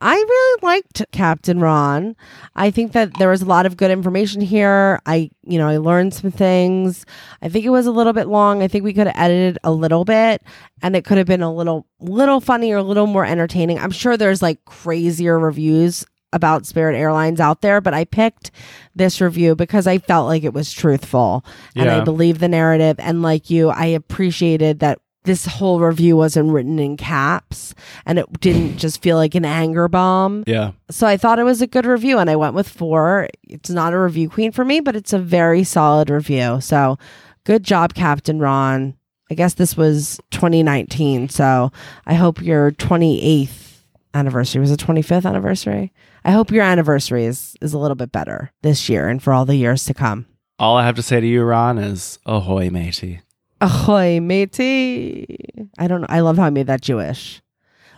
I 0.00 0.14
really 0.14 0.60
liked 0.62 1.04
Captain 1.12 1.60
Ron. 1.60 2.16
I 2.56 2.70
think 2.70 2.92
that 2.92 3.18
there 3.18 3.28
was 3.28 3.42
a 3.42 3.46
lot 3.46 3.66
of 3.66 3.76
good 3.76 3.90
information 3.90 4.40
here. 4.40 4.98
I, 5.04 5.30
you 5.42 5.58
know, 5.58 5.68
I 5.68 5.76
learned 5.76 6.14
some 6.14 6.30
things. 6.30 7.04
I 7.42 7.50
think 7.50 7.66
it 7.66 7.70
was 7.70 7.86
a 7.86 7.90
little 7.92 8.14
bit 8.14 8.26
long. 8.26 8.62
I 8.62 8.68
think 8.68 8.82
we 8.82 8.94
could 8.94 9.06
have 9.06 9.16
edited 9.18 9.58
a 9.62 9.72
little 9.72 10.06
bit 10.06 10.42
and 10.82 10.96
it 10.96 11.04
could 11.04 11.18
have 11.18 11.26
been 11.26 11.42
a 11.42 11.52
little 11.52 11.86
little 12.00 12.40
funnier, 12.40 12.78
a 12.78 12.82
little 12.82 13.06
more 13.06 13.26
entertaining. 13.26 13.78
I'm 13.78 13.90
sure 13.90 14.16
there's 14.16 14.40
like 14.40 14.64
crazier 14.64 15.38
reviews 15.38 16.04
about 16.32 16.64
Spirit 16.64 16.96
Airlines 16.96 17.40
out 17.40 17.60
there, 17.60 17.80
but 17.80 17.92
I 17.92 18.04
picked 18.04 18.52
this 18.94 19.20
review 19.20 19.54
because 19.54 19.86
I 19.86 19.98
felt 19.98 20.28
like 20.28 20.44
it 20.44 20.54
was 20.54 20.72
truthful 20.72 21.44
and 21.74 21.90
I 21.90 22.04
believe 22.04 22.38
the 22.38 22.48
narrative 22.48 22.96
and 23.00 23.20
like 23.20 23.50
you, 23.50 23.68
I 23.68 23.86
appreciated 23.86 24.78
that 24.78 25.00
this 25.24 25.44
whole 25.46 25.80
review 25.80 26.16
wasn't 26.16 26.50
written 26.50 26.78
in 26.78 26.96
caps 26.96 27.74
and 28.06 28.18
it 28.18 28.40
didn't 28.40 28.76
just 28.78 29.02
feel 29.02 29.16
like 29.16 29.34
an 29.34 29.44
anger 29.44 29.88
bomb. 29.88 30.44
Yeah. 30.46 30.72
So 30.90 31.06
I 31.06 31.16
thought 31.16 31.38
it 31.38 31.44
was 31.44 31.62
a 31.62 31.66
good 31.66 31.86
review 31.86 32.18
and 32.18 32.30
I 32.30 32.36
went 32.36 32.54
with 32.54 32.68
four. 32.68 33.28
It's 33.48 33.70
not 33.70 33.92
a 33.92 33.98
review 33.98 34.28
queen 34.30 34.52
for 34.52 34.64
me, 34.64 34.80
but 34.80 34.96
it's 34.96 35.12
a 35.12 35.18
very 35.18 35.64
solid 35.64 36.10
review. 36.10 36.60
So 36.60 36.98
good 37.44 37.64
job, 37.64 37.94
Captain 37.94 38.38
Ron. 38.38 38.94
I 39.30 39.34
guess 39.34 39.54
this 39.54 39.76
was 39.76 40.18
2019. 40.30 41.28
So 41.28 41.70
I 42.06 42.14
hope 42.14 42.42
your 42.42 42.72
28th 42.72 43.82
anniversary 44.14 44.60
was 44.60 44.72
a 44.72 44.76
25th 44.76 45.24
anniversary. 45.24 45.92
I 46.24 46.32
hope 46.32 46.50
your 46.50 46.64
anniversary 46.64 47.26
is, 47.26 47.56
is 47.60 47.72
a 47.72 47.78
little 47.78 47.94
bit 47.94 48.10
better 48.10 48.50
this 48.62 48.88
year 48.88 49.08
and 49.08 49.22
for 49.22 49.32
all 49.32 49.44
the 49.44 49.56
years 49.56 49.84
to 49.84 49.94
come. 49.94 50.26
All 50.58 50.76
I 50.76 50.84
have 50.84 50.96
to 50.96 51.02
say 51.02 51.20
to 51.20 51.26
you, 51.26 51.42
Ron, 51.42 51.78
is 51.78 52.18
ahoy, 52.26 52.68
matey. 52.70 53.20
Ahoy, 53.60 54.20
matey. 54.20 55.68
I 55.78 55.86
don't 55.86 56.00
know. 56.02 56.06
I 56.08 56.20
love 56.20 56.36
how 56.38 56.44
I 56.44 56.50
made 56.50 56.66
that 56.68 56.80
Jewish. 56.80 57.42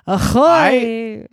Ahoy. 0.07 1.27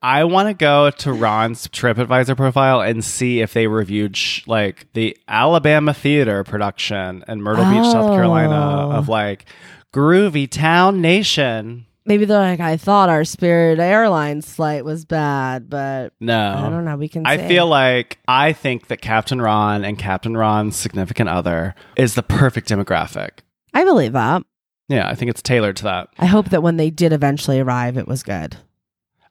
I 0.00 0.22
want 0.24 0.48
to 0.48 0.54
go 0.54 0.90
to 0.90 1.12
Ron's 1.12 1.66
TripAdvisor 1.68 2.36
profile 2.36 2.80
and 2.80 3.04
see 3.04 3.40
if 3.40 3.52
they 3.52 3.66
reviewed 3.66 4.16
sh- 4.16 4.46
like 4.46 4.86
the 4.92 5.16
Alabama 5.26 5.92
Theater 5.92 6.44
production 6.44 7.24
in 7.26 7.42
Myrtle 7.42 7.64
Beach, 7.64 7.90
South 7.90 8.12
Carolina, 8.12 8.54
Oh. 8.86 8.92
of 8.92 9.08
like 9.08 9.46
Groovy 9.92 10.48
Town 10.48 11.00
Nation. 11.00 11.86
Maybe 12.08 12.24
they're 12.24 12.38
like, 12.40 12.58
I 12.60 12.76
thought 12.78 13.08
our 13.10 13.24
Spirit 13.24 13.78
Airlines 13.78 14.52
flight 14.52 14.84
was 14.84 15.04
bad, 15.04 15.68
but 15.70 16.12
No, 16.20 16.54
I 16.56 16.70
don't 16.70 16.84
know. 16.84 16.96
We 16.96 17.08
can. 17.08 17.26
I 17.26 17.36
see. 17.36 17.46
feel 17.48 17.66
like 17.66 18.18
I 18.26 18.52
think 18.52 18.88
that 18.88 19.00
Captain 19.02 19.40
Ron 19.40 19.84
and 19.84 19.98
Captain 19.98 20.36
Ron's 20.36 20.74
significant 20.76 21.28
other 21.28 21.74
is 21.96 22.14
the 22.14 22.22
perfect 22.22 22.68
demographic. 22.68 23.30
I 23.74 23.84
believe 23.84 24.12
that. 24.14 24.42
Yeah, 24.88 25.06
I 25.06 25.14
think 25.14 25.30
it's 25.30 25.42
tailored 25.42 25.76
to 25.76 25.84
that. 25.84 26.08
I 26.18 26.24
hope 26.26 26.48
that 26.48 26.62
when 26.62 26.78
they 26.78 26.88
did 26.90 27.12
eventually 27.12 27.60
arrive, 27.60 27.98
it 27.98 28.08
was 28.08 28.22
good. 28.22 28.56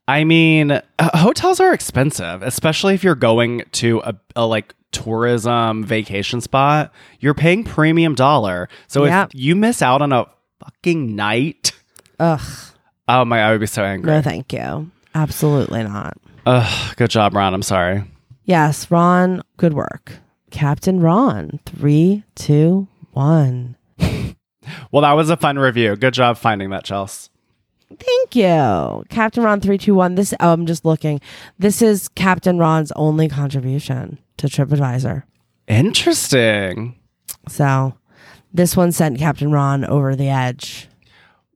I 0.07 0.23
mean, 0.23 0.71
uh, 0.71 0.81
hotels 0.99 1.59
are 1.59 1.73
expensive, 1.73 2.41
especially 2.43 2.93
if 2.93 3.03
you're 3.03 3.15
going 3.15 3.63
to 3.73 3.99
a, 4.05 4.13
a 4.35 4.45
like 4.45 4.73
tourism 4.91 5.83
vacation 5.83 6.41
spot. 6.41 6.93
You're 7.19 7.33
paying 7.33 7.63
premium 7.63 8.13
dollar. 8.15 8.69
So 8.87 9.03
Yep. 9.05 9.29
if 9.33 9.35
you 9.41 9.55
miss 9.55 9.81
out 9.81 10.01
on 10.01 10.13
a 10.13 10.27
fucking 10.63 11.15
night, 11.15 11.71
Ugh. 12.19 12.41
oh 13.07 13.25
my, 13.25 13.41
I 13.41 13.51
would 13.51 13.59
be 13.61 13.67
so 13.67 13.83
angry. 13.83 14.11
No, 14.11 14.21
thank 14.21 14.51
you. 14.53 14.89
Absolutely 15.15 15.83
not. 15.83 16.17
Ugh, 16.45 16.95
good 16.95 17.09
job, 17.09 17.33
Ron. 17.35 17.53
I'm 17.53 17.61
sorry. 17.61 18.03
Yes, 18.45 18.89
Ron. 18.89 19.41
Good 19.57 19.73
work, 19.73 20.13
Captain 20.51 20.99
Ron. 21.01 21.59
Three, 21.65 22.23
two, 22.35 22.87
one. 23.11 23.75
Well, 24.91 25.03
that 25.03 25.13
was 25.13 25.29
a 25.29 25.37
fun 25.37 25.57
review. 25.57 25.95
Good 25.95 26.13
job 26.13 26.37
finding 26.37 26.71
that, 26.71 26.83
Chelsea. 26.83 27.29
Thank 27.89 28.35
you, 28.35 29.05
Captain 29.09 29.41
Ron. 29.41 29.61
Three, 29.61 29.77
two, 29.77 29.95
one. 29.95 30.15
This. 30.15 30.33
Oh, 30.41 30.51
I'm 30.51 30.65
just 30.65 30.83
looking. 30.83 31.21
This 31.57 31.81
is 31.81 32.09
Captain 32.09 32.57
Ron's 32.57 32.91
only 32.97 33.29
contribution 33.29 34.19
to 34.35 34.47
TripAdvisor. 34.47 35.23
Interesting. 35.69 36.95
So, 37.47 37.93
this 38.53 38.75
one 38.75 38.91
sent 38.91 39.19
Captain 39.19 39.51
Ron 39.53 39.85
over 39.85 40.17
the 40.17 40.27
edge. 40.27 40.89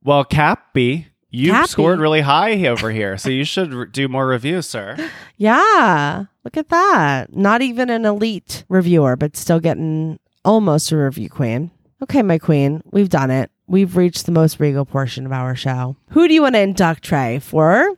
Well, 0.04 0.24
Cappy, 0.24 1.08
you 1.30 1.52
Cappy. 1.52 1.68
scored 1.68 2.00
really 2.00 2.22
high 2.22 2.66
over 2.68 2.92
here, 2.92 3.18
so 3.18 3.30
you 3.30 3.44
should 3.44 3.74
re- 3.74 3.86
do 3.92 4.08
more 4.08 4.26
reviews, 4.28 4.68
sir. 4.68 4.98
Yeah, 5.38 6.26
look 6.44 6.56
at 6.56 6.70
that. 6.70 7.36
Not 7.36 7.64
even 7.64 7.90
an 7.90 8.06
elite 8.06 8.64
reviewer, 8.70 9.16
but 9.16 9.36
still 9.36 9.60
getting 9.60 10.20
almost 10.46 10.92
a 10.92 10.98
review 10.98 11.30
queen. 11.30 11.72
Okay, 12.04 12.22
my 12.22 12.38
queen, 12.38 12.84
we've 12.92 13.10
done 13.10 13.32
it. 13.32 13.50
we've 13.66 13.98
reached 13.98 14.28
the 14.28 14.32
most 14.32 14.60
regal 14.60 14.86
portion 14.86 15.26
of 15.26 15.32
our 15.32 15.56
show. 15.56 15.96
Who 16.10 16.28
do 16.28 16.34
you 16.36 16.44
want 16.44 16.54
to 16.56 16.60
induct, 16.62 17.04
Trey, 17.04 17.40
for? 17.40 17.90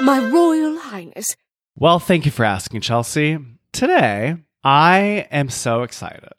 My 0.00 0.28
Royal 0.32 0.76
Highness. 0.78 1.36
Well, 1.76 1.98
thank 2.00 2.24
you 2.24 2.30
for 2.32 2.44
asking, 2.44 2.80
Chelsea. 2.80 3.38
Today, 3.72 4.36
I 4.64 5.26
am 5.30 5.48
so 5.50 5.82
excited. 5.82 6.32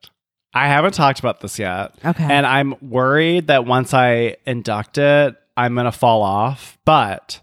I 0.58 0.68
haven't 0.68 0.94
talked 0.94 1.20
about 1.20 1.40
this 1.40 1.60
yet. 1.60 1.94
Okay. 2.04 2.24
And 2.24 2.46
I'm 2.46 2.76
worried 2.82 3.48
that 3.48 3.66
once 3.66 3.94
I 3.94 4.38
induct 4.46 4.98
it, 4.98 5.36
I'm 5.56 5.76
going 5.76 5.86
to 5.86 5.92
fall 5.92 6.24
off. 6.24 6.78
But 6.84 7.42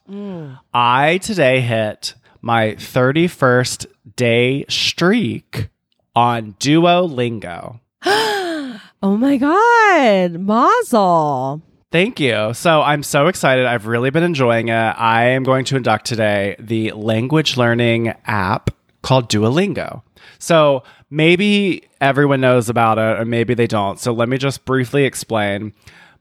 I 0.73 1.19
today 1.19 1.61
hit 1.61 2.15
my 2.43 2.73
31st 2.73 3.87
day 4.17 4.65
streak 4.69 5.69
on 6.15 6.55
Duolingo. 6.55 7.81
Oh 9.03 9.19
my 9.19 9.37
God, 9.37 10.41
Mazel. 10.41 11.61
Thank 11.93 12.19
you. 12.21 12.55
So 12.55 12.81
I'm 12.81 13.03
so 13.03 13.27
excited. 13.27 13.67
I've 13.67 13.87
really 13.87 14.09
been 14.09 14.23
enjoying 14.23 14.69
it. 14.69 14.73
I 14.73 15.25
am 15.27 15.43
going 15.43 15.67
to 15.67 15.77
induct 15.77 16.07
today 16.07 16.57
the 16.59 16.91
language 16.93 17.59
learning 17.59 18.15
app 18.25 18.71
called 19.03 19.29
Duolingo. 19.29 20.01
So 20.39 20.85
maybe 21.15 21.85
everyone 22.01 22.41
knows 22.41 22.69
about 22.69 22.99
it, 22.99 23.21
or 23.21 23.25
maybe 23.25 23.55
they 23.55 23.67
don't. 23.67 23.99
So 23.99 24.13
let 24.13 24.29
me 24.29 24.37
just 24.39 24.65
briefly 24.65 25.05
explain. 25.05 25.73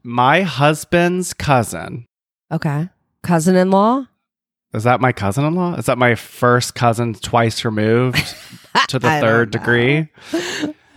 My 0.03 0.41
husband's 0.41 1.33
cousin, 1.33 2.05
Okay. 2.51 2.89
Cousin 3.23 3.55
in 3.55 3.71
law? 3.71 4.05
is 4.73 4.83
that 4.83 4.99
my 5.01 5.11
cousin 5.11 5.45
in 5.45 5.55
law? 5.55 5.75
Is 5.75 5.85
that 5.85 5.97
my 5.97 6.13
first 6.15 6.75
cousin 6.75 7.13
twice 7.13 7.63
removed 7.63 8.17
to 8.89 8.99
the 8.99 9.09
third 9.21 9.51
degree? 9.51 10.07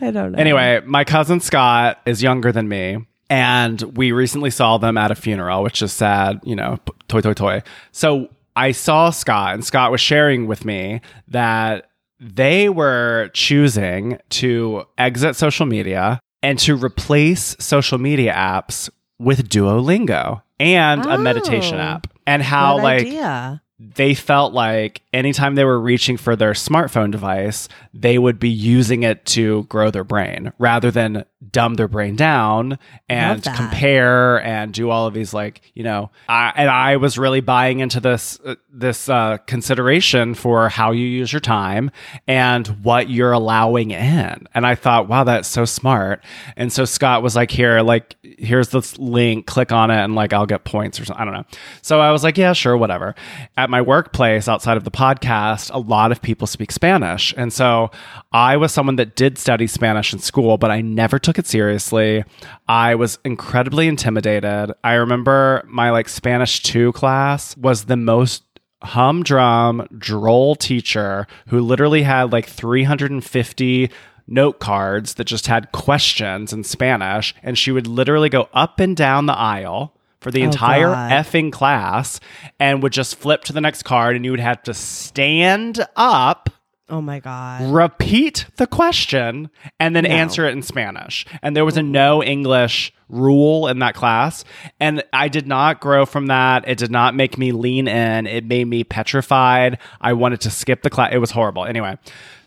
I 0.00 0.10
don't 0.10 0.32
know. 0.32 0.38
Anyway, 0.38 0.80
my 0.84 1.04
cousin 1.04 1.40
Scott 1.40 2.00
is 2.04 2.22
younger 2.22 2.52
than 2.52 2.68
me, 2.68 2.98
and 3.30 3.80
we 3.96 4.12
recently 4.12 4.50
saw 4.50 4.76
them 4.78 4.98
at 4.98 5.10
a 5.10 5.14
funeral, 5.14 5.62
which 5.62 5.80
is 5.82 5.92
sad, 5.92 6.40
you 6.42 6.56
know, 6.56 6.78
toy, 7.08 7.20
toy, 7.20 7.32
toy. 7.34 7.62
So 7.92 8.28
I 8.56 8.72
saw 8.72 9.10
Scott, 9.10 9.54
and 9.54 9.64
Scott 9.64 9.90
was 9.92 10.00
sharing 10.00 10.46
with 10.46 10.64
me 10.64 11.00
that 11.28 11.88
they 12.20 12.68
were 12.68 13.30
choosing 13.32 14.18
to 14.30 14.84
exit 14.98 15.36
social 15.36 15.66
media 15.66 16.20
and 16.42 16.58
to 16.60 16.76
replace 16.76 17.56
social 17.58 17.98
media 17.98 18.32
apps 18.32 18.88
with 19.18 19.48
Duolingo 19.48 20.42
and 20.60 21.04
a 21.06 21.18
meditation 21.18 21.78
Oh. 21.78 21.82
app. 21.82 22.06
And 22.26 22.42
how, 22.42 22.78
like, 22.78 23.02
idea. 23.02 23.62
they 23.78 24.14
felt 24.14 24.52
like 24.52 25.02
anytime 25.12 25.54
they 25.54 25.64
were 25.64 25.78
reaching 25.78 26.16
for 26.16 26.34
their 26.34 26.52
smartphone 26.52 27.10
device, 27.12 27.68
they 27.94 28.18
would 28.18 28.38
be 28.40 28.48
using 28.50 29.02
it 29.04 29.24
to 29.26 29.62
grow 29.64 29.90
their 29.90 30.02
brain 30.04 30.52
rather 30.58 30.90
than 30.90 31.24
dumb 31.52 31.74
their 31.74 31.88
brain 31.88 32.16
down 32.16 32.78
and 33.08 33.42
compare 33.42 34.42
and 34.42 34.72
do 34.72 34.90
all 34.90 35.06
of 35.06 35.14
these 35.14 35.32
like 35.34 35.60
you 35.74 35.82
know. 35.82 36.10
I, 36.28 36.52
and 36.56 36.70
I 36.70 36.96
was 36.96 37.18
really 37.18 37.40
buying 37.40 37.80
into 37.80 38.00
this 38.00 38.38
uh, 38.44 38.56
this 38.70 39.08
uh, 39.08 39.38
consideration 39.46 40.34
for 40.34 40.68
how 40.68 40.92
you 40.92 41.06
use 41.06 41.32
your 41.32 41.40
time 41.40 41.90
and 42.26 42.66
what 42.84 43.08
you're 43.08 43.32
allowing 43.32 43.90
in. 43.90 44.46
And 44.54 44.66
I 44.66 44.74
thought, 44.74 45.08
wow, 45.08 45.24
that's 45.24 45.48
so 45.48 45.64
smart. 45.64 46.22
And 46.56 46.72
so 46.72 46.84
Scott 46.84 47.22
was 47.22 47.34
like, 47.34 47.50
here, 47.50 47.80
like 47.80 48.16
here's 48.22 48.68
this 48.68 48.98
link, 48.98 49.46
click 49.46 49.72
on 49.72 49.90
it, 49.90 49.96
and 49.96 50.14
like 50.14 50.32
I'll 50.32 50.46
get 50.46 50.64
points 50.64 51.00
or 51.00 51.04
something. 51.04 51.22
I 51.22 51.24
don't 51.24 51.34
know. 51.34 51.44
So 51.82 52.00
I 52.00 52.12
was 52.12 52.22
like, 52.22 52.36
yeah, 52.36 52.52
sure, 52.52 52.76
whatever. 52.76 53.14
At 53.56 53.70
my 53.70 53.80
workplace, 53.80 54.48
outside 54.48 54.76
of 54.76 54.84
the 54.84 54.90
podcast, 54.90 55.70
a 55.72 55.78
lot 55.78 56.12
of 56.12 56.20
people 56.20 56.46
speak 56.46 56.70
Spanish. 56.70 57.32
And 57.36 57.52
so 57.52 57.90
I 58.32 58.56
was 58.56 58.72
someone 58.72 58.96
that 58.96 59.16
did 59.16 59.38
study 59.38 59.66
Spanish 59.66 60.12
in 60.12 60.18
school, 60.18 60.58
but 60.58 60.70
I 60.70 60.80
never 60.82 61.18
took 61.18 61.35
it 61.38 61.46
seriously. 61.46 62.24
I 62.68 62.94
was 62.94 63.18
incredibly 63.24 63.88
intimidated. 63.88 64.72
I 64.84 64.94
remember 64.94 65.62
my 65.66 65.90
like 65.90 66.08
Spanish 66.08 66.62
2 66.62 66.92
class 66.92 67.56
was 67.56 67.84
the 67.84 67.96
most 67.96 68.42
humdrum, 68.82 69.86
droll 69.98 70.54
teacher 70.54 71.26
who 71.48 71.60
literally 71.60 72.02
had 72.02 72.32
like 72.32 72.46
350 72.46 73.90
note 74.28 74.58
cards 74.58 75.14
that 75.14 75.24
just 75.24 75.46
had 75.46 75.70
questions 75.72 76.52
in 76.52 76.64
Spanish. 76.64 77.34
And 77.42 77.56
she 77.58 77.70
would 77.72 77.86
literally 77.86 78.28
go 78.28 78.48
up 78.52 78.80
and 78.80 78.96
down 78.96 79.26
the 79.26 79.36
aisle 79.36 79.94
for 80.20 80.30
the 80.30 80.42
Oh, 80.42 80.46
entire 80.46 80.90
God. 80.92 81.10
effing 81.12 81.52
class 81.52 82.20
and 82.58 82.82
would 82.82 82.92
just 82.92 83.16
flip 83.16 83.44
to 83.44 83.52
the 83.52 83.60
next 83.60 83.82
card 83.84 84.16
and 84.16 84.24
you 84.24 84.30
would 84.32 84.40
have 84.40 84.62
to 84.64 84.74
stand 84.74 85.86
up 85.94 86.50
Oh 86.88 87.00
my 87.00 87.18
God. 87.18 87.72
repeat 87.72 88.46
the 88.56 88.66
question 88.66 89.50
and 89.80 89.96
then 89.96 90.04
No. 90.04 90.10
answer 90.10 90.46
it 90.46 90.52
in 90.52 90.62
Spanish. 90.62 91.26
And 91.42 91.56
there 91.56 91.64
was 91.64 91.76
a 91.76 91.82
no 91.82 92.22
English 92.22 92.92
rule 93.08 93.66
in 93.68 93.78
that 93.80 93.94
class. 93.94 94.44
And 94.78 95.02
I 95.12 95.28
did 95.28 95.46
not 95.46 95.80
grow 95.80 96.06
from 96.06 96.26
that. 96.28 96.66
It 96.68 96.78
did 96.78 96.90
not 96.90 97.14
make 97.14 97.38
me 97.38 97.50
lean 97.52 97.88
in. 97.88 98.26
It 98.26 98.44
made 98.44 98.66
me 98.68 98.84
petrified. 98.84 99.78
I 100.00 100.12
wanted 100.12 100.40
to 100.42 100.50
skip 100.50 100.82
the 100.82 100.90
class. 100.90 101.10
It 101.12 101.18
was 101.18 101.32
horrible. 101.32 101.64
Anyway, 101.64 101.98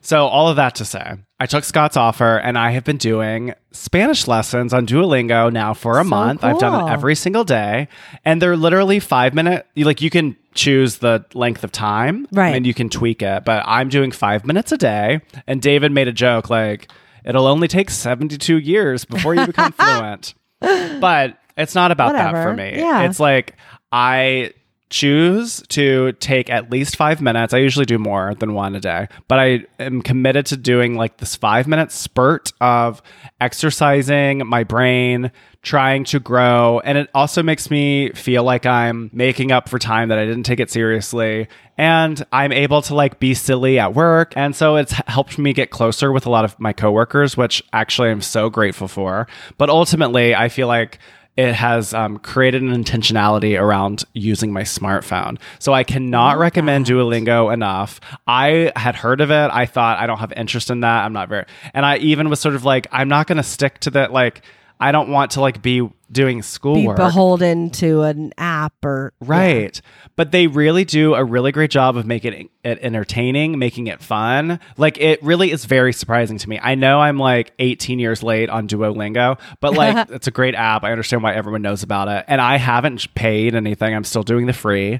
so 0.01 0.25
all 0.27 0.47
of 0.47 0.55
that 0.55 0.75
to 0.75 0.85
say, 0.85 1.15
I 1.39 1.45
took 1.45 1.63
Scott's 1.65 1.97
offer 1.97 2.37
and 2.37 2.57
I 2.57 2.71
have 2.71 2.83
been 2.85 2.97
doing 2.97 3.53
Spanish 3.71 4.27
lessons 4.27 4.73
on 4.73 4.85
Duolingo 4.85 5.51
now 5.51 5.73
for 5.73 5.99
a 5.99 6.03
So 6.03 6.09
month. 6.09 6.43
I've 6.43 6.59
done 6.59 6.87
it 6.87 6.91
every 6.91 7.15
single 7.15 7.43
day. 7.43 7.87
And 8.25 8.41
they're 8.41 8.57
literally 8.57 8.99
five 8.99 9.33
minute, 9.33 9.65
like 9.75 10.01
you 10.01 10.09
can 10.09 10.37
choose 10.59 10.97
the 10.97 11.23
length 11.33 11.63
of 11.63 11.71
time 11.71 12.27
Right. 12.33 12.55
and 12.55 12.67
you 12.67 12.73
can 12.73 12.89
tweak 12.89 13.21
it. 13.21 13.45
But 13.45 13.63
I'm 13.65 13.87
doing 13.89 14.11
five 14.11 14.45
minutes 14.45 14.71
a 14.71 14.77
day. 14.77 15.21
And 15.47 15.61
David 15.61 15.91
made 15.91 16.07
a 16.07 16.11
joke 16.11 16.49
like, 16.49 16.91
it'll 17.23 17.47
only 17.47 17.67
take 17.67 17.89
72 17.89 18.57
years 18.57 19.05
before 19.05 19.35
you 19.35 19.45
become 19.45 19.71
fluent. 19.79 20.33
But 20.59 21.37
it's 21.57 21.75
not 21.75 21.91
about 21.91 22.13
that 22.13 22.31
for 22.43 22.53
me. 22.53 22.73
Yeah. 22.77 23.03
It's 23.03 23.19
like 23.19 23.55
I 23.91 24.51
choose 24.89 25.61
to 25.69 26.11
take 26.13 26.49
at 26.49 26.71
least 26.71 26.95
five 26.95 27.21
minutes. 27.21 27.53
I 27.53 27.59
usually 27.59 27.85
do 27.85 27.99
more 27.99 28.33
than 28.35 28.55
one 28.55 28.75
a 28.75 28.79
day, 28.79 29.07
but 29.27 29.39
I 29.39 29.65
am 29.79 30.01
committed 30.01 30.47
to 30.47 30.57
doing 30.57 30.95
like 30.95 31.17
this 31.17 31.35
five 31.35 31.67
minute 31.67 31.91
spurt 31.91 32.51
of 32.59 33.01
exercising 33.39 34.45
my 34.47 34.63
brain, 34.63 35.31
trying 35.61 36.05
to 36.05 36.19
grow. 36.19 36.79
And 36.79 36.97
it 36.97 37.09
also 37.13 37.43
makes 37.43 37.69
me 37.69 38.11
feel 38.11 38.43
like 38.43 38.65
I'm 38.65 39.09
making 39.11 39.51
up 39.51 39.67
for 39.67 39.77
time 39.77 40.09
that 40.09 40.17
I 40.17 40.25
didn't 40.25 40.43
take 40.43 40.59
it 40.59 40.71
seriously. 40.71 41.47
And 41.77 42.25
I'm 42.31 42.51
able 42.51 42.81
to 42.83 42.95
like 42.95 43.19
be 43.19 43.33
silly 43.33 43.79
at 43.79 43.93
work. 43.93 44.33
And 44.35 44.55
so 44.55 44.77
it's 44.77 44.93
helped 45.07 45.37
me 45.37 45.53
get 45.53 45.69
closer 45.69 46.11
with 46.11 46.25
a 46.25 46.29
lot 46.29 46.45
of 46.45 46.59
my 46.59 46.73
coworkers, 46.73 47.35
which 47.35 47.61
actually 47.73 48.09
I'm 48.09 48.21
so 48.21 48.49
grateful 48.49 48.87
for. 48.87 49.27
But 49.57 49.69
ultimately, 49.69 50.33
I 50.33 50.49
feel 50.49 50.67
like 50.67 50.99
it 51.37 51.53
has 51.53 51.93
um, 51.93 52.17
created 52.19 52.61
an 52.61 52.83
intentionality 52.83 53.57
around 53.57 54.03
using 54.13 54.51
my 54.51 54.63
smartphone. 54.63 55.39
So 55.59 55.73
I 55.73 55.85
cannot 55.85 56.37
recommend 56.37 56.85
Duolingo 56.85 57.53
enough. 57.53 58.01
I 58.27 58.73
had 58.75 58.95
heard 58.95 59.21
of 59.21 59.31
it. 59.31 59.49
I 59.53 59.65
thought 59.65 59.99
I 59.99 60.07
don't 60.07 60.17
have 60.17 60.33
interest 60.33 60.69
in 60.69 60.81
that. 60.81 61.05
I'm 61.05 61.13
not 61.13 61.29
very, 61.29 61.45
and 61.73 61.85
I 61.85 61.95
even 61.97 62.29
was 62.29 62.41
sort 62.41 62.55
of 62.55 62.65
like, 62.65 62.87
I'm 62.91 63.07
not 63.07 63.27
going 63.27 63.37
to 63.37 63.43
stick 63.43 63.79
to 63.81 63.89
that. 63.91 64.11
Like, 64.11 64.41
I 64.79 64.91
don't 64.91 65.09
want 65.09 65.31
to 65.31 65.41
like 65.41 65.61
be 65.61 65.89
doing 66.11 66.37
Be 66.37 66.41
schoolwork. 66.41 66.95
beholden 66.97 67.69
to 67.69 68.03
an 68.03 68.33
app 68.37 68.73
or 68.83 69.13
Right. 69.19 69.79
But 70.15 70.31
they 70.31 70.47
really 70.47 70.85
do 70.85 71.15
a 71.15 71.23
really 71.23 71.51
great 71.51 71.69
job 71.69 71.97
of 71.97 72.05
making 72.05 72.49
it 72.63 72.79
entertaining, 72.81 73.59
making 73.59 73.87
it 73.87 74.01
fun. 74.01 74.59
Like 74.77 74.97
it 74.99 75.21
really 75.21 75.51
is 75.51 75.65
very 75.65 75.91
surprising 75.93 76.37
to 76.37 76.49
me. 76.49 76.59
I 76.61 76.75
know 76.75 76.99
I'm 76.99 77.17
like 77.17 77.51
18 77.59 77.99
years 77.99 78.23
late 78.23 78.49
on 78.49 78.67
Duolingo, 78.67 79.39
but 79.59 79.73
like 79.73 80.09
it's 80.11 80.27
a 80.27 80.31
great 80.31 80.55
app. 80.55 80.83
I 80.83 80.91
understand 80.91 81.23
why 81.23 81.33
everyone 81.33 81.61
knows 81.61 81.83
about 81.83 82.07
it. 82.07 82.25
And 82.27 82.39
I 82.39 82.57
haven't 82.57 83.13
paid 83.15 83.55
anything. 83.55 83.93
I'm 83.93 84.03
still 84.05 84.23
doing 84.23 84.45
the 84.45 84.53
free. 84.53 84.99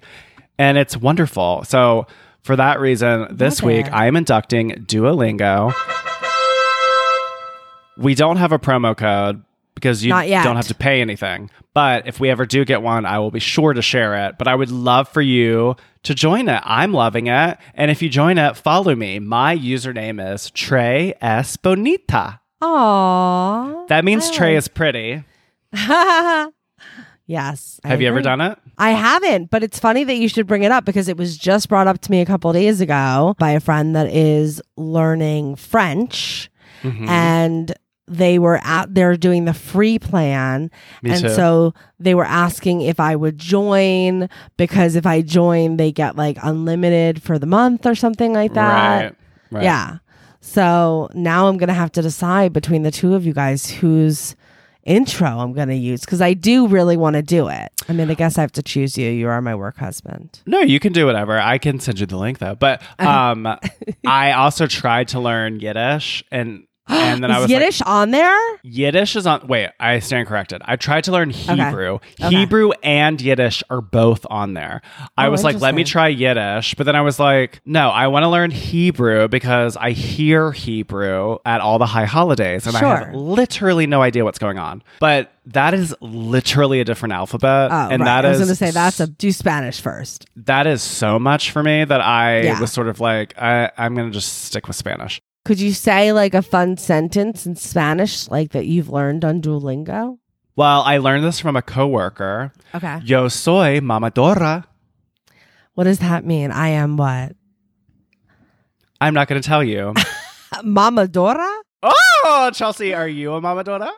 And 0.58 0.78
it's 0.78 0.98
wonderful. 0.98 1.64
So 1.64 2.06
for 2.42 2.56
that 2.58 2.80
reason, 2.82 3.28
this 3.32 3.62
Love 3.62 3.68
week 3.68 3.88
it. 3.88 3.94
I 3.94 4.08
am 4.08 4.16
inducting 4.18 4.72
Duolingo. 4.72 5.74
We 7.98 8.16
don't 8.16 8.38
have 8.38 8.52
a 8.52 8.60
promo 8.60 8.96
code 8.96 9.44
because 9.80 10.04
you 10.04 10.12
don't 10.12 10.56
have 10.56 10.68
to 10.68 10.76
pay 10.76 11.02
anything. 11.02 11.50
But 11.74 12.08
if 12.08 12.20
we 12.20 12.30
ever 12.30 12.46
do 12.46 12.66
get 12.66 12.82
one, 12.82 13.06
I 13.06 13.20
will 13.20 13.32
be 13.32 13.40
sure 13.40 13.74
to 13.74 13.82
share 13.82 14.28
it. 14.28 14.38
But 14.38 14.48
I 14.48 14.56
would 14.56 14.72
love 14.72 15.08
for 15.10 15.22
you 15.22 15.76
to 16.04 16.14
join 16.14 16.50
it. 16.50 16.62
I'm 16.66 16.94
loving 16.94 17.28
it. 17.28 17.58
And 17.74 17.90
if 17.90 18.02
you 18.02 18.10
join 18.10 18.38
it, 18.38 18.58
follow 18.58 18.96
me. 18.96 19.20
My 19.20 19.56
username 19.58 20.34
is 20.34 20.52
Trey 20.52 21.14
S. 21.22 21.58
Bonita. 21.58 22.40
Aww. 22.62 23.88
That 23.88 24.04
means 24.04 24.30
Trey 24.32 24.56
is 24.56 24.68
pretty. 24.68 25.24
yes. 27.26 27.80
I 27.84 27.88
Have 27.88 28.02
you 28.02 28.08
ever 28.08 28.22
done 28.22 28.42
it? 28.42 28.58
I 28.78 28.92
haven't, 28.92 29.50
but 29.50 29.64
it's 29.64 29.80
funny 29.80 30.04
that 30.04 30.16
you 30.16 30.28
should 30.30 30.48
bring 30.48 30.64
it 30.64 30.72
up 30.72 30.86
because 30.86 31.08
it 31.08 31.18
was 31.18 31.38
just 31.38 31.70
brought 31.70 31.88
up 31.88 32.00
to 32.02 32.12
me 32.12 32.22
a 32.22 32.26
couple 32.26 32.52
days 32.54 32.82
ago 32.82 33.36
by 33.40 33.52
a 33.52 33.60
friend 33.60 33.96
that 33.96 34.08
is 34.08 34.62
learning 34.78 35.56
French 35.56 36.50
Mm-hmm. 36.82 37.10
and 37.10 37.74
they 38.10 38.40
were 38.40 38.60
out 38.64 38.94
there 38.94 39.16
doing 39.16 39.46
the 39.46 39.54
free 39.54 40.00
plan 40.00 40.72
Me 41.04 41.12
and 41.12 41.22
too. 41.22 41.30
so 41.30 41.74
they 42.00 42.16
were 42.16 42.26
asking 42.26 42.82
if 42.82 43.00
I 43.00 43.16
would 43.16 43.38
join 43.38 44.30
because 44.58 44.96
if 44.96 45.06
I 45.06 45.22
join 45.22 45.78
they 45.78 45.92
get 45.92 46.16
like 46.16 46.38
unlimited 46.42 47.22
for 47.22 47.38
the 47.38 47.46
month 47.46 47.86
or 47.86 47.96
something 47.96 48.34
like 48.34 48.54
that. 48.54 49.04
Right. 49.04 49.16
Right. 49.52 49.64
Yeah. 49.64 49.98
So 50.42 51.10
now 51.14 51.48
I'm 51.48 51.58
going 51.58 51.68
to 51.68 51.74
have 51.74 51.92
to 51.94 52.02
decide 52.02 52.54
between 52.54 52.84
the 52.84 52.92
two 52.92 53.14
of 53.16 53.26
you 53.26 53.34
guys 53.34 53.70
who's 53.70 54.36
intro 54.84 55.28
I'm 55.28 55.54
going 55.54 55.68
to 55.68 55.76
use 55.76 56.02
because 56.02 56.22
I 56.22 56.34
do 56.34 56.68
really 56.68 56.98
want 56.98 57.16
to 57.16 57.22
do 57.22 57.48
it. 57.50 57.72
I 57.88 57.94
mean, 57.94 58.10
I 58.10 58.14
guess 58.14 58.38
I 58.38 58.42
have 58.42 58.52
to 58.54 58.64
choose 58.64 58.98
you. 58.98 59.10
You 59.10 59.28
are 59.28 59.42
my 59.42 59.54
work 59.54 59.78
husband. 59.78 60.42
No, 60.46 60.62
you 60.62 60.80
can 60.80 60.94
do 60.94 61.06
whatever. 61.06 61.38
I 61.38 61.58
can 61.58 61.80
send 61.80 62.00
you 62.00 62.06
the 62.06 62.18
link 62.18 62.40
though. 62.40 62.56
But 62.56 62.82
um, 63.00 63.48
I 64.06 64.32
also 64.32 64.68
tried 64.68 65.10
to 65.10 65.20
learn 65.20 65.60
Yiddish, 65.60 66.24
and 66.32 66.66
and 66.90 67.24
then 67.24 67.32
I 67.32 67.36
Is 67.38 67.42
was 67.44 67.52
like, 67.52 67.60
Yiddish 67.62 67.82
on 67.84 68.12
there? 68.12 68.38
Yiddish 68.64 69.16
is 69.16 69.26
on. 69.28 69.48
Wait, 69.48 69.70
I 69.80 70.00
stand 70.00 70.28
corrected. 70.28 70.62
I 70.66 70.76
tried 70.76 71.06
to 71.06 71.12
learn 71.12 71.30
Hebrew. 71.30 72.00
Okay. 72.22 72.30
Hebrew 72.30 72.72
and 72.84 73.22
Yiddish 73.22 73.64
are 73.70 73.82
both 73.82 74.26
on 74.30 74.54
there. 74.54 74.82
I 75.18 75.28
Oh, 75.28 75.32
was 75.32 75.44
like, 75.44 75.60
let 75.62 75.76
me 75.76 75.84
try 75.84 76.08
Yiddish, 76.08 76.76
but 76.76 76.86
then 76.86 76.96
I 76.96 77.02
was 77.02 77.20
like, 77.20 77.62
no, 77.66 77.90
I 77.90 78.08
want 78.08 78.24
to 78.24 78.28
learn 78.30 78.52
Hebrew 78.52 79.28
because 79.28 79.78
I 79.78 79.92
hear 79.92 80.52
Hebrew 80.52 81.38
at 81.46 81.62
all 81.62 81.80
the 81.80 81.86
high 81.86 82.06
holidays, 82.06 82.66
and 82.68 82.76
I 82.76 82.80
have 82.80 83.14
literally 83.14 83.88
no 83.88 84.02
idea 84.02 84.24
what's 84.26 84.40
going 84.40 84.58
on. 84.60 84.84
But 85.00 85.32
that 85.48 85.74
is 85.74 85.96
literally 86.02 86.80
a 86.80 86.86
different 86.86 87.14
alphabet, 87.14 87.72
Oh, 87.72 87.90
and 87.90 88.02
right. 88.02 88.06
that 88.06 88.26
I 88.26 88.30
was 88.30 88.38
going 88.40 88.50
to 88.50 88.56
say 88.56 88.72
that's 88.72 89.00
a 89.00 89.08
do 89.08 89.32
Spanish 89.32 89.82
first. 89.82 90.26
that 90.36 90.68
is 90.68 90.82
so 90.82 91.18
much 91.20 91.52
for 91.52 91.64
me 91.64 91.84
that 91.86 92.02
I 92.02 92.42
Yeah. 92.42 92.60
was 92.62 92.72
sort 92.72 92.88
of 92.88 93.00
like, 93.00 93.34
I, 93.42 93.72
I'm 93.78 93.96
going 93.96 94.08
to 94.08 94.14
just 94.14 94.44
stick 94.44 94.68
with 94.68 94.76
Spanish. 94.76 95.22
Could 95.46 95.60
you 95.60 95.74
say 95.74 96.12
like 96.12 96.34
a 96.34 96.42
fun 96.42 96.78
sentence 96.78 97.46
in 97.46 97.56
Spanish, 97.56 98.28
like 98.30 98.52
that 98.52 98.66
you've 98.66 98.90
learned 98.90 99.26
on 99.26 99.42
Duolingo? 99.42 100.20
Well, 100.56 100.82
I 100.82 100.98
learned 100.98 101.24
this 101.24 101.40
from 101.40 101.56
a 101.56 101.62
coworker. 101.62 102.52
Okay. 102.76 103.00
Yo 103.04 103.30
soy 103.30 103.80
mamadora. 103.80 104.66
What 105.74 105.86
does 105.86 106.00
that 106.00 106.26
mean? 106.26 106.52
I 106.52 106.70
am 106.70 106.98
what? 106.98 107.34
I'm 109.00 109.14
not 109.14 109.30
going 109.30 109.42
to 109.42 109.48
tell 109.48 109.64
you. 109.64 109.94
Mama 110.64 111.08
Dora? 111.08 111.50
oh, 111.82 112.52
Chelsea, 112.54 112.94
are 112.94 113.08
you 113.08 113.34
a 113.34 113.42
mamadora? 113.42 113.92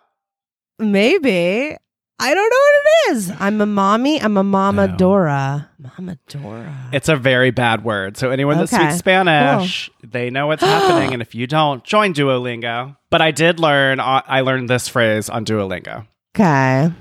Maybe. 0.77 1.75
I 2.21 2.33
don't 2.33 2.49
know 2.49 2.57
what 2.57 2.75
it 2.75 3.17
is. 3.17 3.31
I'm 3.39 3.59
a 3.61 3.65
mommy. 3.65 4.21
I'm 4.21 4.37
a 4.37 4.43
Mama 4.43 4.87
No. 4.87 4.95
Dora. 4.97 5.69
Mama 5.79 6.17
Dora. 6.27 6.89
It's 6.93 7.09
a 7.09 7.15
very 7.15 7.51
bad 7.51 7.83
word. 7.83 8.15
So 8.17 8.29
anyone 8.31 8.57
that 8.57 8.71
Okay. 8.71 8.77
speaks 8.77 8.97
Spanish, 8.99 9.89
they 10.03 10.29
know 10.29 10.47
what's 10.47 10.61
happening. 10.63 11.13
And 11.13 11.21
if 11.21 11.33
you 11.33 11.47
don't, 11.47 11.83
join 11.83 12.13
Duolingo. 12.13 12.95
But 13.09 13.21
I 13.21 13.31
did 13.31 13.59
learn. 13.59 13.99
uh, 13.99 14.21
I 14.27 14.41
learned 14.41 14.69
this 14.69 14.87
phrase 14.87 15.29
on 15.29 15.45
Duolingo. 15.45 16.05
Okay. 16.35 16.91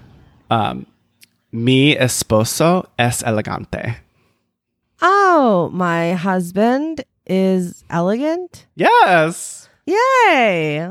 Um, 0.50 0.86
Mi 1.52 1.94
esposo 1.96 2.86
es 2.98 3.22
elegante. 3.22 3.96
Oh, 5.02 5.70
my 5.72 6.12
husband 6.12 7.04
is 7.26 7.84
elegant. 7.90 8.66
Yes. 8.76 9.68
Yay. 9.86 10.88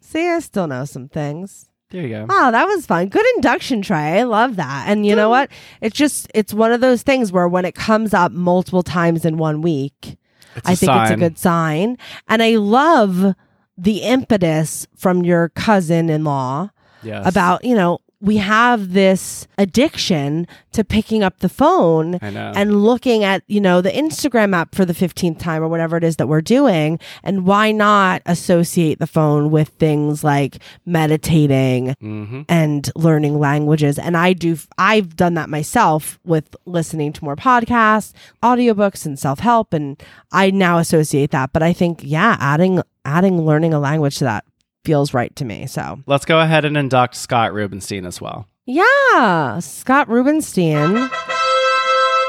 See, 0.00 0.28
I 0.28 0.38
still 0.40 0.66
know 0.66 0.84
some 0.84 1.08
things. 1.08 1.68
There 1.92 2.02
you 2.02 2.08
go. 2.08 2.26
Oh, 2.28 2.50
that 2.50 2.66
was 2.66 2.86
fun. 2.86 3.08
Good 3.08 3.24
induction, 3.36 3.82
Trey. 3.82 4.18
I 4.20 4.22
love 4.24 4.56
that. 4.56 4.88
And 4.88 5.04
you 5.06 5.14
know 5.14 5.28
what? 5.28 5.50
It's 5.82 5.96
just, 5.96 6.26
it's 6.34 6.52
one 6.54 6.72
of 6.72 6.80
those 6.80 7.02
things 7.02 7.30
where 7.30 7.46
when 7.46 7.64
it 7.66 7.74
comes 7.74 8.14
up 8.14 8.32
multiple 8.32 8.82
times 8.82 9.24
in 9.26 9.36
one 9.36 9.60
week, 9.60 10.16
It's 10.56 10.68
I 10.68 10.74
think 10.74 10.90
it's 10.92 11.10
a 11.10 11.16
good 11.16 11.38
sign. 11.38 11.98
And 12.28 12.42
I 12.42 12.56
love 12.56 13.34
the 13.76 13.98
impetus 13.98 14.86
from 14.96 15.22
your 15.22 15.50
cousin 15.50 16.08
in 16.10 16.24
law 16.24 16.70
Yes. 17.02 17.26
about, 17.26 17.62
you 17.64 17.74
know, 17.74 17.98
we 18.22 18.36
have 18.36 18.92
this 18.92 19.48
addiction 19.58 20.46
to 20.70 20.84
picking 20.84 21.24
up 21.24 21.40
the 21.40 21.48
phone 21.48 22.14
and 22.56 22.84
looking 22.84 23.24
at, 23.24 23.42
you 23.48 23.60
know, 23.60 23.80
the 23.80 23.90
Instagram 23.90 24.54
app 24.54 24.76
for 24.76 24.84
the 24.84 24.92
15th 24.92 25.40
time 25.40 25.60
or 25.60 25.66
whatever 25.66 25.96
it 25.96 26.04
is 26.04 26.16
that 26.16 26.28
we're 26.28 26.40
doing. 26.40 27.00
And 27.24 27.44
why 27.44 27.72
not 27.72 28.22
associate 28.24 29.00
the 29.00 29.08
phone 29.08 29.50
with 29.50 29.70
things 29.70 30.22
like 30.22 30.58
meditating 30.86 31.96
hmm 32.00 32.42
and 32.48 32.88
learning 32.94 33.40
languages? 33.40 33.98
And 33.98 34.16
I 34.16 34.34
do, 34.34 34.56
I've 34.78 35.16
done 35.16 35.34
that 35.34 35.48
myself 35.48 36.20
with 36.24 36.54
listening 36.64 37.12
to 37.14 37.24
more 37.24 37.36
podcasts, 37.36 38.12
audiobooks, 38.40 39.04
and 39.04 39.18
self 39.18 39.40
help. 39.40 39.74
And 39.74 40.00
I 40.30 40.50
now 40.52 40.78
associate 40.78 41.32
that. 41.32 41.52
But 41.52 41.64
I 41.64 41.72
think, 41.72 42.00
yeah, 42.04 42.36
adding, 42.38 42.82
adding 43.04 43.44
learning 43.44 43.74
a 43.74 43.80
language 43.80 44.18
to 44.18 44.24
that 44.24 44.44
feels 44.84 45.14
right 45.14 45.34
to 45.36 45.44
me. 45.44 45.66
So, 45.66 46.00
Let's 46.06 46.24
go 46.24 46.40
ahead 46.40 46.64
and 46.64 46.76
induct 46.76 47.14
Scott 47.16 47.52
Rubenstein 47.52 48.04
as 48.06 48.20
well. 48.20 48.48
yeah, 48.66 49.58
Scott 49.60 50.08
Rubenstein. 50.08 51.10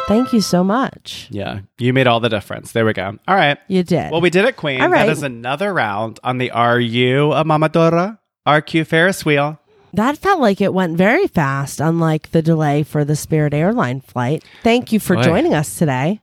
Thank 0.08 0.34
you 0.34 0.42
so 0.42 0.64
much. 0.66 1.28
Yeah. 1.32 1.62
You 1.78 1.94
made 1.94 2.08
all 2.08 2.20
the 2.20 2.28
difference. 2.30 2.74
There 2.74 2.86
we 2.86 2.92
go. 2.92 3.18
All 3.26 3.36
right. 3.36 3.58
You 3.70 3.84
did. 3.84 4.12
Well, 4.12 4.20
we 4.20 4.30
did 4.30 4.44
it, 4.46 4.58
Queen. 4.58 4.82
All 4.82 4.90
right. 4.90 5.06
That 5.06 5.12
is 5.14 5.24
another 5.24 5.74
round 5.74 6.20
on 6.26 6.40
the 6.40 6.52
Are 6.52 6.78
You 6.80 7.32
a 7.32 7.46
Mamadora? 7.46 8.20
RQ 8.46 8.86
Ferris 8.88 9.24
wheel. 9.24 9.60
that 9.94 10.18
felt 10.18 10.42
like 10.42 10.60
it 10.60 10.74
went 10.74 10.98
very 10.98 11.28
fast, 11.28 11.80
unlike 11.80 12.32
the 12.32 12.42
delay 12.42 12.84
for 12.84 13.06
the 13.06 13.16
Spirit 13.16 13.54
Airline 13.54 14.02
flight. 14.02 14.44
Thank 14.62 14.92
you 14.92 15.00
for 15.00 15.16
Boy. 15.16 15.24
joining 15.24 15.54
us 15.54 15.78
today. 15.80 16.20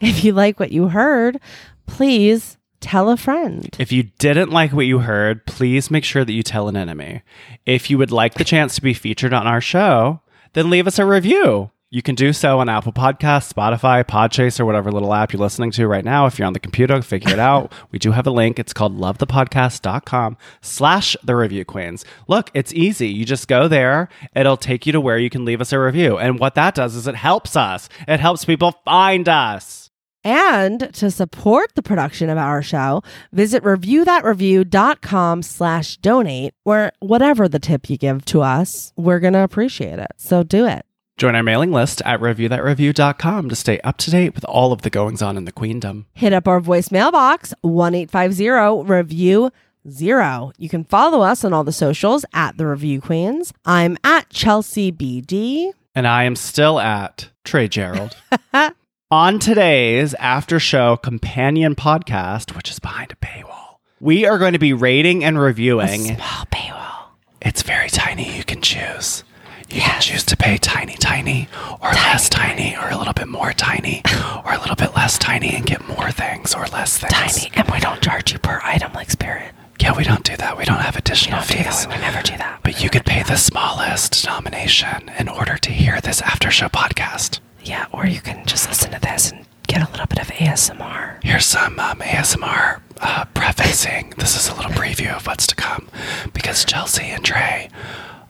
If 0.00 0.22
you 0.24 0.32
like 0.32 0.58
what 0.60 0.70
you 0.72 0.88
heard, 0.88 1.38
please 1.86 2.56
tell 2.80 3.10
a 3.10 3.16
friend. 3.16 3.74
If 3.78 3.92
you 3.92 4.04
didn't 4.18 4.50
like 4.50 4.72
what 4.72 4.86
you 4.86 5.00
heard, 5.00 5.46
please 5.46 5.90
make 5.90 6.04
sure 6.04 6.24
that 6.24 6.32
you 6.32 6.42
tell 6.42 6.68
an 6.68 6.76
enemy. 6.76 7.22
If 7.66 7.90
you 7.90 7.98
would 7.98 8.10
like 8.12 8.34
the 8.34 8.44
chance 8.44 8.74
to 8.76 8.82
be 8.82 8.94
featured 8.94 9.32
on 9.32 9.46
our 9.46 9.60
show, 9.60 10.20
then 10.52 10.70
leave 10.70 10.86
us 10.86 10.98
a 10.98 11.06
review. 11.06 11.70
You 11.90 12.02
can 12.02 12.14
do 12.14 12.34
so 12.34 12.60
on 12.60 12.68
Apple 12.68 12.92
Podcasts, 12.92 13.50
Spotify, 13.50 14.04
Podchaser, 14.04 14.60
or 14.60 14.66
whatever 14.66 14.92
little 14.92 15.14
app 15.14 15.32
you're 15.32 15.40
listening 15.40 15.70
to 15.70 15.88
right 15.88 16.04
now. 16.04 16.26
If 16.26 16.38
you're 16.38 16.46
on 16.46 16.52
the 16.52 16.60
computer, 16.60 17.00
figure 17.00 17.32
it 17.32 17.38
out. 17.38 17.72
We 17.90 17.98
do 17.98 18.12
have 18.12 18.26
a 18.26 18.30
link. 18.30 18.58
It's 18.58 18.74
called 18.74 18.98
lovethepodcast.com 18.98 20.36
slash 20.60 21.16
the 21.24 21.34
review 21.34 21.64
queens. 21.64 22.04
Look, 22.26 22.50
it's 22.52 22.74
easy. 22.74 23.08
You 23.08 23.24
just 23.24 23.48
go 23.48 23.68
there. 23.68 24.10
It'll 24.36 24.58
take 24.58 24.84
you 24.84 24.92
to 24.92 25.00
where 25.00 25.16
you 25.16 25.30
can 25.30 25.46
leave 25.46 25.62
us 25.62 25.72
a 25.72 25.78
review. 25.78 26.18
And 26.18 26.38
what 26.38 26.54
that 26.56 26.74
does 26.74 26.94
is 26.94 27.06
it 27.06 27.14
helps 27.14 27.56
us. 27.56 27.88
It 28.06 28.20
helps 28.20 28.44
people 28.44 28.72
find 28.84 29.26
us. 29.26 29.87
And 30.28 30.92
to 30.92 31.10
support 31.10 31.74
the 31.74 31.80
production 31.80 32.28
of 32.28 32.36
our 32.36 32.60
show, 32.60 33.02
visit 33.32 33.62
reviewthatreview.com 33.62 35.42
slash 35.42 35.96
donate, 35.96 36.52
where 36.64 36.92
whatever 37.00 37.48
the 37.48 37.58
tip 37.58 37.88
you 37.88 37.96
give 37.96 38.26
to 38.26 38.42
us, 38.42 38.92
we're 38.94 39.20
going 39.20 39.32
to 39.32 39.42
appreciate 39.42 39.98
it. 39.98 40.10
So 40.18 40.42
do 40.42 40.66
it. 40.66 40.84
Join 41.16 41.34
our 41.34 41.42
mailing 41.42 41.72
list 41.72 42.02
at 42.04 42.20
reviewthatreview.com 42.20 43.48
to 43.48 43.56
stay 43.56 43.80
up 43.80 43.96
to 43.96 44.10
date 44.10 44.34
with 44.34 44.44
all 44.44 44.70
of 44.72 44.82
the 44.82 44.90
goings 44.90 45.22
on 45.22 45.38
in 45.38 45.46
the 45.46 45.52
queendom. 45.52 46.04
hit 46.12 46.34
up 46.34 46.46
our 46.46 46.60
voicemail 46.60 47.10
box 47.10 47.54
1850 47.62 48.86
review 48.92 49.50
zero 49.88 50.52
you 50.58 50.68
can 50.68 50.84
follow 50.84 51.22
us 51.22 51.42
on 51.42 51.52
all 51.54 51.64
the 51.64 51.72
socials 51.72 52.24
at 52.34 52.56
the 52.58 52.66
review 52.66 53.00
queens 53.00 53.52
i'm 53.64 53.96
at 54.04 54.28
chelsea 54.30 54.92
bd 54.92 55.70
And 55.94 56.06
I 56.06 56.22
am 56.24 56.36
still 56.36 56.78
at 56.78 57.30
Trey 57.44 57.66
Gerald. 57.66 58.14
On 59.10 59.38
today's 59.38 60.12
after 60.14 60.60
show 60.60 60.98
companion 60.98 61.74
podcast, 61.74 62.54
which 62.54 62.70
is 62.70 62.78
behind 62.78 63.10
a 63.10 63.16
paywall, 63.16 63.76
we 64.00 64.26
are 64.26 64.36
going 64.36 64.52
to 64.52 64.58
be 64.58 64.74
rating 64.74 65.24
and 65.24 65.40
reviewing. 65.40 66.14
small 66.14 66.44
paywall 66.52 67.12
It's 67.40 67.62
very 67.62 67.88
tiny. 67.88 68.36
You 68.36 68.44
can 68.44 68.60
choose. 68.60 69.24
You 69.70 69.80
can 69.80 70.02
choose 70.02 70.24
to 70.24 70.36
pay 70.36 70.58
tiny, 70.58 70.92
tiny, 70.92 71.48
or 71.80 71.88
less 71.90 72.28
tiny, 72.28 72.76
or 72.76 72.90
a 72.90 72.98
little 72.98 73.14
bit 73.14 73.28
more 73.28 73.54
tiny, 73.54 74.02
or 74.44 74.52
a 74.52 74.58
little 74.60 74.76
bit 74.76 74.94
less 74.94 75.16
tiny 75.18 75.56
and 75.56 75.64
get 75.64 75.88
more 75.88 76.10
things 76.10 76.54
or 76.54 76.66
less 76.66 76.98
things. 76.98 77.12
Tiny. 77.14 77.50
And 77.54 77.70
we 77.70 77.80
don't 77.80 78.02
charge 78.02 78.34
you 78.34 78.38
per 78.38 78.60
item 78.62 78.92
like 78.92 79.10
spirit 79.10 79.52
Yeah, 79.80 79.96
we 79.96 80.04
don't 80.04 80.22
do 80.24 80.36
that. 80.36 80.58
We 80.58 80.66
don't 80.66 80.80
have 80.80 80.96
additional 80.96 81.40
fees. 81.40 81.86
We 81.88 81.94
never 81.96 82.20
do 82.20 82.36
that 82.36 82.60
But 82.62 82.82
you 82.82 82.90
could 82.90 83.06
pay 83.06 83.22
the 83.22 83.36
smallest 83.36 84.22
denomination 84.22 85.10
in 85.18 85.28
order 85.28 85.56
to 85.56 85.70
hear 85.70 85.98
this 86.02 86.20
after 86.20 86.50
show 86.50 86.68
podcast. 86.68 87.40
Yeah 87.68 87.86
or 87.92 88.06
you 88.06 88.20
can 88.20 88.44
just 88.46 88.68
listen 88.68 88.90
to 88.90 89.00
this 89.00 89.30
and 89.30 89.44
get 89.66 89.86
a 89.86 89.90
little 89.90 90.06
bit 90.06 90.18
of 90.20 90.28
asmr 90.28 91.22
Here's 91.22 91.44
some 91.46 91.78
um, 91.78 91.98
ASMR 91.98 92.80
uh, 93.00 93.24
prefacing. 93.34 94.14
This 94.16 94.34
is 94.36 94.48
a 94.48 94.54
little 94.54 94.70
preview 94.70 95.14
of 95.14 95.26
what's 95.26 95.46
to 95.48 95.54
come 95.54 95.88
because 96.32 96.64
Chelsea 96.64 97.02
and 97.04 97.24
Trey 97.24 97.68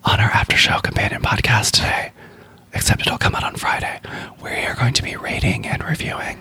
on 0.05 0.18
our 0.20 0.30
after 0.30 0.57
show 0.57 0.80
companion 0.80 1.22
podcast 1.22 1.72
today, 1.72 2.12
except 2.74 3.03
it'll 3.03 3.18
come 3.18 3.34
out 3.34 3.45
on 3.45 3.55
Friday, 3.57 4.01
we 4.43 4.51
are 4.51 4.74
going 4.74 4.95
to 4.95 5.03
be 5.03 5.16
rating 5.16 5.66
and 5.66 5.84
reviewing 5.84 6.39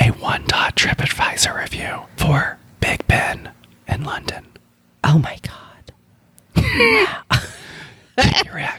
a 0.00 0.08
one 0.10 0.44
dot 0.46 0.76
TripAdvisor 0.76 1.58
review 1.60 2.00
for 2.16 2.58
Big 2.80 3.06
Ben 3.06 3.50
in 3.86 4.04
London. 4.04 4.46
oh 5.04 5.18
my 5.18 5.38
god 5.42 5.92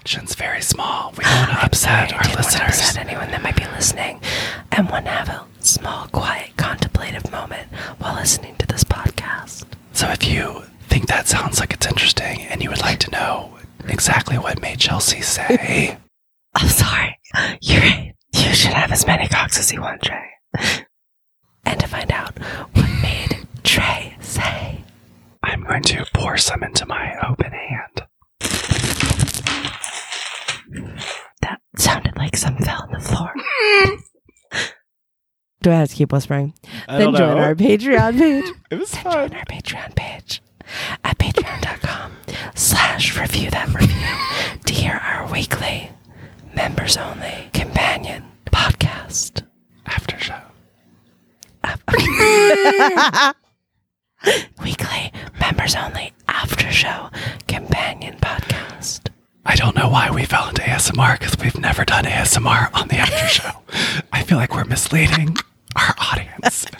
Keep 0.10 0.30
very 0.30 0.62
small. 0.62 1.14
We 1.18 1.24
don't 1.24 1.38
want 1.38 1.52
to 1.52 1.66
upset 1.66 2.14
our 2.14 2.36
listeners. 2.36 2.98
anyone 2.98 3.30
that 3.30 3.44
might 3.44 3.56
be 3.56 3.66
listening 3.66 4.20
and 4.72 4.90
want 4.90 5.06
to 5.06 5.12
have 5.12 5.30
a 5.30 5.46
small 5.60 6.08
quiet 6.08 6.58
contemplative 6.58 7.32
moment 7.32 7.68
while 8.00 8.16
listening 8.16 8.56
to 8.58 8.66
this 8.66 8.84
podcast 8.84 9.66
So 9.94 10.08
if 10.10 10.26
you 10.28 10.64
think 10.88 11.08
that 11.08 11.28
sounds 11.28 11.60
like 11.60 11.74
it's 11.74 11.86
interesting 11.86 12.42
and 12.42 12.64
you 12.64 12.70
would 12.72 12.82
like 12.82 12.98
to 13.00 13.12
know 13.12 13.58
exactly 13.88 14.38
what 14.38 14.60
made 14.62 14.80
Chelsea 14.80 15.22
say, 15.22 15.98
I'm 16.56 16.68
sorry. 16.70 17.20
You're 17.62 17.82
right. 17.82 18.16
You 18.34 18.54
should 18.56 18.74
have 18.74 18.92
as 18.92 19.06
many 19.06 19.28
cocks 19.28 19.60
as 19.60 19.72
you 19.72 19.82
want, 19.82 20.02
Trey. 20.02 20.30
And 21.66 21.80
to 21.80 21.88
find 21.88 22.12
out 22.12 22.38
what 22.74 22.90
made 23.04 23.46
Trey 23.64 24.18
say. 24.22 24.84
I'm 25.44 25.64
going 25.64 25.84
to 25.84 26.06
pour 26.14 26.38
some 26.38 26.64
into 26.64 26.86
my 26.88 27.16
open 27.28 27.52
hand. 27.52 27.99
Like 32.16 32.36
some 32.38 32.58
fell 32.58 32.82
on 32.84 32.92
the 32.92 33.00
floor. 33.00 33.34
Do 35.62 35.72
I 35.72 35.76
have 35.76 35.90
to 35.90 35.96
keep 35.96 36.12
whispering? 36.14 36.54
I 36.88 36.98
then 37.00 37.08
don't 37.08 37.18
join 37.18 37.36
know. 37.38 37.44
our 37.44 37.56
Patreon 37.56 38.18
page. 38.18 38.46
It 38.72 38.80
was 38.80 38.92
Join 38.92 39.04
fun. 39.04 39.34
our 39.34 39.46
Patreon 39.46 39.96
page 39.96 40.42
at 41.04 41.18
patreon.com 41.18 42.12
slash 42.56 43.18
review 43.20 43.50
that 43.50 43.68
review 43.74 44.62
to 44.66 44.74
hear 44.74 44.94
our 44.94 45.30
weekly 45.32 45.90
members 46.56 46.96
only 46.98 47.50
companion 47.54 48.24
podcast. 48.52 49.44
After 49.86 50.18
show. 50.20 50.40
Weekly 54.64 55.12
members 55.40 55.76
only 55.76 56.14
after 56.28 56.70
show 56.72 57.10
companion 57.48 58.18
podcast. 58.22 59.08
I 59.46 59.56
don't 59.56 59.76
know 59.76 59.90
why 59.90 60.12
we 60.12 60.26
fell 60.26 60.50
into 60.50 60.62
ASMR 60.62 61.18
because 61.20 61.36
we've 61.38 61.58
never 61.58 61.84
done 61.86 62.04
ASMR 62.06 62.70
on 62.74 62.88
the 62.88 62.96
after 62.98 63.28
show. 63.42 63.50
I 64.12 64.24
feel 64.24 64.38
like 64.38 64.54
we're 64.54 64.66
misleading 64.66 65.38
our 65.76 65.96
audience. 65.98 66.66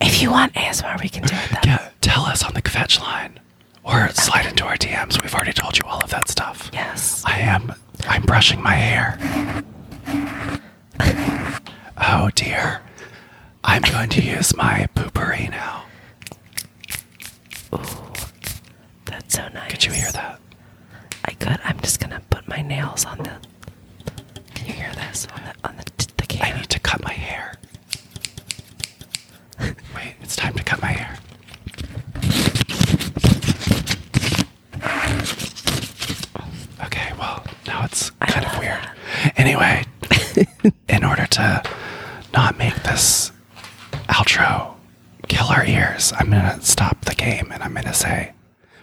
If 0.00 0.22
you 0.22 0.30
want 0.30 0.54
ASMR, 0.54 1.00
we 1.02 1.08
can 1.08 1.22
do 1.24 1.34
it 1.34 1.50
then. 1.50 1.60
yeah, 1.64 1.90
tell 2.00 2.22
us 2.24 2.42
on 2.44 2.54
the 2.54 2.60
fetch 2.62 3.00
line 3.00 3.38
or 3.84 4.08
slide 4.10 4.46
into 4.46 4.64
our 4.64 4.76
DMs. 4.76 5.20
We've 5.22 5.34
already 5.34 5.52
told 5.52 5.76
you 5.76 5.84
all 5.86 6.00
of 6.00 6.10
that 6.10 6.28
stuff. 6.28 6.70
Yes. 6.72 7.22
I 7.26 7.38
am. 7.38 7.72
I'm 8.08 8.22
brushing 8.22 8.62
my 8.62 8.74
hair. 8.74 9.18
oh 11.98 12.30
dear. 12.34 12.80
I'm 13.64 13.82
going 13.82 14.08
to 14.10 14.22
use 14.22 14.56
my 14.56 14.88
poopery 14.94 15.50
now. 15.50 15.84
Ooh, 17.74 18.12
That's 19.04 19.34
so 19.34 19.48
nice. 19.48 19.70
Could 19.72 19.84
you 19.84 19.92
hear 19.92 20.10
that? 20.12 20.40
I 21.28 21.32
could. 21.32 21.60
I'm 21.62 21.78
just 21.80 22.00
gonna 22.00 22.22
put 22.30 22.48
my 22.48 22.62
nails 22.62 23.04
on 23.04 23.18
the. 23.18 23.32
Can 24.54 24.66
you 24.66 24.72
hear 24.72 24.90
this 24.94 25.26
on 25.36 25.42
the 25.44 25.68
on 25.68 25.76
the 25.76 25.84
the 26.16 26.42
I 26.42 26.56
need 26.58 26.70
to 26.70 26.80
cut 26.80 27.04
my 27.04 27.12
hair. 27.12 27.52
Wait, 29.94 30.14
it's 30.22 30.36
time 30.36 30.54
to 30.54 30.64
cut 30.64 30.80
my 30.80 30.88
hair. 30.88 31.18
Okay, 36.86 37.12
well, 37.18 37.44
now 37.66 37.84
it's 37.84 38.08
kind 38.08 38.46
of 38.46 38.58
weird. 38.58 38.88
Anyway, 39.36 39.84
in 40.88 41.04
order 41.04 41.26
to 41.26 41.62
not 42.32 42.56
make 42.56 42.82
this 42.84 43.32
outro 44.08 44.76
kill 45.28 45.48
our 45.48 45.66
ears, 45.66 46.10
I'm 46.18 46.30
to 46.30 46.58
stop 46.62 47.04
the 47.04 47.14
game 47.14 47.52
and 47.52 47.62
I'm 47.62 47.74
to 47.74 47.92
say, 47.92 48.32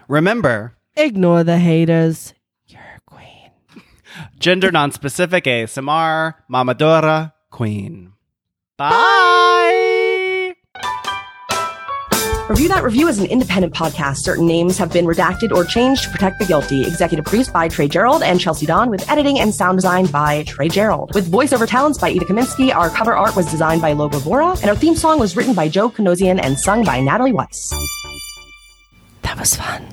remember, 0.07 0.75
Ignore 0.97 1.43
the 1.43 1.57
haters. 1.57 2.34
You're 4.39 4.51
a 4.51 4.55
queen. 4.55 4.61
gender 4.61 4.71
non-specific 4.71 5.43
ASMR, 5.45 6.35
Mamadora 6.51 7.33
Queen. 7.51 8.13
Bye. 8.77 10.53
Review 12.47 12.67
That 12.67 12.83
Review 12.83 13.07
is 13.07 13.17
an 13.17 13.25
independent 13.25 13.73
podcast. 13.73 14.17
Certain 14.17 14.45
names 14.45 14.77
have 14.77 14.93
been 14.93 15.05
redacted 15.05 15.51
or 15.51 15.65
changed 15.65 16.03
to 16.03 16.09
protect 16.11 16.37
the 16.39 16.45
guilty. 16.45 16.85
Executive 16.85 17.25
produced 17.25 17.51
by 17.51 17.67
Trey 17.67 17.87
Gerald 17.87 18.21
and 18.21 18.39
Chelsea 18.39 18.67
Don, 18.67 18.91
with 18.91 19.09
editing 19.09 19.39
and 19.39 19.51
sound 19.51 19.77
design 19.77 20.05
by 20.07 20.43
Trey 20.43 20.69
Gerald. 20.69 21.15
With 21.15 21.31
voiceover 21.31 21.67
talents 21.67 21.97
by 21.97 22.09
Ida 22.09 22.25
Kaminsky, 22.25 22.71
our 22.75 22.91
cover 22.91 23.15
art 23.17 23.35
was 23.35 23.49
designed 23.49 23.81
by 23.81 23.93
Logo 23.93 24.19
Vora, 24.19 24.61
and 24.61 24.69
our 24.69 24.75
theme 24.75 24.95
song 24.95 25.19
was 25.19 25.35
written 25.35 25.55
by 25.55 25.67
Joe 25.67 25.89
Kinosian 25.89 26.39
and 26.39 26.59
sung 26.59 26.83
by 26.83 27.01
Natalie 27.01 27.33
Weiss. 27.33 27.71
That 29.23 29.39
was 29.39 29.55
fun. 29.55 29.87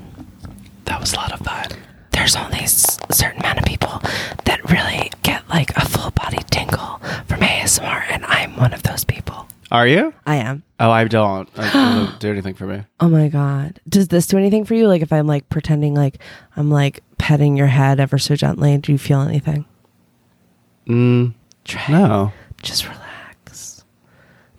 That 0.85 1.01
was 1.01 1.15
a 1.15 1.17
lot 1.17 1.33
of 1.33 1.41
fun. 1.41 1.69
There's 2.23 2.37
only 2.37 2.61
a 2.61 2.69
certain 2.69 3.41
amount 3.41 3.59
of 3.59 3.65
people 3.65 3.99
that 4.45 4.61
really 4.71 5.11
get 5.25 5.43
like 5.49 5.77
a 5.77 5.85
full 5.85 6.13
body 6.13 6.39
tingle 6.53 7.01
from 7.27 7.41
ASMR, 7.41 8.05
and 8.13 8.25
I'm 8.27 8.57
one 8.57 8.73
of 8.73 8.85
those 8.85 9.03
people. 9.03 9.49
Are 9.73 9.89
you? 9.89 10.15
I 10.25 10.37
am. 10.37 10.63
Oh, 10.79 10.93
I 10.93 11.03
don't. 11.09 11.49
It 11.57 11.73
doesn't 11.73 12.21
do 12.21 12.31
anything 12.31 12.55
for 12.55 12.65
me. 12.65 12.85
Oh 13.01 13.09
my 13.09 13.27
god. 13.27 13.81
Does 13.89 14.07
this 14.07 14.29
do 14.29 14.39
anything 14.39 14.65
for 14.65 14.75
you? 14.75 14.87
Like 14.87 15.03
if 15.03 15.13
I'm 15.13 15.27
like 15.27 15.49
pretending 15.49 15.95
like 15.95 16.19
I'm 16.57 16.71
like 16.71 17.03
petting 17.19 17.57
your 17.57 17.67
head 17.67 17.99
ever 17.99 18.19
so 18.19 18.37
gently, 18.37 18.79
do 18.79 18.93
you 18.93 18.99
feel 18.99 19.21
anything? 19.23 19.65
Mm, 20.87 21.35
Trey, 21.65 21.83
no. 21.89 22.33
just 22.63 22.87
relax. 22.87 23.85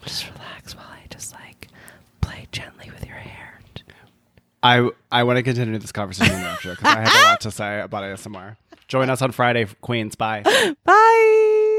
Just 0.04 0.30
relax 0.34 0.76
while 0.76 0.88
I 0.92 1.08
just 1.10 1.32
like 1.34 1.70
play 2.20 2.46
gently 2.52 2.90
with 2.92 3.08
your 3.08 3.16
hair. 3.16 3.62
I 4.64 4.90
I 5.12 5.24
want 5.24 5.38
to 5.38 5.44
continue 5.44 5.78
this 5.78 5.92
conversation 5.92 6.34
after 6.36 6.72
because 6.72 6.96
I 6.96 7.02
have 7.02 7.14
a 7.14 7.30
lot 7.30 7.42
to 7.42 7.52
say 7.52 7.82
about 7.82 8.04
ASMR. 8.04 8.56
Join 8.88 9.10
us 9.10 9.22
on 9.22 9.32
Friday, 9.32 9.68
Queens. 9.82 10.16
Bye. 10.16 10.44
Bye. 10.86 11.70